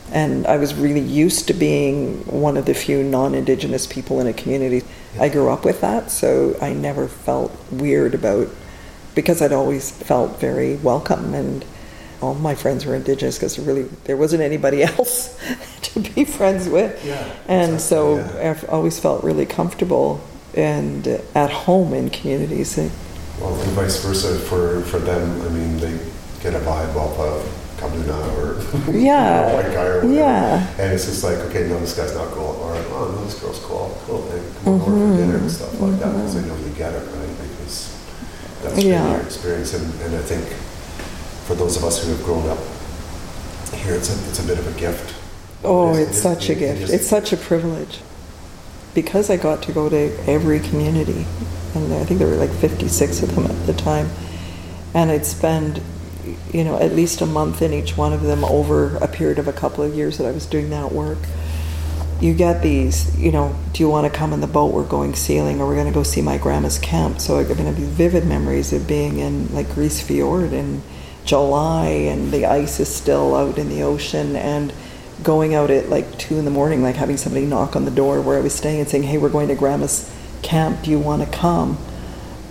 And 0.09 0.47
I 0.47 0.55
was 0.55 0.73
really 0.73 1.01
used 1.01 1.47
to 1.47 1.53
being 1.53 2.19
one 2.27 2.55
of 2.55 2.65
the 2.65 2.73
few 2.73 3.03
non-Indigenous 3.03 3.85
people 3.87 4.21
in 4.21 4.27
a 4.27 4.31
community. 4.31 4.87
I 5.19 5.27
grew 5.27 5.49
up 5.49 5.65
with 5.65 5.81
that, 5.81 6.11
so 6.11 6.55
I 6.61 6.71
never 6.71 7.09
felt 7.09 7.51
weird 7.69 8.15
about 8.15 8.47
because 9.15 9.41
I'd 9.41 9.51
always 9.51 9.91
felt 9.91 10.39
very 10.39 10.77
welcome 10.77 11.33
and 11.33 11.65
all 12.21 12.33
my 12.35 12.55
friends 12.55 12.85
were 12.85 12.95
indigenous 12.95 13.37
because 13.37 13.59
really 13.59 13.83
there 14.05 14.17
wasn't 14.17 14.41
anybody 14.41 14.83
else 14.91 15.37
to 15.83 15.99
be 15.99 16.25
friends 16.25 16.67
with 16.67 17.03
Yeah, 17.05 17.15
and 17.47 17.73
exactly, 17.75 17.79
so 17.79 18.15
yeah. 18.17 18.51
I've 18.51 18.69
always 18.69 18.99
felt 18.99 19.23
really 19.23 19.45
comfortable 19.45 20.21
and 20.55 21.07
at 21.35 21.51
home 21.51 21.93
in 21.93 22.09
communities 22.09 22.77
Well, 23.39 23.53
and 23.61 23.71
vice 23.71 24.03
versa 24.03 24.39
for, 24.39 24.81
for 24.81 24.99
them. 24.99 25.41
I 25.43 25.49
mean, 25.49 25.77
they 25.77 25.97
get 26.41 26.55
a 26.55 26.59
vibe 26.59 26.95
off 26.95 27.19
of 27.19 27.63
Kabuna 27.77 28.17
or 28.39 28.91
Yeah, 28.97 29.53
white 29.53 29.71
guy 29.71 29.85
or 29.85 29.95
whatever. 29.97 30.13
yeah. 30.13 30.67
And 30.79 30.91
it's 30.93 31.05
just 31.05 31.23
like, 31.23 31.37
okay, 31.49 31.67
no, 31.69 31.79
this 31.79 31.95
guy's 31.95 32.15
not 32.15 32.29
cool. 32.29 32.57
Or, 32.63 32.73
oh, 32.73 33.11
no, 33.15 33.23
this 33.25 33.39
girl's 33.39 33.59
cool. 33.59 33.95
Cool, 34.05 34.23
man. 34.29 34.43
Come 34.63 34.73
on 34.73 34.81
over 34.81 34.91
Mm-hmm. 34.91 35.11
for 35.11 35.17
dinner 35.21 35.37
and 35.37 35.51
stuff 35.51 35.79
like 35.79 35.99
that. 35.99 36.11
Because 36.13 36.33
they 36.41 36.47
know 36.49 36.57
you 36.57 36.73
get 36.75 36.93
it, 36.93 37.05
right? 37.05 37.37
Because 37.37 37.95
that's 38.63 38.75
been 38.77 38.87
Yeah. 38.87 39.11
your 39.11 39.21
experience. 39.21 39.75
And, 39.75 39.85
and 40.01 40.15
I 40.15 40.21
think 40.23 40.45
for 41.47 41.55
those 41.55 41.77
of 41.77 41.83
us 41.83 42.03
who 42.03 42.11
have 42.11 42.23
grown 42.23 42.47
up 42.49 42.57
here, 43.73 43.95
it's 43.95 44.09
a, 44.09 44.29
it's 44.29 44.39
a 44.43 44.47
bit 44.47 44.59
of 44.59 44.67
a 44.67 44.79
gift. 44.79 45.15
oh 45.63 45.89
It 45.95 46.01
is- 46.01 46.07
it's 46.09 46.17
it- 46.17 46.21
such 46.21 46.49
a 46.49 46.51
it- 46.51 46.55
it 46.55 46.59
gift 46.59 46.81
is 46.83 46.89
it's 46.93 47.07
such 47.07 47.33
a 47.33 47.37
privilege 47.37 47.99
because 48.93 49.29
I 49.29 49.37
got 49.37 49.61
to 49.63 49.71
go 49.71 49.89
to 49.89 50.11
every 50.27 50.59
community 50.59 51.25
and 51.75 51.93
I 51.93 52.03
think 52.05 52.19
there 52.19 52.27
were 52.27 52.35
like 52.35 52.51
56 52.51 53.21
of 53.23 53.35
them 53.35 53.45
at 53.45 53.65
the 53.67 53.73
time 53.73 54.09
and 54.93 55.09
I'd 55.11 55.25
spend 55.25 55.81
you 56.51 56.63
know 56.63 56.77
at 56.79 56.93
least 56.95 57.21
a 57.21 57.25
month 57.25 57.61
in 57.61 57.71
each 57.73 57.95
one 57.97 58.11
of 58.13 58.21
them 58.23 58.43
over 58.43 58.97
a 58.97 59.07
period 59.07 59.39
of 59.39 59.47
a 59.47 59.53
couple 59.53 59.83
of 59.83 59.93
years 59.95 60.17
that 60.17 60.25
I 60.27 60.31
was 60.31 60.45
doing 60.45 60.69
that 60.71 60.91
work 60.91 61.19
you 62.19 62.33
get 62.33 62.63
these, 62.63 63.15
you 63.19 63.31
know, 63.31 63.55
do 63.73 63.83
you 63.83 63.87
want 63.87 64.11
to 64.11 64.17
come 64.19 64.33
in 64.33 64.41
the 64.41 64.47
boat? 64.47 64.73
We're 64.73 64.83
going 64.87 65.13
sailing, 65.13 65.61
or 65.61 65.67
we're 65.67 65.75
going 65.75 65.85
to 65.85 65.93
go 65.93 66.01
see 66.01 66.19
my 66.23 66.39
grandma's 66.39 66.79
camp. 66.79 67.21
So 67.21 67.37
I'm 67.37 67.43
going 67.43 67.57
to 67.57 67.65
have 67.65 67.75
vivid 67.75 68.25
memories 68.25 68.73
of 68.73 68.87
being 68.87 69.19
in 69.19 69.53
like 69.53 69.69
Grise 69.75 70.01
Fiord 70.01 70.51
in 70.51 70.81
July, 71.27 71.87
and 71.87 72.31
the 72.31 72.45
ice 72.45 72.79
is 72.79 72.93
still 72.93 73.35
out 73.35 73.57
in 73.57 73.69
the 73.69 73.83
ocean, 73.83 74.35
and 74.35 74.73
going 75.21 75.53
out 75.53 75.69
at 75.69 75.89
like 75.89 76.17
two 76.17 76.37
in 76.37 76.45
the 76.45 76.51
morning, 76.51 76.81
like 76.81 76.95
having 76.95 77.17
somebody 77.17 77.45
knock 77.45 77.75
on 77.75 77.85
the 77.85 77.91
door 77.91 78.21
where 78.21 78.37
I 78.37 78.41
was 78.41 78.55
staying 78.55 78.79
and 78.79 78.89
saying, 78.89 79.03
"Hey, 79.03 79.17
we're 79.17 79.29
going 79.29 79.49
to 79.49 79.55
grandma's 79.55 80.09
camp. 80.41 80.83
Do 80.83 80.89
you 80.89 80.99
want 80.99 81.23
to 81.23 81.29
come?" 81.29 81.77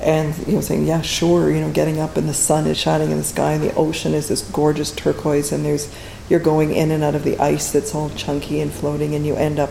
And 0.02 0.36
you 0.46 0.54
know, 0.54 0.60
saying, 0.60 0.86
"Yeah, 0.86 1.00
sure." 1.00 1.50
You 1.50 1.62
know, 1.62 1.72
getting 1.72 1.98
up 1.98 2.16
and 2.16 2.28
the 2.28 2.34
sun 2.34 2.66
is 2.66 2.76
shining 2.76 3.10
in 3.10 3.16
the 3.16 3.24
sky, 3.24 3.52
and 3.54 3.62
the 3.62 3.74
ocean 3.74 4.12
is 4.12 4.28
this 4.28 4.42
gorgeous 4.42 4.92
turquoise, 4.92 5.52
and 5.52 5.64
there's 5.64 5.92
you're 6.28 6.40
going 6.40 6.74
in 6.74 6.90
and 6.90 7.02
out 7.02 7.14
of 7.14 7.24
the 7.24 7.38
ice 7.38 7.72
that's 7.72 7.94
all 7.94 8.10
chunky 8.10 8.60
and 8.60 8.70
floating, 8.70 9.14
and 9.14 9.24
you 9.24 9.34
end 9.36 9.58
up 9.58 9.70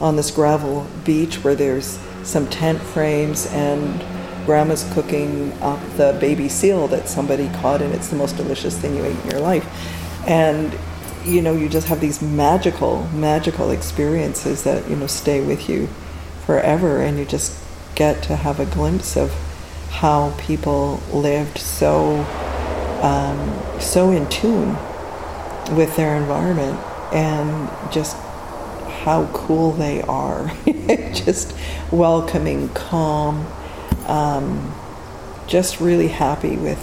on 0.00 0.16
this 0.16 0.30
gravel 0.30 0.86
beach 1.04 1.44
where 1.44 1.54
there's 1.54 1.98
some 2.22 2.46
tent 2.48 2.80
frames 2.80 3.46
and 3.52 4.02
grandma's 4.46 4.88
cooking 4.94 5.52
up 5.60 5.80
the 5.96 6.16
baby 6.20 6.48
seal 6.48 6.88
that 6.88 7.08
somebody 7.08 7.48
caught, 7.48 7.82
and 7.82 7.92
it's 7.92 8.08
the 8.08 8.16
most 8.16 8.36
delicious 8.36 8.78
thing 8.78 8.96
you 8.96 9.04
ate 9.04 9.18
in 9.24 9.30
your 9.30 9.40
life. 9.40 9.66
And 10.26 10.76
you 11.24 11.42
know, 11.42 11.54
you 11.54 11.68
just 11.68 11.88
have 11.88 12.00
these 12.00 12.22
magical, 12.22 13.02
magical 13.08 13.70
experiences 13.70 14.62
that 14.62 14.88
you 14.88 14.96
know 14.96 15.08
stay 15.08 15.44
with 15.44 15.68
you 15.68 15.88
forever, 16.46 17.02
and 17.02 17.18
you 17.18 17.24
just 17.24 17.62
get 17.94 18.22
to 18.22 18.36
have 18.36 18.60
a 18.60 18.66
glimpse 18.66 19.16
of 19.16 19.32
how 19.90 20.34
people 20.38 21.00
lived 21.12 21.58
so 21.58 22.20
um, 23.02 23.80
so 23.80 24.10
in 24.10 24.28
tune 24.28 24.76
with 25.76 25.96
their 25.96 26.16
environment 26.16 26.78
and 27.12 27.70
just 27.92 28.16
how 29.06 29.26
cool 29.32 29.72
they 29.72 30.02
are. 30.02 30.50
just 31.12 31.56
welcoming, 31.90 32.68
calm, 32.70 33.46
um, 34.08 34.74
just 35.46 35.80
really 35.80 36.08
happy 36.08 36.56
with 36.56 36.78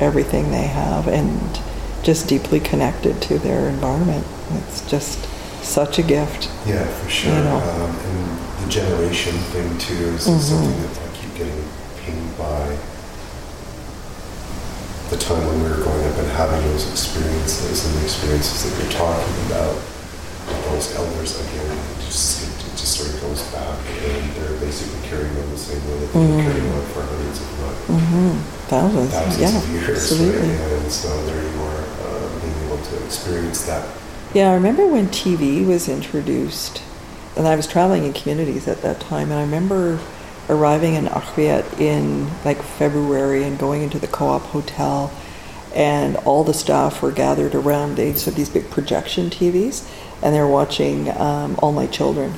everything 0.00 0.50
they 0.50 0.66
have 0.66 1.06
and 1.08 1.60
just 2.02 2.28
deeply 2.28 2.60
connected 2.60 3.20
to 3.22 3.38
their 3.38 3.68
environment. 3.68 4.26
It's 4.68 4.88
just 4.90 5.18
such 5.64 5.98
a 5.98 6.02
gift. 6.02 6.50
Yeah, 6.66 6.84
for 6.84 7.08
sure. 7.08 7.34
You 7.34 7.44
know. 7.44 7.56
Um, 7.56 7.90
and 7.96 8.64
the 8.64 8.68
generation 8.70 9.34
thing 9.52 9.78
too 9.78 9.94
is 10.14 10.26
Mhm. 10.26 10.40
something 10.40 10.82
that 10.82 10.90
I 11.00 11.16
keep 11.16 11.34
getting 11.36 11.64
pinged 12.04 12.36
by. 12.38 12.76
The 15.10 15.16
time 15.16 15.46
when 15.46 15.62
we 15.62 15.68
were 15.70 15.76
growing 15.76 16.04
up 16.10 16.18
and 16.18 16.28
having 16.32 16.60
those 16.72 16.90
experiences 16.90 17.84
and 17.86 17.94
the 17.96 18.04
experiences 18.04 18.64
that 18.64 18.82
you're 18.82 18.92
talking 18.92 19.34
about, 19.46 19.76
those 20.70 20.94
elders 20.96 21.38
again, 21.40 21.78
just 22.04 22.43
just 22.84 22.98
sort 23.00 23.14
of 23.14 23.20
goes 23.22 23.42
back, 23.48 23.78
and 24.04 24.30
they're 24.36 24.58
basically 24.60 25.00
carrying 25.08 25.34
on 25.40 25.50
the 25.50 25.56
same 25.56 25.80
way 25.88 25.98
that 26.00 26.12
they 26.12 26.18
were 26.20 26.26
Mhm. 26.26 26.42
carrying 26.44 26.72
on 26.72 26.82
for 26.92 27.00
hundreds, 27.00 27.40
of 27.40 27.60
not 27.60 27.74
Mm-hmm. 27.98 28.38
Thousands. 28.68 29.10
thousands 29.10 29.38
yeah. 29.40 29.56
of 29.58 29.68
years, 29.70 29.88
absolutely. 29.88 30.48
right? 30.50 30.72
And 30.82 30.92
so 30.92 31.08
there 31.24 31.36
you 31.42 31.62
are, 31.64 31.80
uh, 31.80 32.28
being 32.42 32.54
able 32.66 32.84
to 32.84 33.04
experience 33.06 33.62
that. 33.62 33.84
Yeah, 34.34 34.50
I 34.50 34.54
remember 34.54 34.86
when 34.86 35.08
TV 35.08 35.64
was 35.64 35.88
introduced, 35.88 36.82
and 37.36 37.48
I 37.48 37.56
was 37.56 37.66
traveling 37.66 38.04
in 38.04 38.12
communities 38.12 38.68
at 38.68 38.82
that 38.82 39.00
time, 39.00 39.30
and 39.30 39.38
I 39.40 39.42
remember 39.42 39.98
arriving 40.50 40.94
in 40.94 41.06
Achriat 41.06 41.64
in 41.80 42.26
like 42.44 42.60
February 42.62 43.44
and 43.44 43.58
going 43.58 43.80
into 43.82 43.98
the 43.98 44.06
co-op 44.08 44.42
hotel, 44.48 45.10
and 45.74 46.16
all 46.26 46.44
the 46.44 46.52
staff 46.52 47.00
were 47.00 47.12
gathered 47.12 47.54
around. 47.54 47.96
They 47.96 48.08
had 48.12 48.34
these 48.34 48.50
big 48.50 48.68
projection 48.70 49.30
TVs, 49.30 49.84
and 50.22 50.34
they're 50.34 50.46
watching 50.46 51.08
um, 51.18 51.56
All 51.62 51.72
My 51.72 51.86
Children, 51.86 52.34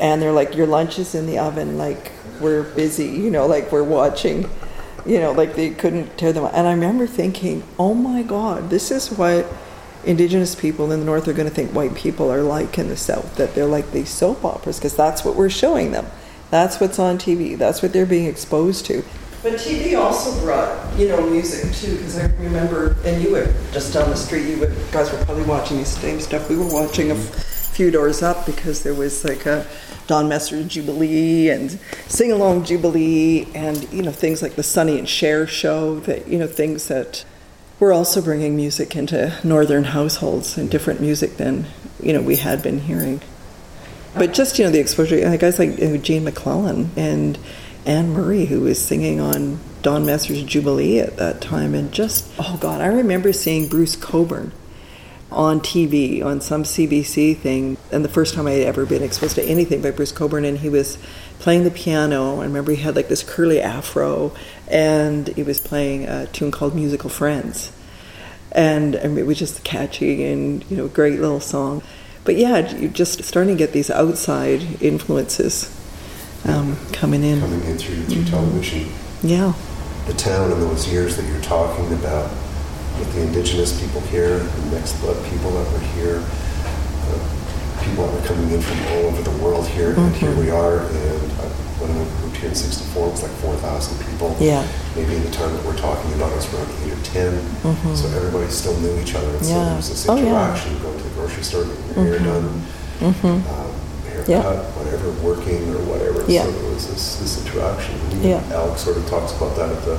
and 0.00 0.20
they're 0.20 0.32
like, 0.32 0.56
"Your 0.56 0.66
lunch 0.66 0.98
is 0.98 1.14
in 1.14 1.26
the 1.26 1.38
oven. 1.38 1.78
Like 1.78 2.10
we're 2.40 2.62
busy, 2.62 3.06
you 3.06 3.30
know, 3.30 3.46
like 3.46 3.70
we're 3.70 3.84
watching." 3.84 4.48
You 5.06 5.18
know, 5.18 5.32
like 5.32 5.54
they 5.54 5.70
couldn't 5.70 6.18
tear 6.18 6.32
them. 6.32 6.44
And 6.52 6.66
I 6.66 6.72
remember 6.72 7.06
thinking, 7.06 7.62
"Oh 7.78 7.94
my 7.94 8.22
God, 8.22 8.70
this 8.70 8.90
is 8.90 9.10
what." 9.10 9.46
indigenous 10.04 10.54
people 10.54 10.90
in 10.92 11.00
the 11.00 11.04
north 11.04 11.28
are 11.28 11.32
going 11.32 11.48
to 11.48 11.54
think 11.54 11.72
white 11.72 11.94
people 11.94 12.32
are 12.32 12.42
like 12.42 12.78
in 12.78 12.88
the 12.88 12.96
south 12.96 13.36
that 13.36 13.54
they're 13.54 13.66
like 13.66 13.90
these 13.92 14.08
soap 14.08 14.44
operas 14.44 14.78
because 14.78 14.96
that's 14.96 15.24
what 15.24 15.36
we're 15.36 15.50
showing 15.50 15.92
them 15.92 16.06
that's 16.50 16.80
what's 16.80 16.98
on 16.98 17.18
tv 17.18 17.56
that's 17.56 17.82
what 17.82 17.92
they're 17.92 18.06
being 18.06 18.24
exposed 18.24 18.86
to 18.86 19.04
but 19.42 19.52
tv 19.54 19.98
also 19.98 20.38
brought 20.40 20.98
you 20.98 21.06
know 21.06 21.28
music 21.28 21.70
too 21.74 21.96
because 21.96 22.18
i 22.18 22.24
remember 22.36 22.96
and 23.04 23.22
you 23.22 23.30
were 23.30 23.52
just 23.72 23.92
down 23.92 24.08
the 24.08 24.16
street 24.16 24.48
you 24.48 24.58
would, 24.58 24.74
guys 24.90 25.12
were 25.12 25.22
probably 25.24 25.44
watching 25.44 25.76
the 25.76 25.84
same 25.84 26.18
stuff 26.18 26.48
we 26.48 26.56
were 26.56 26.72
watching 26.72 27.10
a 27.10 27.14
f- 27.14 27.44
few 27.72 27.90
doors 27.90 28.22
up 28.22 28.46
because 28.46 28.82
there 28.82 28.94
was 28.94 29.22
like 29.22 29.44
a 29.44 29.66
don 30.10 30.28
messer 30.28 30.64
jubilee 30.64 31.50
and 31.50 31.78
sing 32.08 32.32
along 32.32 32.64
jubilee 32.64 33.46
and 33.54 33.88
you 33.92 34.02
know 34.02 34.10
things 34.10 34.42
like 34.42 34.56
the 34.56 34.62
Sonny 34.64 34.98
and 34.98 35.08
Cher 35.08 35.46
show 35.46 36.00
that 36.00 36.26
you 36.26 36.36
know 36.36 36.48
things 36.48 36.88
that 36.88 37.24
we're 37.78 37.92
also 37.92 38.20
bringing 38.20 38.56
music 38.56 38.96
into 38.96 39.32
northern 39.44 39.84
households 39.84 40.58
and 40.58 40.68
different 40.68 41.00
music 41.00 41.36
than 41.36 41.64
you 42.02 42.12
know 42.12 42.20
we 42.20 42.34
had 42.34 42.60
been 42.60 42.80
hearing. 42.80 43.20
But 44.16 44.34
just 44.34 44.58
you 44.58 44.64
know 44.64 44.72
the 44.72 44.80
exposure, 44.80 45.16
like 45.28 45.38
guys 45.38 45.60
like 45.60 46.02
Gene 46.02 46.24
MacLellan 46.24 46.90
and 46.96 47.38
Anne 47.86 48.10
Murray, 48.10 48.46
who 48.46 48.62
was 48.62 48.84
singing 48.84 49.20
on 49.20 49.60
Don 49.82 50.04
Messer's 50.04 50.42
Jubilee 50.42 50.98
at 50.98 51.18
that 51.18 51.40
time, 51.40 51.72
and 51.72 51.92
just 51.92 52.28
oh 52.36 52.58
god, 52.60 52.80
I 52.80 52.86
remember 52.86 53.32
seeing 53.32 53.68
Bruce 53.68 53.94
Cockburn 53.94 54.50
on 55.32 55.60
TV 55.60 56.24
on 56.24 56.40
some 56.40 56.64
CBC 56.64 57.36
thing, 57.36 57.76
and 57.92 58.04
the 58.04 58.08
first 58.08 58.34
time 58.34 58.46
I 58.46 58.52
had 58.52 58.66
ever 58.66 58.84
been 58.84 59.02
exposed 59.02 59.36
to 59.36 59.44
anything 59.44 59.82
by 59.82 59.90
Bruce 59.90 60.12
Cockburn, 60.12 60.44
and 60.44 60.58
he 60.58 60.68
was 60.68 60.98
playing 61.38 61.64
the 61.64 61.70
piano. 61.70 62.40
I 62.40 62.44
remember 62.44 62.72
he 62.72 62.82
had 62.82 62.96
like 62.96 63.08
this 63.08 63.22
curly 63.22 63.60
afro, 63.60 64.32
and 64.68 65.28
he 65.28 65.42
was 65.42 65.60
playing 65.60 66.06
a 66.06 66.26
tune 66.26 66.50
called 66.50 66.74
"Musical 66.74 67.10
Friends," 67.10 67.72
and 68.52 68.96
I 68.96 69.04
mean, 69.04 69.18
it 69.18 69.26
was 69.26 69.38
just 69.38 69.62
catchy 69.64 70.24
and 70.24 70.68
you 70.70 70.76
know 70.76 70.88
great 70.88 71.20
little 71.20 71.40
song. 71.40 71.82
But 72.24 72.36
yeah, 72.36 72.76
you're 72.76 72.90
just 72.90 73.24
starting 73.24 73.56
to 73.56 73.58
get 73.58 73.72
these 73.72 73.90
outside 73.90 74.82
influences 74.82 75.74
um, 76.44 76.76
coming 76.92 77.24
in. 77.24 77.40
coming 77.40 77.62
in 77.64 77.78
through, 77.78 78.04
through 78.04 78.24
television. 78.24 78.88
Yeah, 79.22 79.52
The 80.06 80.14
town 80.14 80.50
in 80.52 80.60
those 80.60 80.90
years 80.90 81.16
that 81.16 81.26
you're 81.26 81.42
talking 81.42 81.92
about, 81.92 82.30
with 83.00 83.12
the 83.14 83.22
indigenous 83.22 83.72
people 83.80 84.00
here, 84.12 84.38
the 84.38 84.76
mixed 84.76 85.00
blood 85.00 85.16
people 85.32 85.50
that 85.50 85.66
were 85.72 85.84
here, 85.96 86.20
uh, 86.20 87.18
people 87.82 88.06
that 88.06 88.12
were 88.14 88.26
coming 88.28 88.50
in 88.52 88.60
from 88.60 88.78
all 88.92 89.06
over 89.10 89.22
the 89.22 89.36
world 89.42 89.66
here, 89.66 89.94
and 89.98 90.14
here 90.14 90.34
we 90.36 90.50
are. 90.50 90.80
And 90.84 91.24
uh, 91.40 91.48
when 91.80 91.90
I 91.90 91.94
moved 92.20 92.36
here 92.36 92.50
in 92.50 92.54
'64, 92.54 93.08
it 93.08 93.10
was 93.10 93.22
like 93.24 93.32
4,000 93.40 94.06
people. 94.06 94.36
Yeah. 94.38 94.60
Maybe 94.94 95.16
in 95.16 95.24
the 95.24 95.30
time 95.32 95.50
that 95.56 95.64
we're 95.64 95.76
talking 95.80 96.12
about, 96.12 96.30
it 96.32 96.36
was 96.36 96.52
around 96.54 96.68
eight 96.84 96.92
or 96.92 97.02
10. 97.08 97.96
So 97.96 98.06
everybody 98.12 98.50
still 98.52 98.76
knew 98.84 99.00
each 99.00 99.14
other, 99.16 99.30
and 99.32 99.44
so 99.44 99.64
there 99.64 99.76
was 99.76 99.88
this 99.88 100.08
Oh, 100.08 100.16
yeah. 100.16 100.22
interaction. 100.28 100.78
Go 100.84 100.92
to 100.92 101.02
the 101.02 101.10
grocery 101.16 101.42
store, 101.42 101.64
get 101.64 101.96
your 101.96 102.04
hair 102.04 102.18
done, 102.20 102.44
um, 103.00 103.14
haircut, 104.12 104.28
Yeah. 104.28 104.44
whatever, 104.76 105.08
working 105.24 105.72
or 105.72 105.80
whatever. 105.88 106.20
Yeah. 106.28 106.44
So 106.44 106.52
there 106.52 106.70
was 106.74 106.86
this, 106.86 107.16
this 107.16 107.40
interaction. 107.46 107.96
And 108.12 108.22
Yeah. 108.22 108.42
Alex 108.52 108.82
sort 108.82 108.98
of 108.98 109.08
talks 109.08 109.32
about 109.32 109.56
that 109.56 109.72
at 109.72 109.82
the 109.88 109.96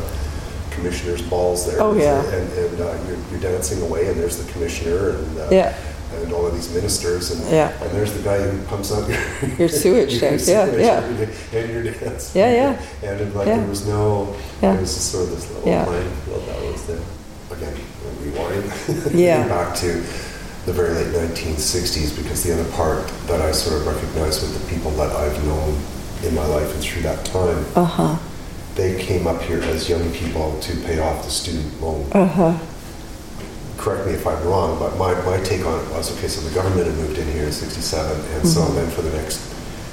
commissioner's 0.71 1.21
balls 1.21 1.65
there. 1.69 1.81
Oh, 1.81 1.93
yeah. 1.95 2.23
And, 2.23 2.51
and 2.53 2.81
uh, 2.81 2.97
you're, 3.07 3.17
you're 3.31 3.39
dancing 3.39 3.81
away, 3.81 4.07
and 4.07 4.19
there's 4.19 4.37
the 4.43 4.51
commissioner 4.51 5.11
and 5.17 5.37
uh, 5.37 5.47
Yeah. 5.51 5.75
and 6.15 6.33
all 6.33 6.45
of 6.47 6.53
these 6.53 6.73
ministers, 6.73 7.31
and 7.31 7.51
Yeah. 7.51 7.71
and 7.83 7.91
there's 7.91 8.13
the 8.13 8.23
guy 8.23 8.39
who 8.41 8.61
pumps 8.65 8.91
out 8.91 9.07
your, 9.09 9.19
Your 9.59 9.69
sewage 9.69 10.11
your 10.13 10.21
tank. 10.21 10.41
Yeah, 10.45 10.65
sewage 10.65 10.79
yeah. 10.81 11.59
and 11.59 11.71
your 11.71 11.83
dance. 11.93 12.35
Yeah, 12.35 12.51
yeah. 12.51 13.09
And 13.09 13.33
like 13.35 13.47
Yeah. 13.47 13.57
there 13.59 13.67
was 13.67 13.85
no, 13.87 14.35
Yeah. 14.61 14.75
it 14.75 14.81
was 14.81 14.93
just 14.93 15.11
sort 15.11 15.25
of 15.25 15.31
this 15.35 15.49
little 15.51 15.67
Yeah. 15.69 15.85
minefield 15.85 16.47
that 16.47 16.61
was 16.71 16.83
there. 16.87 16.99
Again, 17.51 17.73
rewind. 18.21 19.13
Yeah. 19.13 19.47
back 19.47 19.75
to 19.77 20.01
the 20.65 20.73
very 20.73 20.93
late 20.93 21.07
1960s, 21.13 22.15
because 22.15 22.43
the 22.43 22.53
other 22.53 22.69
part 22.71 23.07
that 23.27 23.41
I 23.41 23.51
sort 23.51 23.81
of 23.81 23.87
recognize 23.87 24.41
with 24.41 24.53
the 24.59 24.73
people 24.73 24.91
that 24.91 25.11
I've 25.15 25.43
known 25.45 25.75
in 26.23 26.35
my 26.35 26.45
life 26.45 26.71
and 26.73 26.81
through 26.83 27.01
that 27.01 27.25
time, 27.25 27.65
uh 27.75 27.83
huh, 27.83 28.15
they 28.75 29.01
came 29.03 29.27
up 29.27 29.41
here 29.41 29.61
as 29.61 29.89
young 29.89 30.11
people 30.13 30.57
to 30.61 30.75
pay 30.81 30.99
off 30.99 31.23
the 31.23 31.29
student 31.31 31.81
loan. 31.81 32.07
uh 32.13 32.25
huh, 32.25 32.57
Correct 33.77 34.05
me 34.05 34.13
if 34.13 34.27
I'm 34.27 34.43
wrong, 34.47 34.77
but 34.79 34.95
my, 34.97 35.13
my 35.25 35.41
take 35.43 35.65
on 35.65 35.83
it 35.83 35.89
was 35.91 36.15
okay, 36.17 36.27
so 36.27 36.41
the 36.47 36.53
government 36.53 36.85
had 36.87 36.95
moved 36.97 37.17
in 37.17 37.27
here 37.31 37.45
in 37.45 37.51
67, 37.51 38.11
and 38.35 38.47
so 38.47 38.61
Mm-hmm. 38.61 38.75
then 38.75 38.89
for 38.91 39.01
the 39.01 39.11
next 39.17 39.39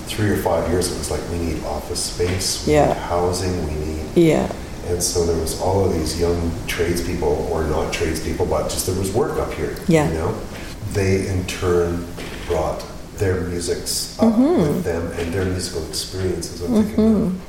three 0.06 0.30
or 0.30 0.36
five 0.38 0.68
years, 0.70 0.92
it 0.92 0.98
was 0.98 1.10
like, 1.10 1.20
we 1.30 1.38
need 1.38 1.64
office 1.64 2.02
space, 2.04 2.66
we 2.66 2.74
Yeah. 2.74 2.88
need 2.88 2.96
housing, 2.98 3.66
we 3.66 3.74
need. 3.86 4.06
yeah, 4.14 4.52
And 4.88 5.02
so 5.02 5.24
there 5.26 5.38
was 5.38 5.58
all 5.60 5.84
of 5.86 5.92
these 5.94 6.20
young 6.20 6.52
tradespeople, 6.66 7.48
or 7.50 7.64
not 7.64 7.92
tradespeople, 7.92 8.46
but 8.46 8.68
just 8.70 8.86
there 8.86 8.98
was 8.98 9.10
work 9.12 9.38
up 9.38 9.52
here. 9.54 9.76
Yeah. 9.88 10.08
You 10.08 10.14
know? 10.14 10.34
They 10.92 11.26
in 11.28 11.44
turn 11.46 12.06
brought 12.46 12.84
their 13.16 13.40
musics 13.42 14.18
up 14.18 14.32
Mm-hmm. 14.34 14.60
with 14.74 14.84
them 14.84 15.10
and 15.18 15.32
their 15.32 15.44
musical 15.46 15.86
experiences. 15.88 16.62
I'm 16.62 16.84
thinking 16.84 17.40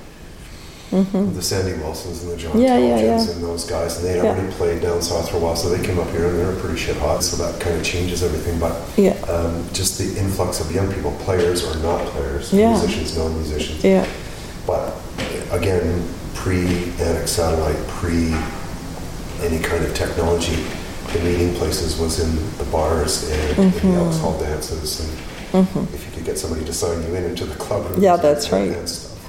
of 0.91 1.35
the 1.35 1.41
Sandy 1.41 1.73
Wilsons 1.81 2.23
and 2.23 2.31
the 2.31 2.37
John 2.37 2.51
Mm-hmm. 2.51 2.61
Yeah, 2.61 2.77
yeah, 2.77 2.99
yeah. 3.01 3.21
and 3.31 3.43
those 3.43 3.65
guys. 3.65 3.97
And 3.97 4.05
they 4.05 4.13
had 4.17 4.23
Yeah. 4.23 4.31
already 4.31 4.51
played 4.53 4.81
down 4.81 5.01
south 5.01 5.29
for 5.29 5.37
a 5.37 5.39
while, 5.39 5.55
so 5.55 5.69
they 5.69 5.83
came 5.85 5.99
up 5.99 6.09
here 6.11 6.25
and 6.27 6.39
they 6.39 6.45
were 6.45 6.55
pretty 6.55 6.77
shit 6.77 6.97
hot. 6.97 7.23
So 7.23 7.37
that 7.43 7.59
kind 7.59 7.75
of 7.77 7.83
changes 7.83 8.23
everything. 8.23 8.57
But 8.59 8.75
Yeah. 8.97 9.13
um, 9.29 9.65
just 9.73 9.97
the 9.97 10.17
influx 10.19 10.59
of 10.59 10.71
young 10.71 10.91
people, 10.91 11.11
players 11.23 11.63
or 11.63 11.75
not 11.77 12.05
players, 12.07 12.51
Yeah. 12.51 12.71
musicians, 12.71 13.15
non-musicians. 13.17 13.83
yeah, 13.83 14.05
But 14.65 14.95
again, 15.51 16.03
pre-Anik 16.35 17.27
satellite, 17.27 17.85
pre 17.87 18.33
any 19.43 19.59
kind 19.59 19.83
of 19.85 19.93
technology, 19.93 20.57
the 21.13 21.19
meeting 21.19 21.53
places 21.55 21.97
was 21.97 22.19
in 22.19 22.35
the 22.57 22.65
bars 22.65 23.29
and 23.29 23.57
in 23.59 23.71
Mm-hmm. 23.71 23.91
the 23.93 23.99
Elks 23.99 24.17
Hall 24.19 24.37
dances, 24.39 24.99
and 25.53 25.67
if 25.93 26.05
you 26.05 26.11
could 26.13 26.25
get 26.25 26.37
somebody 26.37 26.63
to 26.65 26.73
sign 26.73 27.01
you 27.07 27.15
in 27.15 27.23
into 27.25 27.45
the 27.45 27.55
club 27.55 27.85
Yeah, 27.99 28.15
that's 28.17 28.51
right. 28.51 28.69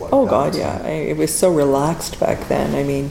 Like 0.00 0.12
Oh 0.12 0.24
that. 0.24 0.30
God, 0.30 0.56
yeah. 0.56 0.80
I, 0.84 0.90
it 0.90 1.16
was 1.16 1.34
so 1.36 1.52
relaxed 1.52 2.18
back 2.20 2.48
then. 2.48 2.74
I 2.74 2.82
mean, 2.82 3.10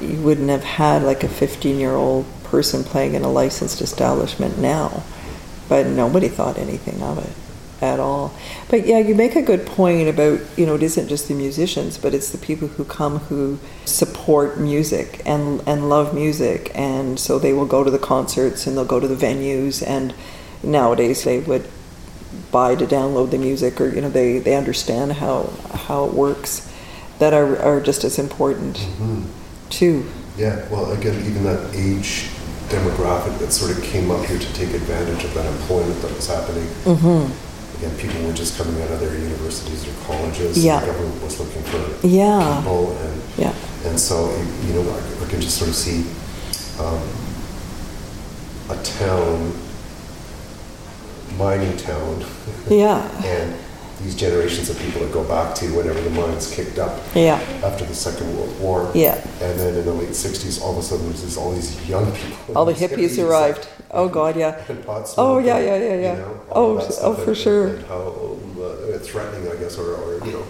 you 0.00 0.20
wouldn't 0.22 0.50
have 0.50 0.64
had 0.64 1.02
like 1.02 1.24
a 1.24 1.28
15-year-old 1.28 2.26
person 2.44 2.84
playing 2.84 3.14
in 3.14 3.22
a 3.22 3.30
licensed 3.30 3.80
establishment 3.80 4.58
now, 4.58 5.02
but 5.68 5.86
nobody 5.86 6.28
thought 6.28 6.58
anything 6.58 7.02
of 7.02 7.18
it 7.18 7.32
at 7.82 7.98
all. 7.98 8.32
But 8.68 8.86
yeah, 8.86 8.98
you 8.98 9.14
make 9.14 9.34
a 9.34 9.42
good 9.42 9.66
point 9.66 10.08
about 10.08 10.40
you 10.56 10.66
know 10.66 10.76
it 10.76 10.82
isn't 10.82 11.08
just 11.08 11.28
the 11.28 11.34
musicians, 11.34 11.98
but 11.98 12.14
it's 12.14 12.30
the 12.30 12.38
people 12.38 12.68
who 12.68 12.84
come 12.84 13.18
who 13.18 13.58
support 13.84 14.58
music 14.58 15.20
and 15.26 15.62
and 15.66 15.88
love 15.88 16.14
music, 16.14 16.70
and 16.74 17.18
so 17.18 17.38
they 17.38 17.52
will 17.52 17.66
go 17.66 17.82
to 17.82 17.90
the 17.90 17.98
concerts 17.98 18.66
and 18.66 18.76
they'll 18.76 18.84
go 18.84 19.00
to 19.00 19.08
the 19.08 19.16
venues, 19.26 19.82
and 19.86 20.14
nowadays 20.62 21.24
they 21.24 21.40
would 21.40 21.68
buy 22.50 22.74
to 22.74 22.86
download 22.86 23.30
the 23.30 23.38
music 23.38 23.80
or 23.80 23.88
you 23.88 24.00
know 24.00 24.10
they, 24.10 24.38
they 24.38 24.54
understand 24.56 25.12
how 25.14 25.50
how 25.88 26.04
it 26.04 26.12
works 26.14 26.68
that 27.18 27.32
are, 27.32 27.58
are 27.58 27.80
just 27.80 28.04
as 28.04 28.18
important 28.18 28.76
Mhm. 29.00 29.24
too 29.70 30.04
Yeah, 30.36 30.64
well, 30.70 30.90
again, 30.92 31.14
even 31.28 31.44
that 31.44 31.74
age 31.76 32.28
demographic 32.68 33.38
that 33.38 33.52
sort 33.52 33.70
of 33.76 33.82
came 33.84 34.10
up 34.10 34.24
here 34.24 34.38
to 34.38 34.52
take 34.54 34.72
advantage 34.72 35.24
of 35.24 35.34
that 35.34 35.44
employment 35.46 36.00
that 36.02 36.14
was 36.16 36.26
happening. 36.26 36.66
mm-hmm. 36.84 37.28
Again, 37.78 37.94
people 37.98 38.20
were 38.26 38.32
just 38.32 38.56
coming 38.56 38.80
out 38.82 38.90
of 38.90 39.00
their 39.00 39.12
universities 39.18 39.86
or 39.86 39.92
colleges. 40.06 40.56
Yeah. 40.64 40.80
The 40.80 40.86
government 40.86 41.22
was 41.22 41.38
looking 41.38 41.62
for 41.64 42.06
Yeah. 42.06 42.56
people, 42.62 42.96
and 42.96 43.22
yeah 43.36 43.52
and 43.84 43.98
so 44.00 44.30
you 44.66 44.72
know 44.74 44.84
I, 44.88 45.24
I 45.24 45.28
can 45.28 45.40
just 45.40 45.58
sort 45.58 45.68
of 45.68 45.74
see 45.76 46.06
um, 46.80 47.02
a 48.70 48.76
town, 48.82 49.52
mining 51.42 51.76
town, 51.76 52.24
yeah 52.70 53.02
and 53.24 53.54
these 54.02 54.14
generations 54.16 54.68
of 54.70 54.76
people 54.80 55.00
that 55.02 55.12
go 55.12 55.22
back 55.24 55.54
to 55.54 55.64
whenever 55.76 56.00
the 56.00 56.10
mines 56.10 56.52
kicked 56.52 56.78
up 56.78 56.98
Yeah. 57.14 57.38
after 57.62 57.84
the 57.84 57.94
Second 57.94 58.36
World 58.36 58.58
War. 58.58 58.90
Yeah. 58.96 59.14
And 59.40 59.60
then 59.60 59.76
in 59.76 59.84
the 59.84 59.92
late 59.92 60.08
60s, 60.08 60.60
all 60.60 60.72
of 60.72 60.78
a 60.78 60.82
sudden, 60.82 61.06
there's 61.12 61.36
all 61.36 61.52
these 61.52 61.88
young 61.88 62.10
people. 62.10 62.56
All 62.56 62.64
the 62.64 62.72
these 62.72 62.82
hippies 62.90 63.24
arrived. 63.28 63.68
Oh, 63.92 64.08
God, 64.08 64.36
yeah. 64.36 64.60
Oh, 65.16 65.38
yeah, 65.38 65.58
yeah, 65.60 65.76
yeah, 65.76 65.94
yeah. 65.94 66.12
you 66.14 66.18
know, 66.22 66.40
Oh, 66.50 66.88
oh, 67.00 67.14
for 67.14 67.28
and- 67.30 67.36
sure. 67.38 67.66
And 67.76 67.86
how 67.86 68.36
uh, 68.60 68.98
threatening, 68.98 69.48
I 69.52 69.54
guess, 69.60 69.78
or, 69.78 69.94
or, 69.94 70.26
you 70.26 70.32
know. 70.32 70.44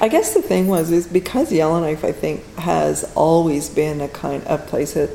I 0.00 0.08
guess 0.08 0.34
the 0.34 0.42
thing 0.42 0.66
was 0.66 0.90
is 0.90 1.06
because 1.06 1.52
Yellowknife, 1.52 2.02
I 2.04 2.10
think, 2.10 2.42
has 2.56 3.04
always 3.14 3.68
been 3.70 4.00
a 4.00 4.08
kind 4.08 4.42
of 4.48 4.66
place 4.66 4.94
that, 4.94 5.10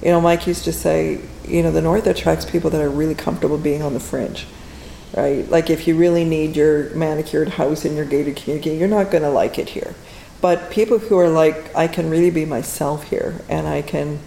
you 0.00 0.10
know, 0.12 0.20
Mike 0.20 0.46
used 0.46 0.62
to 0.62 0.72
say, 0.72 1.18
you 1.44 1.64
know, 1.64 1.72
the 1.72 1.82
North 1.82 2.06
attracts 2.06 2.44
people 2.44 2.70
that 2.70 2.80
are 2.80 2.88
really 2.90 3.16
comfortable 3.16 3.58
being 3.58 3.82
on 3.82 3.94
the 3.94 4.00
fringe, 4.00 4.46
right? 5.14 5.48
Like 5.50 5.70
if 5.70 5.86
you 5.86 5.96
really 5.96 6.24
need 6.24 6.56
your 6.56 6.90
manicured 6.94 7.50
house 7.50 7.84
in 7.84 7.96
your 7.96 8.04
gated 8.04 8.36
community, 8.36 8.76
you're 8.76 8.88
not 8.88 9.10
going 9.10 9.22
to 9.22 9.30
like 9.30 9.58
it 9.58 9.70
here. 9.70 9.94
But 10.40 10.70
people 10.70 10.98
who 10.98 11.18
are 11.18 11.28
like, 11.28 11.74
I 11.74 11.88
can 11.88 12.10
really 12.10 12.30
be 12.30 12.44
myself 12.44 13.04
here, 13.10 13.40
and 13.48 13.66
I 13.66 13.82
can 13.82 14.20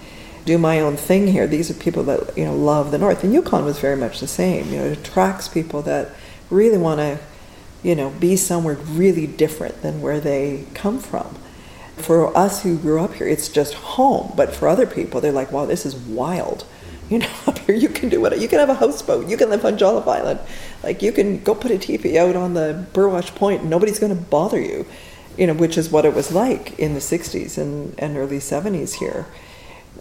do 0.45 0.57
my 0.57 0.79
own 0.79 0.97
thing 0.97 1.27
here. 1.27 1.45
These 1.47 1.69
are 1.69 1.75
people 1.75 2.03
that 2.03 2.35
you 2.37 2.45
know 2.45 2.55
love 2.55 2.91
the 2.91 2.97
North, 2.97 3.23
and 3.23 3.33
Yukon 3.33 3.63
was 3.63 3.79
very 3.79 3.95
much 3.95 4.19
the 4.19 4.27
same. 4.27 4.71
You 4.71 4.77
know, 4.79 4.85
it 4.85 4.97
attracts 4.97 5.47
people 5.47 5.81
that 5.83 6.09
really 6.49 6.77
want 6.77 6.99
to 6.99 7.19
you 7.83 7.95
know, 7.95 8.09
be 8.09 8.35
somewhere 8.35 8.75
really 8.75 9.27
different 9.27 9.81
than 9.81 10.01
where 10.01 10.19
they 10.19 10.65
come 10.73 10.99
from. 10.99 11.35
For 11.95 12.35
us 12.37 12.63
who 12.63 12.77
grew 12.77 13.01
up 13.01 13.15
here, 13.15 13.27
it's 13.27 13.49
just 13.49 13.73
home. 13.73 14.33
But 14.35 14.53
for 14.53 14.67
other 14.67 14.85
people, 14.85 15.21
they're 15.21 15.31
like, 15.31 15.51
wow, 15.51 15.65
this 15.65 15.85
is 15.85 15.95
wild. 15.95 16.65
You 17.09 17.19
know, 17.19 17.29
up 17.47 17.59
here 17.59 17.75
you 17.75 17.89
can 17.89 18.09
do 18.09 18.21
what 18.21 18.39
you 18.39 18.47
can 18.47 18.59
have 18.59 18.69
a 18.69 18.75
houseboat, 18.75 19.27
you 19.27 19.37
can 19.37 19.49
live 19.49 19.65
on 19.65 19.77
Jolliffe 19.77 20.07
Island, 20.07 20.39
like 20.83 21.01
you 21.01 21.11
can 21.11 21.43
go 21.43 21.55
put 21.55 21.71
a 21.71 21.77
teepee 21.77 22.17
out 22.17 22.35
on 22.35 22.53
the 22.53 22.85
Burwash 22.93 23.33
Point, 23.35 23.61
and 23.61 23.69
nobody's 23.69 23.99
going 23.99 24.15
to 24.15 24.21
bother 24.21 24.59
you. 24.59 24.85
You 25.37 25.47
know, 25.47 25.53
which 25.53 25.77
is 25.77 25.89
what 25.89 26.03
it 26.03 26.13
was 26.13 26.33
like 26.33 26.77
in 26.77 26.93
the 26.93 26.99
'60s 26.99 27.57
and, 27.57 27.97
and 27.97 28.17
early 28.17 28.39
'70s 28.39 28.95
here. 28.95 29.25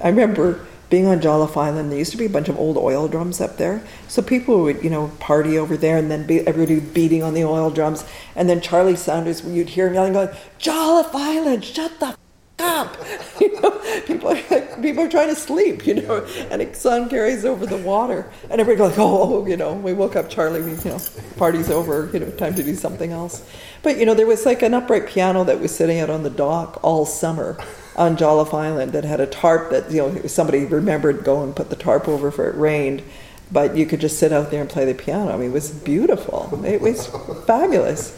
I 0.03 0.09
remember 0.09 0.67
being 0.91 1.07
on 1.07 1.21
Jolliffe 1.21 1.57
Island, 1.57 1.91
there 1.91 1.99
used 1.99 2.13
to 2.13 2.17
be 2.17 2.25
a 2.25 2.31
bunch 2.31 2.49
of 2.49 2.59
old 2.59 2.77
oil 2.77 3.09
drums 3.09 3.41
up 3.41 3.57
there. 3.59 3.83
So 4.09 4.23
people 4.23 4.63
would, 4.63 4.83
you 4.83 4.91
know, 4.91 5.13
party 5.21 5.59
over 5.59 5.77
there 5.77 5.99
and 5.99 6.11
then 6.11 6.27
be, 6.27 6.41
everybody 6.47 6.81
beating 6.81 7.23
on 7.23 7.35
the 7.35 7.45
oil 7.45 7.71
drums. 7.71 8.05
And 8.35 8.49
then 8.49 8.61
Charlie 8.61 8.97
Saunders, 8.97 9.45
you'd 9.45 9.71
hear 9.71 9.89
him 9.89 9.95
yelling, 9.95 10.15
going, 10.15 10.31
Jolliffe 10.59 11.15
Island, 11.15 11.65
shut 11.65 12.01
the 12.01 12.17
up. 12.59 12.97
you 13.41 13.61
know, 13.61 13.71
people 14.07 14.29
are, 14.29 14.43
like, 14.51 14.83
people 14.83 15.05
are 15.05 15.09
trying 15.09 15.29
to 15.29 15.35
sleep, 15.35 15.87
you 15.87 15.95
know, 15.95 16.25
and 16.51 16.61
the 16.61 16.75
sun 16.75 17.09
carries 17.09 17.45
over 17.45 17.67
the 17.67 17.77
water. 17.77 18.31
And 18.51 18.61
everybody 18.61 18.91
goes, 18.91 18.99
oh, 18.99 19.47
you 19.47 19.57
know, 19.57 19.75
we 19.75 19.93
woke 19.93 20.17
up 20.17 20.29
Charlie, 20.29 20.63
we, 20.63 20.73
you 20.73 20.91
know, 20.91 21.01
party's 21.37 21.71
over, 21.71 22.11
you 22.13 22.21
know, 22.21 22.31
time 22.33 22.55
to 22.55 22.63
do 22.63 22.75
something 22.75 23.13
else. 23.13 23.49
But, 23.83 23.99
you 23.99 24.07
know, 24.07 24.15
there 24.15 24.27
was 24.27 24.45
like 24.47 24.63
an 24.63 24.75
upright 24.75 25.07
piano 25.07 25.45
that 25.45 25.61
was 25.61 25.75
sitting 25.75 26.01
out 26.01 26.11
on 26.11 26.23
the 26.23 26.31
dock 26.31 26.79
all 26.83 27.07
summer 27.07 27.59
on 27.97 28.17
Jolliffe 28.17 28.55
Island 28.55 28.93
that 28.93 29.05
had 29.05 29.21
a 29.21 29.27
tarp 29.27 29.71
that 29.71 29.91
you 29.91 29.99
know 29.99 30.23
somebody 30.27 30.65
remembered 30.65 31.25
go 31.25 31.43
and 31.43 31.55
put 31.55 31.69
the 31.69 31.77
tarp 31.77 32.07
over 32.07 32.31
for 32.31 32.49
it 32.49 32.55
rained, 32.55 33.03
but 33.51 33.77
you 33.77 33.87
could 33.87 34.01
just 34.01 34.21
sit 34.21 34.33
out 34.33 34.53
there 34.53 34.61
and 34.61 34.71
play 34.71 34.85
the 34.85 34.95
piano. 34.95 35.33
I 35.33 35.37
mean, 35.37 35.51
it 35.51 35.53
was 35.53 35.71
beautiful. 35.71 36.65
It 36.65 36.81
was 36.81 37.09
fabulous. 37.45 38.17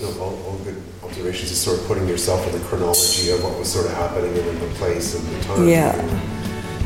know, 0.00 0.20
all, 0.20 0.42
all 0.46 0.58
good 0.62 0.80
observations, 1.08 1.50
just 1.50 1.62
sort 1.64 1.78
of 1.80 1.86
putting 1.86 2.06
yourself 2.08 2.46
in 2.46 2.52
the 2.58 2.64
chronology 2.66 3.30
of 3.30 3.42
what 3.42 3.58
was 3.58 3.70
sort 3.72 3.86
of 3.86 3.92
happening 3.92 4.36
and 4.36 4.46
in 4.48 4.58
the 4.60 4.66
place 4.76 5.14
and 5.14 5.24
the 5.26 5.40
time 5.44 5.66
Yeah. 5.68 5.94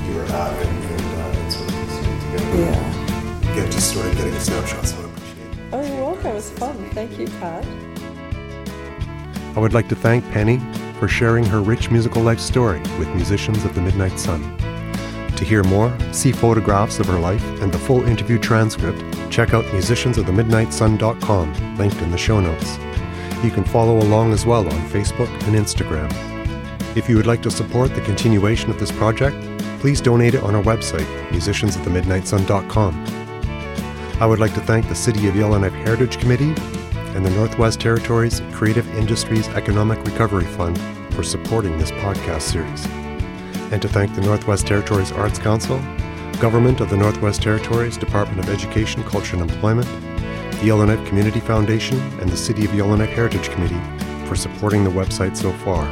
you, 0.09 0.15
were, 0.15 0.23
at 0.25 0.67
and, 0.67 0.85
and, 0.85 1.01
uh, 1.01 1.41
and 1.41 1.53
sort 1.53 1.69
of 1.69 1.75
piecing 1.75 2.21
together. 2.21 2.57
Yeah. 2.57 3.53
Again, 3.53 3.71
just 3.71 3.93
sort 3.93 4.07
of 4.07 4.17
getting 4.17 4.35
a 4.35 4.41
snapshot, 4.41 4.87
so 4.87 4.97
I 4.97 4.99
appreciate 5.05 5.39
it. 5.39 5.47
Oh, 5.73 5.83
you're 5.83 6.05
welcome. 6.05 6.27
It 6.31 6.35
was 6.35 6.51
fun. 6.51 6.91
Thank 6.93 7.19
you, 7.19 7.27
Pat. 7.41 7.65
I 9.57 9.61
would 9.61 9.75
like 9.75 9.89
to 9.89 9.97
thank 9.97 10.25
Penny 10.31 10.61
for 10.99 11.09
sharing 11.09 11.45
her 11.45 11.61
rich 11.61 11.91
musical 11.91 12.23
life 12.23 12.41
story 12.41 12.81
with 12.99 13.09
musicians 13.15 13.65
of 13.65 13.75
the 13.75 13.81
Midnight 13.83 14.19
Sun. 14.19 14.41
To 15.37 15.45
hear 15.45 15.63
more, 15.65 15.93
see 16.13 16.33
photographs 16.33 17.01
of 17.01 17.07
her 17.07 17.19
life 17.19 17.45
and 17.61 17.71
the 17.73 17.79
full 17.79 18.03
interview 18.05 18.39
transcript, 18.39 19.03
check 19.31 19.53
out 19.53 19.65
musiciansofthemidnightsun.com, 19.67 21.77
linked 21.77 22.01
in 22.01 22.11
the 22.13 22.19
show 22.19 22.41
notes. 22.41 22.79
You 23.43 23.51
can 23.51 23.65
follow 23.65 23.99
along 23.99 24.33
as 24.33 24.47
well 24.47 24.67
on 24.67 24.89
Facebook 24.89 25.29
and 25.47 25.57
Instagram. 25.57 26.11
If 26.97 27.09
you 27.09 27.17
would 27.17 27.27
like 27.27 27.43
to 27.43 27.51
support 27.51 27.95
the 27.95 28.01
continuation 28.03 28.71
of 28.71 28.79
this 28.79 28.93
project, 28.93 29.37
please 29.81 30.01
donate 30.01 30.35
it 30.35 30.43
on 30.45 30.55
our 30.55 30.63
website, 30.63 31.07
musiciansofthemidnightsun.com. 31.31 33.23
I 34.21 34.27
would 34.27 34.39
like 34.39 34.55
to 34.55 34.61
thank 34.61 34.89
the 34.89 34.95
City 34.95 35.27
of 35.27 35.35
Yellowknife 35.35 35.73
Heritage 35.73 36.21
Committee 36.21 36.55
and 37.17 37.27
the 37.27 37.31
Northwest 37.31 37.81
Territories 37.81 38.41
Creative 38.53 38.89
Industries 38.97 39.49
Economic 39.49 39.99
Recovery 40.05 40.45
Fund 40.45 40.79
for 41.13 41.25
supporting 41.25 41.79
this 41.79 41.91
podcast 41.91 42.43
series. 42.43 42.87
And 43.73 43.83
to 43.83 43.89
thank 43.89 44.15
the 44.15 44.21
Northwest 44.21 44.67
Territories 44.69 45.11
Arts 45.11 45.39
Council, 45.41 45.79
Government 46.39 46.81
of 46.81 46.91
the 46.91 46.97
Northwest 46.97 47.43
Territories 47.43 47.97
Department 47.97 48.39
of 48.39 48.49
Education, 48.49 49.03
Culture 49.05 49.37
and 49.37 49.51
Employment, 49.51 49.89
the 50.63 50.69
Yellowknife 50.69 51.05
Community 51.09 51.41
Foundation, 51.41 51.99
and 52.21 52.31
the 52.31 52.37
City 52.37 52.65
of 52.65 52.73
Yellowknife 52.73 53.09
Heritage 53.09 53.51
Committee 53.51 53.81
for 54.27 54.37
supporting 54.37 54.85
the 54.85 54.91
website 54.91 55.37
so 55.37 55.51
far. 55.51 55.85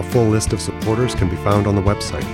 A 0.00 0.02
full 0.10 0.26
list 0.26 0.52
of 0.52 0.60
supporters 0.60 1.14
can 1.14 1.30
be 1.30 1.36
found 1.36 1.68
on 1.68 1.76
the 1.76 1.80
website. 1.80 2.26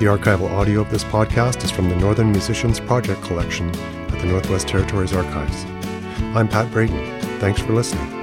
The 0.00 0.06
archival 0.06 0.50
audio 0.50 0.80
of 0.80 0.90
this 0.90 1.04
podcast 1.04 1.62
is 1.62 1.70
from 1.70 1.88
the 1.88 1.94
Northern 1.94 2.32
Musicians 2.32 2.80
Project 2.80 3.22
collection 3.22 3.70
at 3.76 4.20
the 4.20 4.26
Northwest 4.26 4.66
Territories 4.66 5.12
Archives. 5.12 5.64
I'm 6.36 6.48
Pat 6.48 6.72
Brayton. 6.72 7.20
Thanks 7.38 7.60
for 7.60 7.72
listening. 7.72 8.17